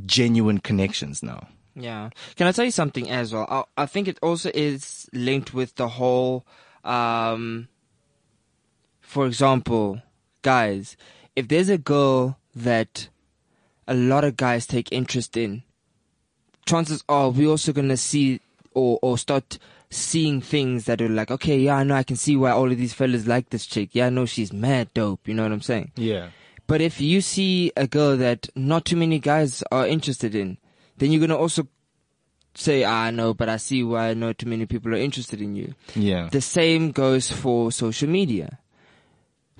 genuine 0.06 0.58
connections 0.58 1.22
now. 1.22 1.48
Yeah. 1.76 2.10
Can 2.36 2.48
I 2.48 2.52
tell 2.52 2.66
you 2.66 2.72
something 2.72 3.10
as 3.10 3.32
well? 3.32 3.68
I, 3.78 3.84
I 3.84 3.86
think 3.86 4.08
it 4.08 4.18
also 4.22 4.52
is 4.54 5.08
linked 5.14 5.54
with 5.54 5.76
the 5.76 5.88
whole, 5.88 6.46
um, 6.84 7.68
for 9.12 9.28
example, 9.28 10.02
guys, 10.41 10.95
if 11.36 11.50
there's 11.50 11.67
a 11.67 11.78
girl 11.78 12.38
that 12.56 13.10
a 13.86 13.93
lot 13.93 14.24
of 14.24 14.38
guys 14.38 14.65
take 14.65 14.89
interest 14.89 15.36
in, 15.36 15.63
chances 16.65 17.04
are 17.10 17.30
we're 17.30 17.50
also 17.50 17.74
gonna 17.74 17.97
see 17.97 18.39
or 18.74 19.00
or 19.02 19.17
start 19.17 19.60
seeing 19.89 20.39
things 20.39 20.86
that 20.86 21.02
are 21.02 21.10
like, 21.10 21.30
okay, 21.30 21.58
yeah, 21.60 21.76
I 21.76 21.84
know, 21.84 21.95
I 21.95 22.04
can 22.04 22.15
see 22.15 22.38
why 22.38 22.52
all 22.52 22.71
of 22.71 22.78
these 22.78 22.93
fellas 22.93 23.28
like 23.28 23.50
this 23.50 23.65
chick. 23.65 23.89
Yeah, 23.91 24.06
I 24.06 24.12
know 24.12 24.26
she's 24.26 24.54
mad 24.54 24.88
dope. 24.93 25.28
You 25.28 25.34
know 25.34 25.43
what 25.43 25.52
I'm 25.52 25.62
saying? 25.62 25.91
Yeah. 25.97 26.30
But 26.65 26.80
if 26.80 27.02
you 27.02 27.19
see 27.19 27.74
a 27.76 27.88
girl 27.88 28.15
that 28.15 28.47
not 28.56 28.86
too 28.86 28.95
many 28.95 29.19
guys 29.19 29.62
are 29.74 29.86
interested 29.86 30.36
in, 30.36 30.58
then 31.00 31.12
you're 31.12 31.19
gonna 31.19 31.36
also 31.36 31.67
say, 32.56 32.86
ah, 32.86 33.12
no, 33.12 33.34
but 33.34 33.50
I 33.50 33.58
see 33.58 33.84
why 33.84 34.13
not 34.13 34.38
too 34.38 34.47
many 34.47 34.65
people 34.67 34.93
are 34.93 34.97
interested 34.97 35.41
in 35.41 35.58
you. 35.58 35.76
Yeah. 35.95 36.30
The 36.32 36.39
same 36.39 36.91
goes 36.91 37.30
for 37.30 37.74
social 37.74 38.08
media. 38.08 38.60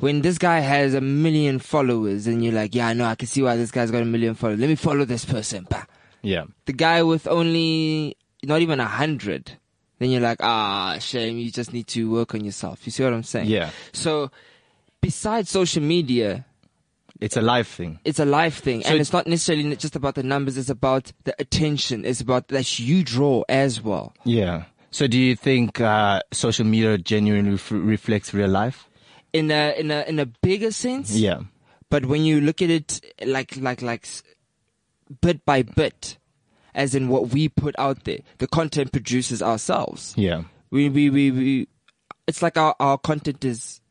When 0.02 0.22
this 0.22 0.38
guy 0.38 0.60
has 0.60 0.94
a 0.94 1.02
million 1.02 1.60
followers 1.60 2.28
and 2.28 2.44
you're 2.44 2.54
like, 2.54 2.76
yeah, 2.76 2.88
I 2.88 2.94
know, 2.94 3.06
I 3.06 3.16
can 3.16 3.28
see 3.28 3.42
why 3.42 3.56
this 3.56 3.72
guy's 3.72 3.92
got 3.92 4.02
a 4.02 4.06
million 4.06 4.36
followers. 4.36 4.60
Let 4.60 4.68
me 4.70 4.76
follow 4.76 5.06
this 5.06 5.24
person. 5.26 5.66
Bah. 5.70 5.86
Yeah. 6.22 6.46
The 6.66 6.74
guy 6.74 7.04
with 7.04 7.28
only 7.28 8.18
not 8.44 8.62
even 8.62 8.80
a 8.80 8.86
hundred, 8.86 9.54
then 10.00 10.10
you're 10.10 10.22
like, 10.22 10.40
ah, 10.42 10.98
shame. 11.00 11.38
You 11.38 11.52
just 11.52 11.72
need 11.74 11.88
to 11.88 12.12
work 12.12 12.34
on 12.36 12.44
yourself. 12.44 12.86
You 12.86 12.92
see 12.92 13.04
what 13.04 13.14
I'm 13.14 13.24
saying? 13.24 13.48
Yeah. 13.48 13.70
So 13.94 14.32
besides 15.02 15.50
social 15.50 15.82
media, 15.84 16.46
It's 17.20 17.38
a 17.38 17.42
life 17.42 17.68
thing. 17.70 18.00
it's 18.04 18.20
a 18.20 18.26
life 18.26 18.60
thing, 18.62 18.82
So 18.82 18.90
and 18.90 19.00
it's 19.00 19.14
not 19.14 19.28
necessarily 19.28 19.76
just 19.76 19.96
about 19.96 20.16
the 20.16 20.24
numbers. 20.24 20.58
It's 20.58 20.70
about 20.72 21.12
the 21.24 21.36
attention. 21.40 22.04
It's 22.06 22.22
about 22.22 22.48
that 22.50 22.80
you 22.80 23.04
draw 23.04 23.44
as 23.48 23.82
well. 23.82 24.14
Yeah. 24.26 24.64
So 24.90 25.06
do 25.08 25.18
you 25.20 25.36
think, 25.36 25.80
uh, 25.80 26.22
social 26.34 26.66
media 26.66 26.98
genuinely 26.98 27.52
ref- 27.52 27.72
reflects 27.72 28.34
real 28.34 28.50
life? 28.50 28.88
In 29.34 29.50
a 29.52 29.74
in 29.80 29.92
a 29.92 30.02
in 30.08 30.20
a 30.20 30.26
bigger 30.26 30.72
sense, 30.72 31.16
Yeah. 31.16 31.42
But 31.90 32.06
when 32.06 32.24
you 32.24 32.40
look 32.42 32.62
at 32.62 32.70
it 32.70 33.02
like 33.26 33.56
like 33.58 33.82
like 33.82 34.08
bit 35.22 35.46
by 35.46 35.62
bit, 35.64 36.18
as 36.74 36.96
in 36.96 37.08
what 37.10 37.30
we 37.30 37.50
put 37.50 37.76
out 37.78 38.04
there, 38.06 38.20
the 38.40 38.48
content 38.48 38.92
producers 38.92 39.42
ourselves. 39.42 40.14
Yeah. 40.18 40.44
We 40.70 40.90
we 40.90 41.10
we, 41.10 41.32
we 41.32 41.68
it's 42.28 42.42
like 42.42 42.58
our 42.58 42.76
our 42.80 42.98
content 42.98 43.44
is 43.46 43.82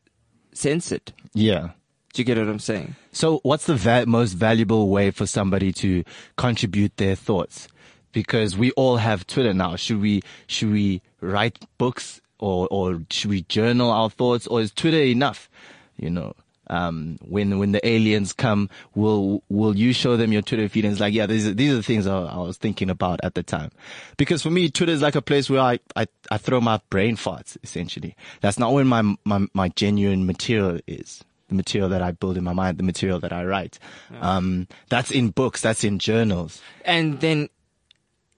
censored. 0.53 1.13
Yeah. 1.33 1.69
Do 2.13 2.21
you 2.21 2.25
get 2.25 2.37
what 2.37 2.47
I'm 2.47 2.59
saying? 2.59 2.95
So 3.11 3.39
what's 3.43 3.65
the 3.67 3.75
va- 3.75 4.05
most 4.05 4.33
valuable 4.33 4.89
way 4.89 5.11
for 5.11 5.25
somebody 5.25 5.71
to 5.73 6.03
contribute 6.37 6.97
their 6.97 7.15
thoughts? 7.15 7.67
Because 8.11 8.57
we 8.57 8.71
all 8.71 8.97
have 8.97 9.25
Twitter 9.25 9.53
now. 9.53 9.77
Should 9.77 10.01
we, 10.01 10.21
should 10.45 10.71
we 10.71 11.01
write 11.21 11.65
books 11.77 12.19
or, 12.41 12.67
or 12.69 13.01
should 13.09 13.29
we 13.29 13.43
journal 13.43 13.89
our 13.91 14.09
thoughts 14.09 14.47
or 14.47 14.61
is 14.61 14.71
Twitter 14.71 15.01
enough? 15.01 15.49
You 15.97 16.09
know, 16.09 16.35
um, 16.67 17.17
when, 17.21 17.59
when 17.59 17.71
the 17.71 17.87
aliens 17.87 18.33
come, 18.33 18.69
will, 18.95 19.43
will 19.49 19.75
you 19.75 19.93
show 19.93 20.17
them 20.17 20.31
your 20.31 20.41
Twitter 20.41 20.67
feed 20.67 20.85
and 20.85 20.91
it's 20.91 21.01
like, 21.01 21.13
yeah, 21.13 21.25
these 21.25 21.47
are, 21.47 21.53
these 21.53 21.71
are 21.71 21.77
the 21.77 21.83
things 21.83 22.07
I, 22.07 22.17
I 22.17 22.37
was 22.37 22.57
thinking 22.57 22.89
about 22.89 23.19
at 23.23 23.35
the 23.35 23.43
time. 23.43 23.71
Because 24.17 24.41
for 24.41 24.49
me, 24.49 24.69
Twitter 24.69 24.91
is 24.91 25.01
like 25.01 25.15
a 25.15 25.21
place 25.21 25.49
where 25.49 25.61
I, 25.61 25.79
I, 25.95 26.07
I 26.29 26.37
throw 26.37 26.59
my 26.59 26.81
brain 26.89 27.15
farts, 27.15 27.57
essentially. 27.63 28.15
That's 28.41 28.59
not 28.59 28.73
where 28.73 28.85
my, 28.85 29.15
my, 29.23 29.47
my 29.53 29.69
genuine 29.69 30.25
material 30.25 30.79
is 30.87 31.23
the 31.51 31.55
material 31.55 31.89
that 31.89 32.01
I 32.01 32.11
build 32.11 32.37
in 32.37 32.43
my 32.43 32.53
mind, 32.53 32.77
the 32.77 32.83
material 32.83 33.19
that 33.19 33.33
I 33.33 33.43
write. 33.43 33.77
Um, 34.21 34.67
that's 34.89 35.11
in 35.11 35.29
books, 35.29 35.61
that's 35.61 35.83
in 35.83 35.99
journals. 35.99 36.61
And 36.83 37.19
then, 37.19 37.49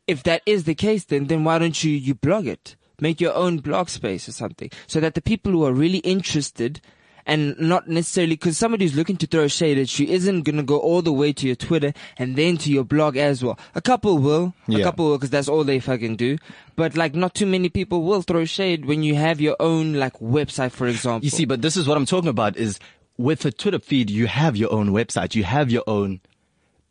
if 0.07 0.23
that 0.23 0.41
is 0.45 0.65
the 0.65 0.75
case, 0.75 1.05
then 1.05 1.27
then 1.27 1.45
why 1.45 1.59
don't 1.59 1.81
you 1.81 1.91
you 1.91 2.13
blog 2.13 2.45
it? 2.45 2.75
Make 2.99 3.19
your 3.19 3.33
own 3.33 3.57
blog 3.57 3.89
space 3.89 4.29
or 4.29 4.31
something, 4.31 4.69
so 4.87 4.99
that 4.99 5.15
the 5.15 5.21
people 5.21 5.51
who 5.51 5.65
are 5.65 5.73
really 5.73 5.99
interested 5.99 6.81
and 7.25 7.57
not 7.57 7.87
necessarily 7.87 8.35
because 8.35 8.57
somebody 8.57 8.85
who's 8.85 8.95
looking 8.95 9.15
to 9.17 9.27
throw 9.27 9.47
shade 9.47 9.77
at 9.77 9.97
you 9.97 10.07
isn't 10.07 10.41
gonna 10.43 10.63
go 10.63 10.77
all 10.77 11.01
the 11.01 11.13
way 11.13 11.31
to 11.33 11.47
your 11.47 11.55
Twitter 11.55 11.93
and 12.17 12.35
then 12.35 12.57
to 12.57 12.71
your 12.71 12.83
blog 12.83 13.15
as 13.17 13.43
well. 13.43 13.57
A 13.75 13.81
couple 13.81 14.17
will, 14.17 14.53
a 14.67 14.81
couple 14.81 15.05
will, 15.05 15.17
because 15.17 15.29
that's 15.29 15.47
all 15.47 15.63
they 15.63 15.79
fucking 15.79 16.17
do. 16.17 16.37
But 16.75 16.97
like, 16.97 17.15
not 17.15 17.33
too 17.33 17.45
many 17.45 17.69
people 17.69 18.03
will 18.03 18.21
throw 18.21 18.45
shade 18.45 18.85
when 18.85 19.03
you 19.03 19.15
have 19.15 19.39
your 19.39 19.55
own 19.59 19.93
like 19.93 20.19
website, 20.19 20.71
for 20.71 20.87
example. 20.87 21.23
You 21.23 21.31
see, 21.31 21.45
but 21.45 21.61
this 21.61 21.77
is 21.77 21.87
what 21.87 21.97
I'm 21.97 22.05
talking 22.05 22.29
about 22.29 22.57
is 22.57 22.79
with 23.17 23.45
a 23.45 23.51
Twitter 23.51 23.79
feed, 23.79 24.09
you 24.09 24.27
have 24.27 24.57
your 24.57 24.71
own 24.71 24.89
website, 24.89 25.35
you 25.35 25.43
have 25.43 25.71
your 25.71 25.83
own 25.87 26.19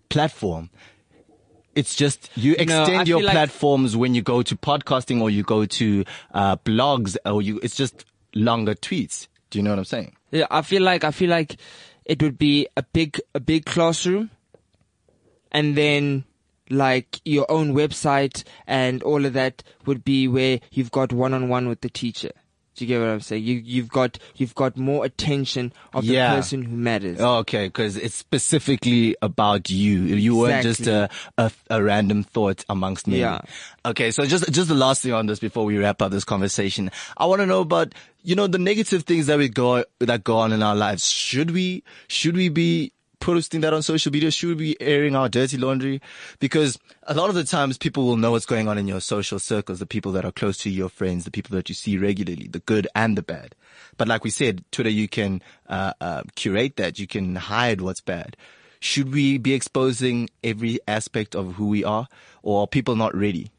platform. 0.09 0.71
It's 1.75 1.95
just 1.95 2.31
you 2.37 2.55
No, 2.59 2.83
extend 2.83 3.09
your 3.09 3.19
feel 3.21 3.27
like- 3.27 3.33
platforms 3.35 3.97
when 3.97 4.15
you 4.15 4.23
go 4.23 4.43
to 4.43 4.57
podcasting 4.57 5.21
or 5.23 5.31
you 5.31 5.43
go 5.43 5.65
to 5.65 6.05
uh, 6.35 6.57
blogs 6.57 7.17
or 7.25 7.41
you. 7.43 7.61
It's 7.63 7.77
just 7.77 8.05
longer 8.35 8.75
tweets. 8.75 9.29
Do 9.51 9.59
you 9.59 9.63
know 9.63 9.71
what 9.71 9.79
I'm 9.79 9.85
saying? 9.85 10.17
Yeah, 10.31 10.47
I 10.51 10.63
feel 10.63 10.83
like 10.83 11.05
I 11.05 11.11
feel 11.11 11.31
like 11.31 11.57
it 12.05 12.23
would 12.23 12.39
be 12.39 12.67
a 12.77 12.83
big 12.83 13.21
a 13.35 13.41
big 13.41 13.65
classroom, 13.65 14.31
and 15.51 15.77
then 15.77 16.25
like 16.71 17.21
your 17.25 17.51
own 17.51 17.75
website 17.75 18.45
and 18.67 19.03
all 19.03 19.27
of 19.27 19.35
that 19.35 19.63
would 19.85 20.05
be 20.05 20.27
where 20.29 20.59
you've 20.71 20.91
got 20.91 21.13
one 21.13 21.35
on 21.35 21.49
one 21.49 21.69
with 21.69 21.81
the 21.83 21.91
teacher. 21.91 22.31
Do 22.75 22.85
you 22.85 22.89
get 22.89 23.01
what 23.01 23.09
I'm 23.09 23.21
saying? 23.21 23.45
You 23.45 23.57
you've 23.57 23.89
got 23.89 24.19
you've 24.37 24.55
got 24.55 24.79
more 24.79 25.05
attention 25.05 25.73
of 25.93 26.07
the 26.07 26.17
person 26.17 26.63
who 26.63 26.75
matters. 26.75 27.21
Oh, 27.21 27.39
okay, 27.39 27.67
because 27.67 27.97
it's 27.97 28.15
specifically 28.15 29.15
about 29.21 29.69
you. 29.69 30.01
You 30.01 30.37
weren't 30.37 30.63
just 30.63 30.87
a, 30.87 31.11
a 31.37 31.53
a 31.69 31.83
random 31.83 32.23
thought 32.23 32.65
amongst 32.69 33.07
me. 33.07 33.21
Yeah. 33.21 33.43
Okay, 33.85 34.11
so 34.11 34.25
just 34.25 34.51
just 34.51 34.69
the 34.69 34.75
last 34.75 35.03
thing 35.03 35.13
on 35.13 35.27
this 35.27 35.39
before 35.39 35.65
we 35.67 35.77
wrap 35.77 36.01
up 36.01 36.13
this 36.13 36.25
conversation, 36.25 36.91
I 37.17 37.27
want 37.27 37.41
to 37.41 37.47
know 37.47 37.61
about 37.61 37.95
you 38.23 38.37
know 38.37 38.47
the 38.47 38.59
negative 38.59 39.03
things 39.03 39.27
that 39.27 39.37
we 39.37 39.49
go 39.49 39.85
that 39.99 40.25
go 40.25 40.39
on 40.39 40.53
in 40.53 40.63
our 40.63 40.75
lives. 40.75 41.11
Should 41.11 41.51
we 41.51 41.85
should 42.09 42.37
we 42.37 42.49
be 42.49 42.93
posting 43.23 43.61
that 43.61 43.73
on 43.73 43.83
social 43.83 44.13
media? 44.13 44.33
Should 44.33 44.49
we 44.49 44.55
be 44.57 44.83
airing 44.83 45.15
our 45.15 45.29
dirty 45.29 45.57
laundry? 45.57 46.03
Because 46.41 46.77
a 47.05 47.15
lot 47.15 47.29
of 47.29 47.37
the 47.37 47.45
times 47.45 47.79
people 47.79 48.05
will 48.05 48.17
know 48.17 48.33
what's 48.33 48.45
going 48.47 48.67
on 48.67 48.79
in 48.79 48.89
your 48.89 49.01
social 49.01 49.39
circles, 49.39 49.79
the 49.79 49.87
people 49.87 50.11
that 50.13 50.25
are 50.25 50.33
close 50.33 50.59
to 50.59 50.71
your 50.71 50.89
friends, 50.89 51.25
the 51.25 51.31
people 51.31 51.55
that 51.57 51.69
you 51.69 51.75
see 51.75 51.97
regularly, 51.97 52.49
the 52.49 52.59
good 52.59 52.89
and 52.97 53.17
the 53.17 53.23
bad. 53.23 53.55
But 53.97 54.09
like 54.09 54.25
we 54.25 54.31
said, 54.31 54.65
Twitter, 54.73 54.91
you 54.91 55.07
can 55.07 55.41
uh, 55.69 55.93
uh, 56.01 56.25
curate 56.35 56.77
that. 56.77 56.99
You 56.99 57.07
can 57.07 57.37
hide 57.37 57.81
what's 57.81 58.01
bad. 58.01 58.37
Should 58.81 59.13
we 59.13 59.39
be 59.39 59.55
exposing 59.55 60.29
every 60.43 60.81
aspect 60.89 61.37
of 61.37 61.55
who 61.55 61.69
we 61.69 61.85
are, 61.85 62.09
or 62.43 62.63
are 62.63 62.67
people 62.67 62.97
not 62.97 63.15
ready? 63.15 63.53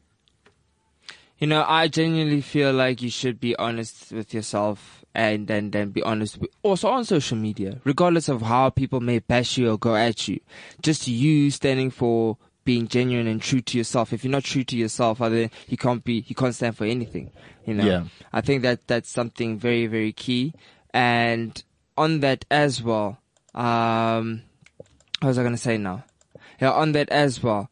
You 1.38 1.46
know, 1.46 1.64
I 1.66 1.88
genuinely 1.88 2.42
feel 2.42 2.74
like 2.74 3.00
you 3.00 3.08
should 3.08 3.40
be 3.40 3.56
honest 3.56 4.12
with 4.12 4.34
yourself 4.34 5.03
and 5.14 5.46
then 5.46 5.70
then 5.70 5.90
be 5.90 6.02
honest 6.02 6.38
also 6.62 6.88
on 6.88 7.04
social 7.04 7.36
media, 7.36 7.80
regardless 7.84 8.28
of 8.28 8.42
how 8.42 8.70
people 8.70 9.00
may 9.00 9.20
bash 9.20 9.56
you 9.56 9.70
or 9.70 9.78
go 9.78 9.94
at 9.94 10.26
you. 10.28 10.40
Just 10.82 11.06
you 11.06 11.50
standing 11.50 11.90
for 11.90 12.36
being 12.64 12.88
genuine 12.88 13.26
and 13.26 13.40
true 13.40 13.60
to 13.60 13.78
yourself. 13.78 14.12
If 14.12 14.24
you're 14.24 14.30
not 14.30 14.44
true 14.44 14.64
to 14.64 14.76
yourself, 14.76 15.18
then 15.18 15.50
you 15.68 15.76
can't 15.76 16.02
be 16.02 16.24
you 16.26 16.34
can't 16.34 16.54
stand 16.54 16.76
for 16.76 16.84
anything. 16.84 17.30
You 17.64 17.74
know. 17.74 17.84
Yeah. 17.84 18.04
I 18.32 18.40
think 18.40 18.62
that 18.62 18.86
that's 18.86 19.10
something 19.10 19.58
very 19.58 19.86
very 19.86 20.12
key. 20.12 20.54
And 20.92 21.62
on 21.96 22.20
that 22.20 22.44
as 22.50 22.82
well, 22.82 23.18
um, 23.54 24.42
what 25.20 25.28
was 25.28 25.38
I 25.38 25.42
going 25.42 25.54
to 25.54 25.60
say 25.60 25.78
now? 25.78 26.04
Yeah, 26.60 26.72
on 26.72 26.92
that 26.92 27.08
as 27.10 27.42
well. 27.42 27.70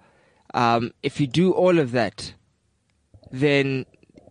Um, 0.54 0.92
if 1.02 1.20
you 1.20 1.26
do 1.26 1.52
all 1.52 1.78
of 1.78 1.92
that, 1.92 2.34
then 3.30 3.86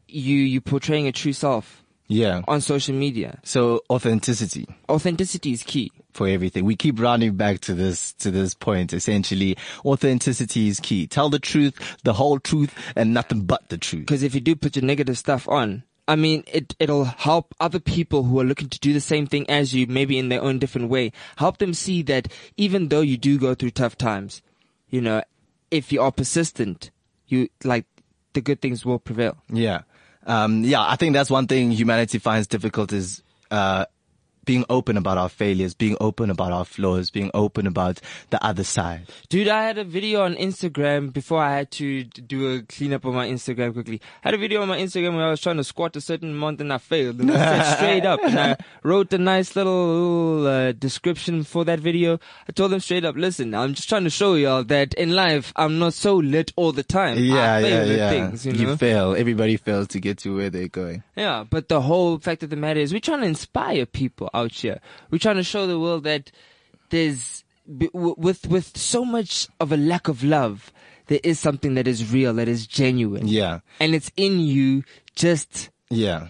you 0.07 0.37
you 0.37 0.61
portraying 0.61 1.07
a 1.07 1.11
true 1.11 1.33
self 1.33 1.80
Yeah. 2.11 2.41
on 2.47 2.59
social 2.61 2.93
media. 2.95 3.39
So 3.43 3.81
authenticity 3.89 4.67
Authenticity 4.89 5.51
is 5.53 5.63
key. 5.63 5.91
for 6.13 6.27
everything. 6.27 6.65
We 6.65 6.75
keep 6.75 6.99
rounding 6.99 7.35
back 7.35 7.59
to 7.61 7.73
this, 7.73 8.11
to 8.23 8.31
this 8.31 8.53
point. 8.53 8.91
Essentially, 8.93 9.55
authenticity 9.85 10.67
is 10.67 10.79
key. 10.79 11.07
Tell 11.07 11.29
the 11.29 11.39
truth, 11.39 11.73
the 12.03 12.13
whole 12.13 12.37
truth, 12.39 12.73
and 12.95 13.13
nothing 13.13 13.41
but 13.45 13.69
the 13.69 13.77
truth. 13.77 14.05
Because 14.07 14.23
if 14.23 14.35
you 14.35 14.41
do 14.41 14.55
put 14.55 14.75
your 14.75 14.83
negative 14.85 15.17
stuff 15.17 15.47
on, 15.47 15.83
I 16.07 16.15
mean, 16.17 16.43
it 16.47 16.75
it'll 16.79 17.05
help 17.05 17.55
other 17.61 17.79
people 17.79 18.23
who 18.23 18.39
are 18.41 18.43
looking 18.43 18.67
to 18.69 18.79
do 18.79 18.91
the 18.91 18.99
same 18.99 19.25
thing 19.27 19.49
as 19.49 19.73
you, 19.73 19.87
maybe 19.87 20.17
in 20.19 20.27
their 20.29 20.41
own 20.41 20.59
different 20.59 20.89
way. 20.89 21.13
Help 21.37 21.59
them 21.59 21.73
see 21.73 22.01
that 22.03 22.27
even 22.57 22.89
though 22.89 23.01
you 23.01 23.17
do 23.17 23.37
go 23.39 23.55
through 23.55 23.71
tough 23.71 23.95
times, 23.97 24.41
you 24.89 24.99
know, 24.99 25.23
if 25.69 25.93
you 25.93 26.01
are 26.01 26.11
persistent, 26.11 26.91
you 27.27 27.47
like 27.63 27.85
the 28.33 28.41
good 28.41 28.59
things 28.61 28.83
will 28.85 28.99
prevail. 28.99 29.37
Yeah. 29.47 29.81
Um, 30.25 30.63
yeah, 30.63 30.81
I 30.81 30.95
think 30.95 31.13
that's 31.13 31.29
one 31.29 31.47
thing 31.47 31.71
humanity 31.71 32.19
finds 32.19 32.47
difficult 32.47 32.93
is, 32.93 33.23
uh, 33.49 33.85
being 34.45 34.65
open 34.69 34.97
about 34.97 35.17
our 35.17 35.29
failures, 35.29 35.73
being 35.73 35.97
open 36.01 36.29
about 36.29 36.51
our 36.51 36.65
flaws, 36.65 37.09
being 37.09 37.29
open 37.33 37.67
about 37.67 37.99
the 38.29 38.43
other 38.43 38.63
side. 38.63 39.07
Dude, 39.29 39.47
I 39.47 39.63
had 39.63 39.77
a 39.77 39.83
video 39.83 40.23
on 40.23 40.35
Instagram 40.35 41.13
before 41.13 41.41
I 41.41 41.57
had 41.57 41.71
to 41.71 42.03
do 42.03 42.55
a 42.55 42.61
cleanup 42.63 43.05
on 43.05 43.13
my 43.13 43.27
Instagram 43.27 43.73
quickly. 43.73 44.01
I 44.23 44.29
had 44.29 44.33
a 44.33 44.37
video 44.37 44.61
on 44.61 44.67
my 44.67 44.79
Instagram 44.79 45.15
where 45.15 45.27
I 45.27 45.29
was 45.29 45.41
trying 45.41 45.57
to 45.57 45.63
squat 45.63 45.95
a 45.95 46.01
certain 46.01 46.31
amount 46.31 46.61
and 46.61 46.73
I 46.73 46.79
failed. 46.79 47.19
And 47.19 47.31
I 47.31 47.35
said 47.35 47.75
straight 47.77 48.05
up 48.05 48.19
and 48.23 48.39
I 48.39 48.57
wrote 48.83 49.13
a 49.13 49.17
nice 49.17 49.55
little, 49.55 49.87
little 49.87 50.47
uh, 50.47 50.71
description 50.71 51.43
for 51.43 51.63
that 51.65 51.79
video. 51.79 52.19
I 52.49 52.51
told 52.51 52.71
them 52.71 52.79
straight 52.79 53.05
up, 53.05 53.15
listen, 53.15 53.53
I'm 53.53 53.73
just 53.75 53.89
trying 53.89 54.05
to 54.05 54.09
show 54.09 54.35
y'all 54.35 54.63
that 54.65 54.93
in 54.95 55.11
life, 55.11 55.53
I'm 55.55 55.77
not 55.77 55.93
so 55.93 56.15
lit 56.15 56.51
all 56.55 56.71
the 56.71 56.83
time. 56.83 57.17
Yeah, 57.19 57.55
I 57.55 57.61
fail 57.61 57.87
yeah, 57.87 57.95
yeah. 57.95 58.09
things, 58.09 58.45
you 58.45 58.53
know? 58.65 58.75
fail. 58.75 59.15
Everybody 59.15 59.57
fails 59.57 59.87
to 59.89 59.99
get 59.99 60.17
to 60.19 60.35
where 60.35 60.49
they're 60.49 60.67
going. 60.67 61.03
Yeah, 61.15 61.45
but 61.47 61.69
the 61.69 61.81
whole 61.81 62.17
fact 62.17 62.41
of 62.43 62.49
the 62.49 62.55
matter 62.55 62.79
is 62.79 62.91
we're 62.91 62.99
trying 62.99 63.21
to 63.21 63.27
inspire 63.27 63.85
people 63.85 64.29
out 64.33 64.51
here. 64.51 64.79
We're 65.09 65.19
trying 65.19 65.37
to 65.37 65.43
show 65.43 65.67
the 65.67 65.79
world 65.79 66.03
that 66.05 66.31
there's 66.89 67.43
with 67.67 68.47
with 68.47 68.77
so 68.77 69.05
much 69.05 69.47
of 69.59 69.71
a 69.71 69.77
lack 69.77 70.07
of 70.07 70.23
love, 70.23 70.71
there 71.07 71.19
is 71.23 71.39
something 71.39 71.75
that 71.75 71.87
is 71.87 72.11
real, 72.11 72.33
that 72.35 72.47
is 72.47 72.67
genuine. 72.67 73.27
Yeah. 73.27 73.59
And 73.79 73.93
it's 73.95 74.11
in 74.17 74.39
you 74.41 74.83
just 75.15 75.69
Yeah. 75.89 76.27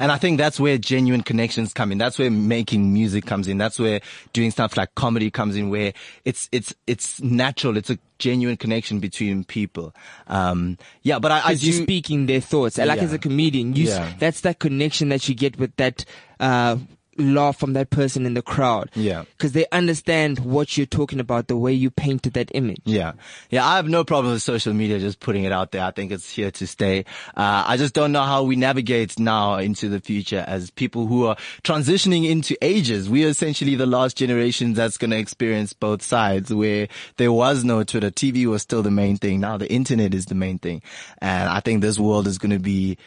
And 0.00 0.10
I 0.10 0.16
think 0.16 0.38
that's 0.38 0.58
where 0.58 0.78
genuine 0.78 1.22
connections 1.22 1.74
come 1.74 1.92
in. 1.92 1.98
That's 1.98 2.18
where 2.18 2.30
making 2.30 2.94
music 2.94 3.26
comes 3.26 3.48
in. 3.48 3.58
That's 3.58 3.78
where 3.78 4.00
doing 4.32 4.50
stuff 4.50 4.78
like 4.78 4.94
comedy 4.94 5.30
comes 5.30 5.56
in 5.56 5.68
where 5.68 5.92
it's, 6.24 6.48
it's, 6.52 6.74
it's 6.86 7.20
natural. 7.20 7.76
It's 7.76 7.90
a 7.90 7.98
genuine 8.18 8.56
connection 8.56 8.98
between 8.98 9.44
people. 9.44 9.94
Um, 10.26 10.78
yeah, 11.02 11.18
but 11.18 11.32
I, 11.32 11.40
I 11.40 11.52
as 11.52 11.66
you 11.66 11.72
do, 11.72 11.82
speaking 11.82 12.24
their 12.24 12.40
thoughts. 12.40 12.78
Like 12.78 12.96
Yeah. 12.98 13.04
as 13.04 13.12
a 13.12 13.18
comedian, 13.18 13.76
you 13.76 13.84
s- 13.88 13.98
Yeah. 13.98 14.12
that's 14.18 14.40
that 14.40 14.58
connection 14.58 15.10
that 15.10 15.28
you 15.28 15.34
get 15.34 15.58
with 15.58 15.76
that 15.76 16.06
uh 16.40 16.78
laugh 17.18 17.58
from 17.58 17.72
that 17.74 17.90
person 17.90 18.26
in 18.26 18.34
the 18.34 18.42
crowd. 18.42 18.90
Yeah. 18.94 19.24
Because 19.36 19.52
they 19.52 19.66
understand 19.72 20.40
what 20.40 20.76
you're 20.76 20.86
talking 20.86 21.20
about, 21.20 21.48
the 21.48 21.56
way 21.56 21.72
you 21.72 21.90
painted 21.90 22.34
that 22.34 22.50
image. 22.54 22.80
Yeah. 22.84 23.12
Yeah. 23.50 23.66
I 23.66 23.76
have 23.76 23.88
no 23.88 24.04
problem 24.04 24.32
with 24.32 24.42
social 24.42 24.72
media 24.72 24.98
just 24.98 25.20
putting 25.20 25.44
it 25.44 25.52
out 25.52 25.72
there. 25.72 25.84
I 25.84 25.90
think 25.90 26.12
it's 26.12 26.30
here 26.30 26.50
to 26.52 26.66
stay. 26.66 27.04
Uh, 27.36 27.64
I 27.66 27.76
just 27.76 27.94
don't 27.94 28.12
know 28.12 28.22
how 28.22 28.42
we 28.42 28.56
navigate 28.56 29.18
now 29.18 29.56
into 29.56 29.88
the 29.88 30.00
future 30.00 30.44
as 30.46 30.70
people 30.70 31.06
who 31.06 31.26
are 31.26 31.36
transitioning 31.62 32.28
into 32.28 32.56
ages. 32.62 33.08
We 33.08 33.24
are 33.24 33.28
essentially 33.28 33.74
the 33.74 33.86
last 33.86 34.16
generation 34.16 34.74
that's 34.74 34.96
going 34.96 35.10
to 35.10 35.18
experience 35.18 35.72
both 35.72 36.02
sides 36.02 36.52
where 36.52 36.88
there 37.16 37.32
was 37.32 37.64
no 37.64 37.84
Twitter. 37.84 38.10
TV 38.10 38.46
was 38.46 38.62
still 38.62 38.82
the 38.82 38.90
main 38.90 39.16
thing. 39.16 39.40
Now 39.40 39.56
the 39.56 39.70
internet 39.70 40.14
is 40.14 40.26
the 40.26 40.34
main 40.34 40.58
thing. 40.58 40.82
And 41.18 41.48
I 41.48 41.60
think 41.60 41.80
this 41.80 41.98
world 41.98 42.26
is 42.26 42.38
going 42.38 42.52
to 42.52 42.58
be 42.58 42.98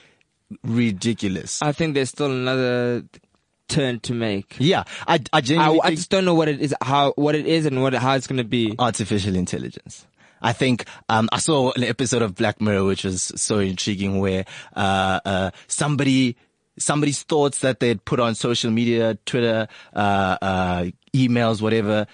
ridiculous. 0.63 1.61
I 1.61 1.71
think 1.71 1.93
there's 1.93 2.09
still 2.09 2.31
another 2.31 3.03
turn 3.67 3.99
to 4.01 4.13
make. 4.13 4.55
yeah. 4.59 4.83
I, 5.07 5.15
I 5.15 5.19
I, 5.33 5.41
genuinely 5.41 5.81
I 5.81 5.87
think- 5.87 5.97
just 5.99 6.09
don't 6.09 6.25
know 6.25 6.35
what 6.35 6.47
it 6.47 6.59
is, 6.61 6.73
how 6.81 7.13
what 7.15 7.35
it 7.35 7.45
is, 7.45 7.65
and 7.65 7.81
what 7.81 7.93
how 7.93 8.13
it's 8.15 8.27
gonna 8.27 8.43
be. 8.43 8.75
artificial 8.79 9.35
intelligence. 9.35 10.05
I 10.41 10.53
think 10.53 10.85
um, 11.09 11.29
I 11.31 11.39
saw 11.39 11.71
an 11.75 11.83
episode 11.83 12.21
of 12.21 12.35
Black 12.35 12.61
Mirror 12.61 12.83
which 12.85 13.03
was 13.03 13.23
so 13.35 13.57
intriguing, 13.59 14.19
where 14.19 14.45
uh, 14.75 15.19
uh, 15.25 15.51
somebody 15.67 16.35
somebody's 16.77 17.23
thoughts 17.23 17.59
that 17.59 17.79
they'd 17.79 18.03
put 18.05 18.19
on 18.19 18.35
social 18.35 18.69
media, 18.69 19.17
Twitter, 19.25 19.67
uh, 19.95 20.37
uh, 20.41 20.85
emails, 21.11 21.59
whatever, 21.59 22.05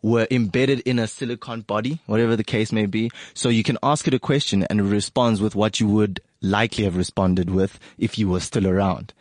were 0.00 0.28
embedded 0.30 0.78
in 0.80 1.00
a 1.00 1.08
silicon 1.08 1.62
body, 1.62 2.00
whatever 2.06 2.36
the 2.36 2.44
case 2.44 2.70
may 2.70 2.86
be. 2.86 3.10
So 3.34 3.48
you 3.48 3.64
can 3.64 3.78
ask 3.82 4.06
it 4.06 4.14
a 4.14 4.20
question 4.20 4.64
and 4.70 4.78
it 4.78 4.84
responds 4.84 5.40
with 5.40 5.56
what 5.56 5.80
you 5.80 5.88
would 5.88 6.20
likely 6.40 6.84
have 6.84 6.96
responded 6.96 7.50
with 7.50 7.80
if 7.98 8.16
you 8.18 8.28
were 8.28 8.40
still 8.40 8.66
around. 8.68 9.12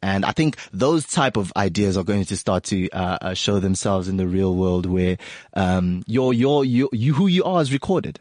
And 0.00 0.24
I 0.24 0.30
think 0.32 0.56
those 0.72 1.04
type 1.06 1.36
of 1.36 1.52
ideas 1.56 1.96
are 1.96 2.04
going 2.04 2.24
to 2.26 2.36
start 2.36 2.64
to 2.64 2.88
uh, 2.90 3.18
uh, 3.20 3.34
show 3.34 3.58
themselves 3.58 4.06
in 4.08 4.16
the 4.16 4.26
real 4.28 4.54
world, 4.54 4.86
where 4.86 5.16
um, 5.54 6.04
your 6.06 6.32
your 6.32 6.64
your 6.64 6.88
you 6.92 7.14
who 7.14 7.26
you 7.26 7.42
are 7.44 7.60
is 7.60 7.72
recorded. 7.72 8.20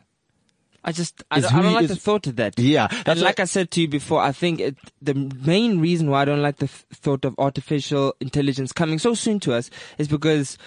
I 0.83 0.91
just 0.93 1.23
I 1.29 1.41
don't, 1.41 1.53
I 1.53 1.61
don't 1.61 1.73
like 1.73 1.83
is- 1.83 1.89
the 1.89 1.95
thought 1.97 2.27
of 2.27 2.37
that. 2.37 2.57
Yeah, 2.57 2.87
and 3.05 3.19
like 3.21 3.39
I 3.39 3.45
said 3.45 3.69
to 3.71 3.81
you 3.81 3.87
before, 3.87 4.21
I 4.21 4.31
think 4.31 4.59
it, 4.59 4.75
the 5.01 5.13
main 5.13 5.79
reason 5.79 6.09
why 6.09 6.21
I 6.21 6.25
don't 6.25 6.41
like 6.41 6.57
the 6.57 6.67
th- 6.67 6.85
thought 6.93 7.25
of 7.25 7.35
artificial 7.37 8.15
intelligence 8.21 8.71
coming 8.71 8.97
so 8.97 9.13
soon 9.13 9.39
to 9.41 9.53
us 9.53 9.69
is 9.97 10.07
because 10.07 10.57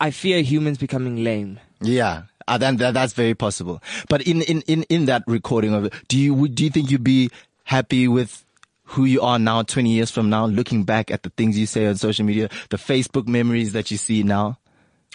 I 0.00 0.10
fear 0.10 0.42
humans 0.42 0.78
becoming 0.78 1.24
lame. 1.24 1.58
Yeah, 1.80 2.24
uh, 2.46 2.58
then 2.58 2.76
that, 2.76 2.92
that's 2.94 3.14
very 3.14 3.34
possible. 3.34 3.82
But 4.08 4.22
in, 4.22 4.42
in, 4.42 4.60
in, 4.62 4.82
in 4.84 5.06
that 5.06 5.24
recording 5.26 5.72
of 5.74 5.86
it, 5.86 5.94
do 6.08 6.18
you 6.18 6.34
would- 6.34 6.54
do 6.54 6.64
you 6.64 6.70
think 6.70 6.90
you'd 6.90 7.02
be 7.02 7.30
happy 7.64 8.06
with 8.06 8.44
who 8.88 9.04
you 9.04 9.20
are 9.20 9.38
now, 9.38 9.62
twenty 9.62 9.90
years 9.90 10.10
from 10.10 10.30
now, 10.30 10.46
looking 10.46 10.84
back 10.84 11.10
at 11.10 11.22
the 11.22 11.30
things 11.30 11.58
you 11.58 11.66
say 11.66 11.86
on 11.86 11.96
social 11.96 12.24
media, 12.24 12.48
the 12.70 12.76
Facebook 12.76 13.26
memories 13.26 13.72
that 13.72 13.90
you 13.90 13.96
see 13.96 14.22
now? 14.22 14.58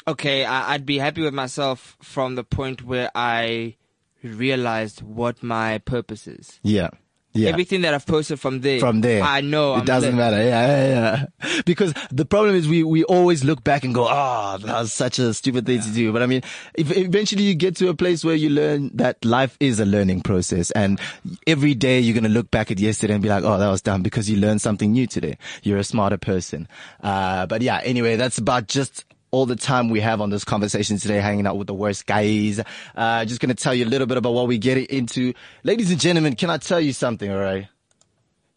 Okay, 0.07 0.45
I, 0.45 0.73
I'd 0.73 0.85
be 0.85 0.97
happy 0.97 1.21
with 1.21 1.33
myself 1.33 1.97
from 2.01 2.35
the 2.35 2.43
point 2.43 2.83
where 2.83 3.09
I 3.15 3.75
realized 4.21 5.01
what 5.01 5.41
my 5.43 5.79
purpose 5.79 6.27
is. 6.27 6.59
Yeah. 6.61 6.89
Yeah. 7.33 7.49
Everything 7.49 7.81
that 7.81 7.93
I've 7.95 8.05
posted 8.05 8.39
from 8.39 8.61
there, 8.61 8.79
from 8.79 9.01
there. 9.01 9.23
I 9.23 9.41
know 9.41 9.73
it 9.75 9.79
I'm 9.79 9.85
doesn't 9.85 10.11
lit. 10.11 10.17
matter. 10.17 10.37
Yeah, 10.43 10.67
yeah, 10.67 11.25
yeah. 11.43 11.61
Because 11.65 11.93
the 12.11 12.25
problem 12.25 12.55
is 12.55 12.67
we, 12.67 12.83
we 12.83 13.03
always 13.05 13.43
look 13.43 13.63
back 13.63 13.83
and 13.83 13.93
go, 13.93 14.05
ah, 14.07 14.57
that 14.57 14.79
was 14.81 14.93
such 14.93 15.17
a 15.19 15.33
stupid 15.33 15.65
thing 15.65 15.81
to 15.81 15.89
do. 15.91 16.13
But 16.13 16.21
I 16.21 16.27
mean, 16.27 16.41
if 16.75 16.95
eventually 16.95 17.43
you 17.43 17.55
get 17.55 17.75
to 17.77 17.89
a 17.89 17.95
place 17.95 18.23
where 18.23 18.35
you 18.35 18.49
learn 18.49 18.91
that 18.95 19.23
life 19.25 19.57
is 19.59 19.79
a 19.79 19.85
learning 19.85 20.21
process 20.21 20.69
and 20.71 20.99
every 21.47 21.73
day 21.73 21.99
you're 21.99 22.13
going 22.13 22.23
to 22.23 22.29
look 22.29 22.51
back 22.51 22.69
at 22.69 22.79
yesterday 22.79 23.13
and 23.13 23.23
be 23.23 23.29
like, 23.29 23.43
oh, 23.43 23.57
that 23.57 23.69
was 23.69 23.81
dumb 23.81 24.03
because 24.03 24.29
you 24.29 24.37
learned 24.37 24.61
something 24.61 24.91
new 24.91 25.07
today. 25.07 25.37
You're 25.63 25.79
a 25.79 25.83
smarter 25.83 26.17
person. 26.17 26.67
Uh, 27.01 27.45
but 27.47 27.61
yeah, 27.61 27.81
anyway, 27.83 28.15
that's 28.15 28.37
about 28.37 28.67
just 28.67 29.05
all 29.33 29.47
the 29.47 29.55
time 29.55 29.89
we 29.89 29.99
have 29.99 30.21
on 30.21 30.29
this 30.29 30.43
conversation 30.43 30.97
today, 30.97 31.19
hanging 31.19 31.47
out 31.47 31.57
with 31.57 31.65
the 31.65 31.73
worst 31.73 32.05
guys. 32.05 32.61
Uh, 32.95 33.25
just 33.25 33.41
gonna 33.41 33.55
tell 33.55 33.73
you 33.73 33.83
a 33.83 33.89
little 33.89 34.05
bit 34.05 34.15
about 34.15 34.31
what 34.31 34.47
we 34.47 34.59
get 34.59 34.77
into. 34.77 35.33
Ladies 35.63 35.89
and 35.89 35.99
gentlemen, 35.99 36.35
can 36.35 36.51
I 36.51 36.57
tell 36.57 36.79
you 36.79 36.93
something, 36.93 37.31
alright? 37.31 37.67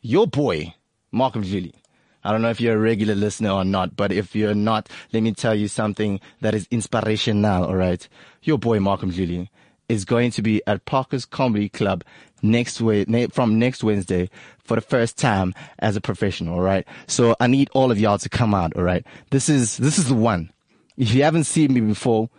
Your 0.02 0.26
boy, 0.26 0.74
Malcolm 1.10 1.44
Julie. 1.44 1.74
I 2.22 2.30
don't 2.30 2.42
know 2.42 2.50
if 2.50 2.60
you're 2.60 2.74
a 2.74 2.78
regular 2.78 3.14
listener 3.14 3.52
or 3.52 3.64
not, 3.64 3.96
but 3.96 4.12
if 4.12 4.36
you're 4.36 4.54
not, 4.54 4.90
let 5.14 5.22
me 5.22 5.32
tell 5.32 5.54
you 5.54 5.66
something 5.66 6.20
that 6.42 6.54
is 6.54 6.68
inspirational, 6.70 7.64
alright? 7.64 8.06
Your 8.42 8.58
boy, 8.58 8.78
Malcolm 8.78 9.12
Julie, 9.12 9.50
is 9.88 10.04
going 10.04 10.30
to 10.32 10.42
be 10.42 10.60
at 10.66 10.84
Parker's 10.84 11.24
Comedy 11.24 11.70
Club 11.70 12.04
next 12.42 12.82
way, 12.82 13.06
from 13.28 13.58
next 13.58 13.82
Wednesday 13.82 14.28
for 14.58 14.74
the 14.74 14.82
first 14.82 15.16
time 15.16 15.54
as 15.78 15.96
a 15.96 16.02
professional, 16.02 16.56
alright? 16.56 16.86
So 17.06 17.34
I 17.40 17.46
need 17.46 17.70
all 17.72 17.90
of 17.90 17.98
y'all 17.98 18.18
to 18.18 18.28
come 18.28 18.52
out, 18.52 18.76
alright? 18.76 19.06
This 19.30 19.48
is, 19.48 19.78
this 19.78 19.96
is 19.96 20.08
the 20.08 20.14
one. 20.14 20.50
If 20.96 21.12
you 21.14 21.22
haven't 21.22 21.44
seen 21.44 21.72
me 21.74 21.80
before, 21.80 22.30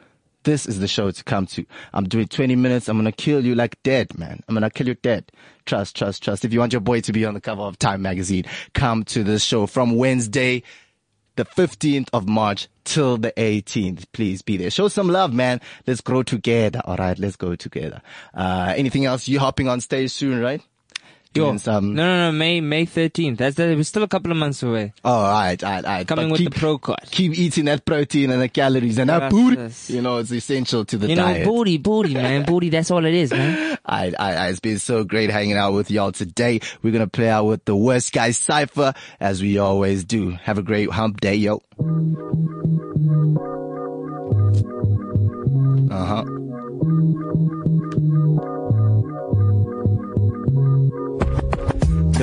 this 0.43 0.65
is 0.65 0.79
the 0.79 0.87
show 0.87 1.11
to 1.11 1.23
come 1.23 1.45
to. 1.47 1.65
I'm 1.93 2.07
doing 2.07 2.27
20 2.27 2.55
minutes. 2.55 2.87
I'm 2.87 2.97
going 2.97 3.05
to 3.05 3.11
kill 3.11 3.45
you 3.45 3.53
like 3.53 3.81
dead, 3.83 4.17
man. 4.17 4.41
I'm 4.47 4.55
going 4.55 4.63
to 4.63 4.69
kill 4.69 4.87
you 4.87 4.95
dead. 4.95 5.29
Trust, 5.65 5.95
trust, 5.95 6.23
trust. 6.23 6.45
If 6.45 6.53
you 6.53 6.59
want 6.59 6.71
your 6.71 6.79
boy 6.79 7.01
to 7.01 7.11
be 7.11 7.25
on 7.25 7.33
the 7.33 7.41
cover 7.41 7.63
of 7.63 7.77
Time 7.77 8.01
magazine, 8.01 8.45
come 8.73 9.03
to 9.05 9.23
this 9.23 9.43
show 9.43 9.67
from 9.67 9.95
Wednesday, 9.97 10.63
the 11.35 11.45
15th 11.45 12.07
of 12.13 12.27
March 12.29 12.69
till 12.85 13.17
the 13.17 13.33
18th. 13.33 14.05
Please 14.13 14.41
be 14.41 14.55
there. 14.55 14.71
Show 14.71 14.87
some 14.87 15.09
love, 15.09 15.33
man. 15.33 15.59
Let's 15.85 16.01
grow 16.01 16.23
together. 16.23 16.81
All 16.85 16.95
right. 16.95 17.19
Let's 17.19 17.35
go 17.35 17.55
together. 17.55 18.01
Uh, 18.33 18.73
anything 18.75 19.05
else? 19.05 19.27
You 19.27 19.39
hopping 19.39 19.67
on 19.67 19.81
stage 19.81 20.11
soon, 20.11 20.39
right? 20.39 20.61
Yo, 21.37 21.57
some. 21.57 21.93
no, 21.95 22.05
no, 22.05 22.31
no, 22.31 22.37
May, 22.37 22.61
May 22.61 22.85
13th. 22.85 23.37
That's 23.37 23.55
the, 23.55 23.73
we're 23.75 23.83
still 23.83 24.03
a 24.03 24.07
couple 24.07 24.31
of 24.31 24.37
months 24.37 24.61
away. 24.63 24.93
Oh, 25.05 25.11
all 25.11 25.31
right, 25.31 25.63
all 25.63 25.71
right, 25.71 25.85
all 25.85 25.91
right. 25.91 26.07
Coming 26.07 26.27
But 26.27 26.31
with 26.33 26.41
keep, 26.41 26.53
the 26.53 26.59
pro 26.59 26.77
card. 26.77 26.99
Keep 27.11 27.37
eating 27.37 27.65
that 27.65 27.85
protein 27.85 28.29
and 28.31 28.41
the 28.41 28.49
calories 28.49 28.97
and 28.97 29.09
that 29.09 29.31
booty. 29.31 29.71
You 29.87 30.01
know, 30.01 30.17
it's 30.17 30.31
essential 30.31 30.85
to 30.85 30.97
the 30.97 31.07
You 31.07 31.15
know, 31.15 31.23
diet. 31.23 31.45
booty, 31.45 31.77
booty, 31.77 32.13
man. 32.13 32.45
Booty, 32.47 32.69
that's 32.69 32.91
all 32.91 33.05
it 33.05 33.13
is, 33.13 33.31
man. 33.31 33.77
I, 33.85 34.13
I, 34.17 34.33
I, 34.35 34.47
it's 34.49 34.59
been 34.59 34.79
so 34.79 35.03
great 35.03 35.29
hanging 35.29 35.57
out 35.57 35.73
with 35.73 35.89
y'all 35.91 36.11
today. 36.11 36.59
We're 36.81 36.91
gonna 36.93 37.07
play 37.07 37.29
out 37.29 37.45
with 37.45 37.65
the 37.65 37.75
worst 37.75 38.11
guy 38.13 38.31
cipher 38.31 38.93
as 39.19 39.41
we 39.41 39.57
always 39.57 40.03
do. 40.03 40.31
Have 40.31 40.57
a 40.57 40.63
great 40.63 40.89
hump 40.91 41.19
day, 41.21 41.35
yo. 41.35 41.61
Uh 45.89 46.05
huh. 46.05 46.23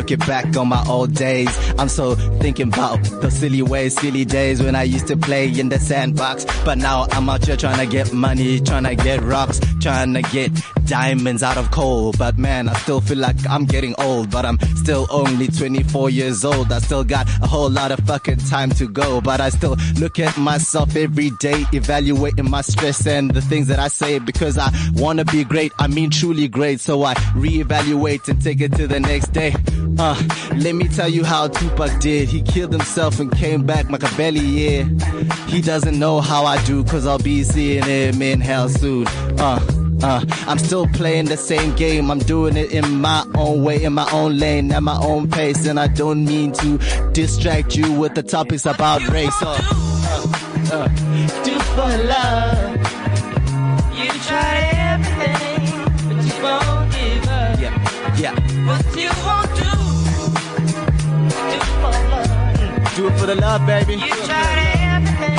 Looking 0.05 0.27
back 0.27 0.55
on 0.59 0.69
my 0.69 0.85
old 0.87 1.15
days, 1.15 1.49
I'm 1.79 1.89
so 1.89 2.15
thinking 2.15 2.69
about 2.69 3.03
the 3.23 3.31
silly 3.31 3.63
ways, 3.63 3.99
silly 3.99 4.27
days 4.27 4.63
when 4.63 4.77
I 4.77 4.83
used 4.83 5.07
to 5.07 5.17
play 5.17 5.49
in 5.49 5.71
the 5.71 5.79
sandbox. 5.79 6.45
But 6.63 6.77
now 6.77 7.07
I'm 7.11 7.27
out 7.31 7.47
here 7.47 7.57
trying 7.57 7.79
to 7.79 7.87
get 7.87 8.13
money, 8.13 8.61
trying 8.61 8.85
to 8.85 8.97
get 8.97 9.23
rocks, 9.23 9.61
trying 9.85 10.15
to 10.15 10.23
get 10.23 10.51
diamonds 10.87 11.43
out 11.43 11.59
of 11.59 11.71
coal. 11.71 12.13
But 12.13 12.39
man, 12.39 12.71
I 12.71 12.75
still 12.79 13.03
feel 13.03 13.19
like 13.19 13.37
I'm 13.49 13.67
getting 13.67 13.95
old, 13.99 14.31
but 14.31 14.47
I'm 14.47 14.59
still 14.77 15.07
only 15.11 15.49
24 15.49 16.09
years 16.09 16.43
old. 16.43 16.73
I 16.73 16.79
still 16.79 17.05
got 17.05 17.29
a 17.43 17.47
whole 17.47 17.69
lot 17.69 17.93
of 17.93 17.99
fucking 18.07 18.39
time 18.39 18.71
to 18.71 18.89
go, 18.89 19.21
but 19.21 19.43
I 19.43 19.51
still 19.51 19.77
look 20.01 20.19
at 20.19 20.39
myself 20.39 20.97
every 20.97 21.31
day, 21.39 21.67
evaluating 21.75 22.49
my 22.49 22.63
stress 22.63 23.07
and 23.07 23.31
the 23.31 23.43
things 23.43 23.69
that 23.69 23.79
I 23.79 23.89
say 23.89 24.19
because 24.19 24.57
I 24.57 24.71
want 24.95 25.19
to 25.19 25.27
be 25.27 25.45
great. 25.45 25.71
I 25.79 25.87
mean 25.87 26.09
truly 26.09 26.49
great. 26.49 26.81
So 26.81 27.03
I 27.03 27.13
reevaluate 27.37 28.27
and 28.29 28.41
take 28.43 28.63
it 28.63 28.73
to 28.77 28.87
the 28.87 29.01
next 29.01 29.35
day. 29.35 29.55
Uh, 29.99 30.21
let 30.57 30.75
me 30.75 30.89
tell 30.89 31.11
you 31.11 31.25
how 31.25 31.49
Tupac 31.49 32.01
did. 32.01 32.31
He 32.31 32.41
killed 32.41 32.73
himself 32.73 33.21
and 33.21 33.31
came 33.31 33.65
back 33.65 33.91
Machiavelli, 33.91 34.41
yeah. 34.41 34.85
He 35.47 35.61
doesn't 35.61 35.99
know 35.99 36.23
how 36.23 36.47
I 36.47 36.63
do 36.65 36.83
cause 36.85 37.07
I'll 37.07 37.19
be 37.19 37.45
seeing 37.45 37.85
him 37.85 38.23
in 38.23 38.41
hell 38.41 38.69
soon. 38.69 39.07
Uh, 39.39 39.61
uh, 40.05 40.23
I'm 40.47 40.59
still 40.59 40.87
playing 40.89 41.27
the 41.27 41.37
same 41.37 41.75
game. 41.77 42.11
I'm 42.11 42.19
doing 42.19 42.57
it 42.59 42.73
in 42.73 43.01
my 43.01 43.25
own 43.37 43.65
way, 43.65 43.83
in 43.83 43.95
my 43.95 44.07
own 44.13 44.39
lane, 44.39 44.71
at 44.71 44.83
my 44.83 44.99
own 44.99 45.31
pace. 45.31 45.67
And 45.67 45.81
I 45.81 45.87
don't 45.87 46.27
mean 46.27 46.53
to 46.53 46.79
distract 47.13 47.75
you 47.75 47.91
with 47.93 48.15
the 48.15 48.23
topics 48.23 48.67
about 48.67 49.07
race. 49.09 49.41
Uh, 49.41 49.47
uh, 49.49 50.27
uh, 50.73 50.89
do 51.43 51.59
for 51.75 51.91
love. 52.05 52.77
You 53.97 54.11
try 54.29 54.55
everything, 54.93 55.63
but 56.09 56.19
you 56.27 56.37
won't 56.43 56.93
give 56.93 57.29
up. 57.29 57.61
Yeah, 57.65 57.75
yeah. 58.19 58.35
What 58.69 58.85
you 59.01 59.11
won't 59.25 59.51
do, 59.57 59.73
do 61.51 61.59
for 61.81 61.95
love. 62.13 62.95
Do 62.97 63.03
it 63.09 63.19
for 63.19 63.27
the 63.27 63.37
love, 63.41 63.67
baby. 63.67 63.95
You 63.95 64.15
try 64.29 64.53
everything, 64.97 65.37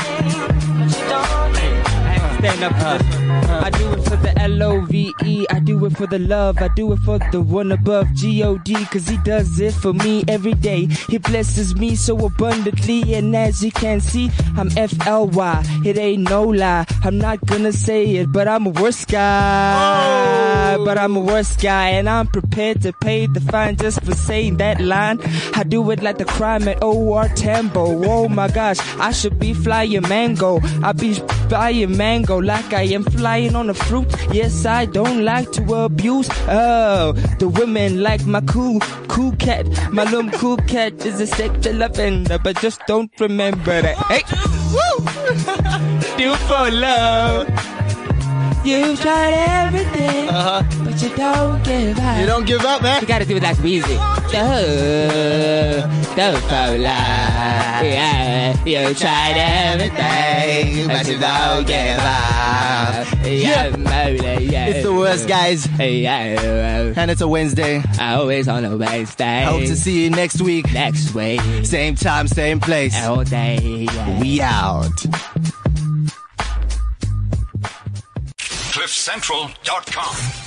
but 0.80 0.89
you 0.97 1.03
don't 1.13 1.53
give 1.53 1.86
up. 1.86 2.01
Hey, 2.09 2.20
stand 2.39 2.63
up 2.63 2.74
for 2.82 3.03
this 3.03 3.16
one. 3.20 3.26
I 3.63 3.70
do 3.70 3.85
for 4.06 4.16
the 4.18 4.38
L-O-V-E. 4.39 5.45
I 5.49 5.60
do 5.60 5.86
it 5.86 5.97
for 5.97 6.08
the 6.08 6.20
love. 6.20 6.62
I 6.62 6.70
do 6.70 6.91
it 6.93 6.99
for 6.99 7.20
the 7.32 7.41
one 7.41 7.72
above 7.72 8.14
G-O-D. 8.14 8.86
Cause 8.86 9.08
he 9.08 9.18
does 9.18 9.60
it 9.60 9.74
for 9.74 9.93
me 9.93 10.24
every 10.28 10.53
day. 10.53 10.86
He 11.10 11.18
blesses 11.18 11.76
me 11.76 11.95
so 11.95 12.26
abundantly. 12.26 13.14
And 13.14 13.36
as 13.36 13.64
you 13.64 13.72
can 13.72 13.99
see, 13.99 14.32
I'm 14.58 14.70
F-L-Y. 14.78 15.64
It 15.86 15.97
ain't 15.97 16.30
no 16.30 16.43
lie. 16.43 16.86
I'm 17.03 17.18
not 17.18 17.45
gonna 17.45 17.74
say 17.74 18.16
it, 18.18 18.32
but 18.32 18.47
I'm 18.47 18.66
a 18.68 18.70
worse 18.70 19.06
guy. 19.06 20.76
Oh. 20.76 20.86
But 20.86 20.97
I'm 20.97 21.16
a 21.16 21.22
worse 21.22 21.56
guy. 21.56 21.89
And 21.89 22.10
I'm 22.10 22.28
prepared 22.28 22.82
to 22.84 22.93
pay 22.93 23.28
the 23.28 23.41
fine 23.41 23.76
just 23.76 24.03
for 24.03 24.14
saying 24.14 24.58
that 24.58 24.80
line. 24.80 25.20
I 25.53 25.64
do 25.64 25.89
it 25.91 26.01
like 26.01 26.18
the 26.18 26.26
crime 26.26 26.68
at 26.68 26.80
O.R. 26.82 27.28
Tambo. 27.30 28.03
Oh 28.06 28.28
my 28.28 28.47
gosh, 28.47 28.80
I 28.99 29.12
should 29.12 29.39
be 29.39 29.53
flying 29.53 30.01
mango. 30.03 30.60
I 30.84 30.91
be 30.91 31.14
flying 31.50 31.98
mango 31.98 32.38
like 32.38 32.74
I 32.74 32.84
am 32.84 33.04
flying 33.04 33.56
on 33.56 33.70
a 33.70 33.74
fruit. 33.74 34.08
Yes, 34.32 34.66
I 34.66 34.86
don't 34.86 35.24
like 35.24 35.52
to 35.54 35.74
abuse. 35.76 36.30
Oh, 36.48 37.14
the 37.39 37.48
women 37.48 38.02
like 38.02 38.26
my 38.26 38.41
cool, 38.41 38.80
cool 39.08 39.34
cat. 39.38 39.66
My 39.91 40.04
little 40.04 40.32
cool 40.32 40.58
cat 40.58 41.06
is 41.06 41.22
a 41.22 41.28
sexual 41.28 41.82
offender, 41.82 42.39
but 42.43 42.60
just 42.62 42.82
don't 42.88 43.12
remember 43.20 43.82
that. 43.82 43.98
Hey, 44.10 44.24
woo! 44.74 45.06
Do 46.18 46.36
for 46.48 46.72
love. 46.72 47.48
You've 48.66 49.00
tried 49.00 49.34
everything, 49.34 50.30
uh-huh. 50.30 50.85
But 50.96 51.04
you 51.04 51.10
don't 51.18 51.62
give 51.64 52.00
up. 52.00 52.20
You 52.20 52.26
don't 52.26 52.46
give 52.46 52.62
up, 52.62 52.82
man. 52.82 53.02
You 53.02 53.08
gotta 53.08 53.26
do 53.26 53.36
it 53.36 53.43
like 53.43 53.60
music. 53.60 54.00
Do, 54.32 55.84
do 56.16 56.38
for 56.48 56.78
love. 56.78 57.84
Yeah, 57.84 58.56
you 58.66 58.93
tried 58.93 59.36
everything, 59.36 60.88
but 60.88 61.06
you 61.08 61.20
don't 61.20 61.68
give 61.68 62.00
up. 62.00 63.08
Yeah, 63.26 63.76
yeah, 63.76 64.39
yeah. 64.39 64.66
It's 64.68 64.84
the 64.84 64.93
worst, 64.93 65.28
guys. 65.28 65.68
Yeah, 65.80 66.93
And 66.96 67.12
it's 67.12 67.20
a 67.22 67.28
Wednesday. 67.28 67.84
I 68.00 68.14
always 68.16 68.48
on 68.48 68.64
a 68.64 68.78
Wednesday. 68.78 69.43
Hope 69.43 69.64
to 69.64 69.76
see 69.76 70.06
you 70.06 70.10
next 70.10 70.41
week. 70.41 70.72
next 70.72 71.14
week. 71.14 71.41
Same 71.64 71.96
time, 71.96 72.28
same 72.28 72.62
place. 72.62 72.96
All 73.04 73.26
day. 73.26 73.88
Yeah. 73.91 74.22
We 74.22 74.41
out. 74.41 74.86
CliffCentral.com. 78.38 80.45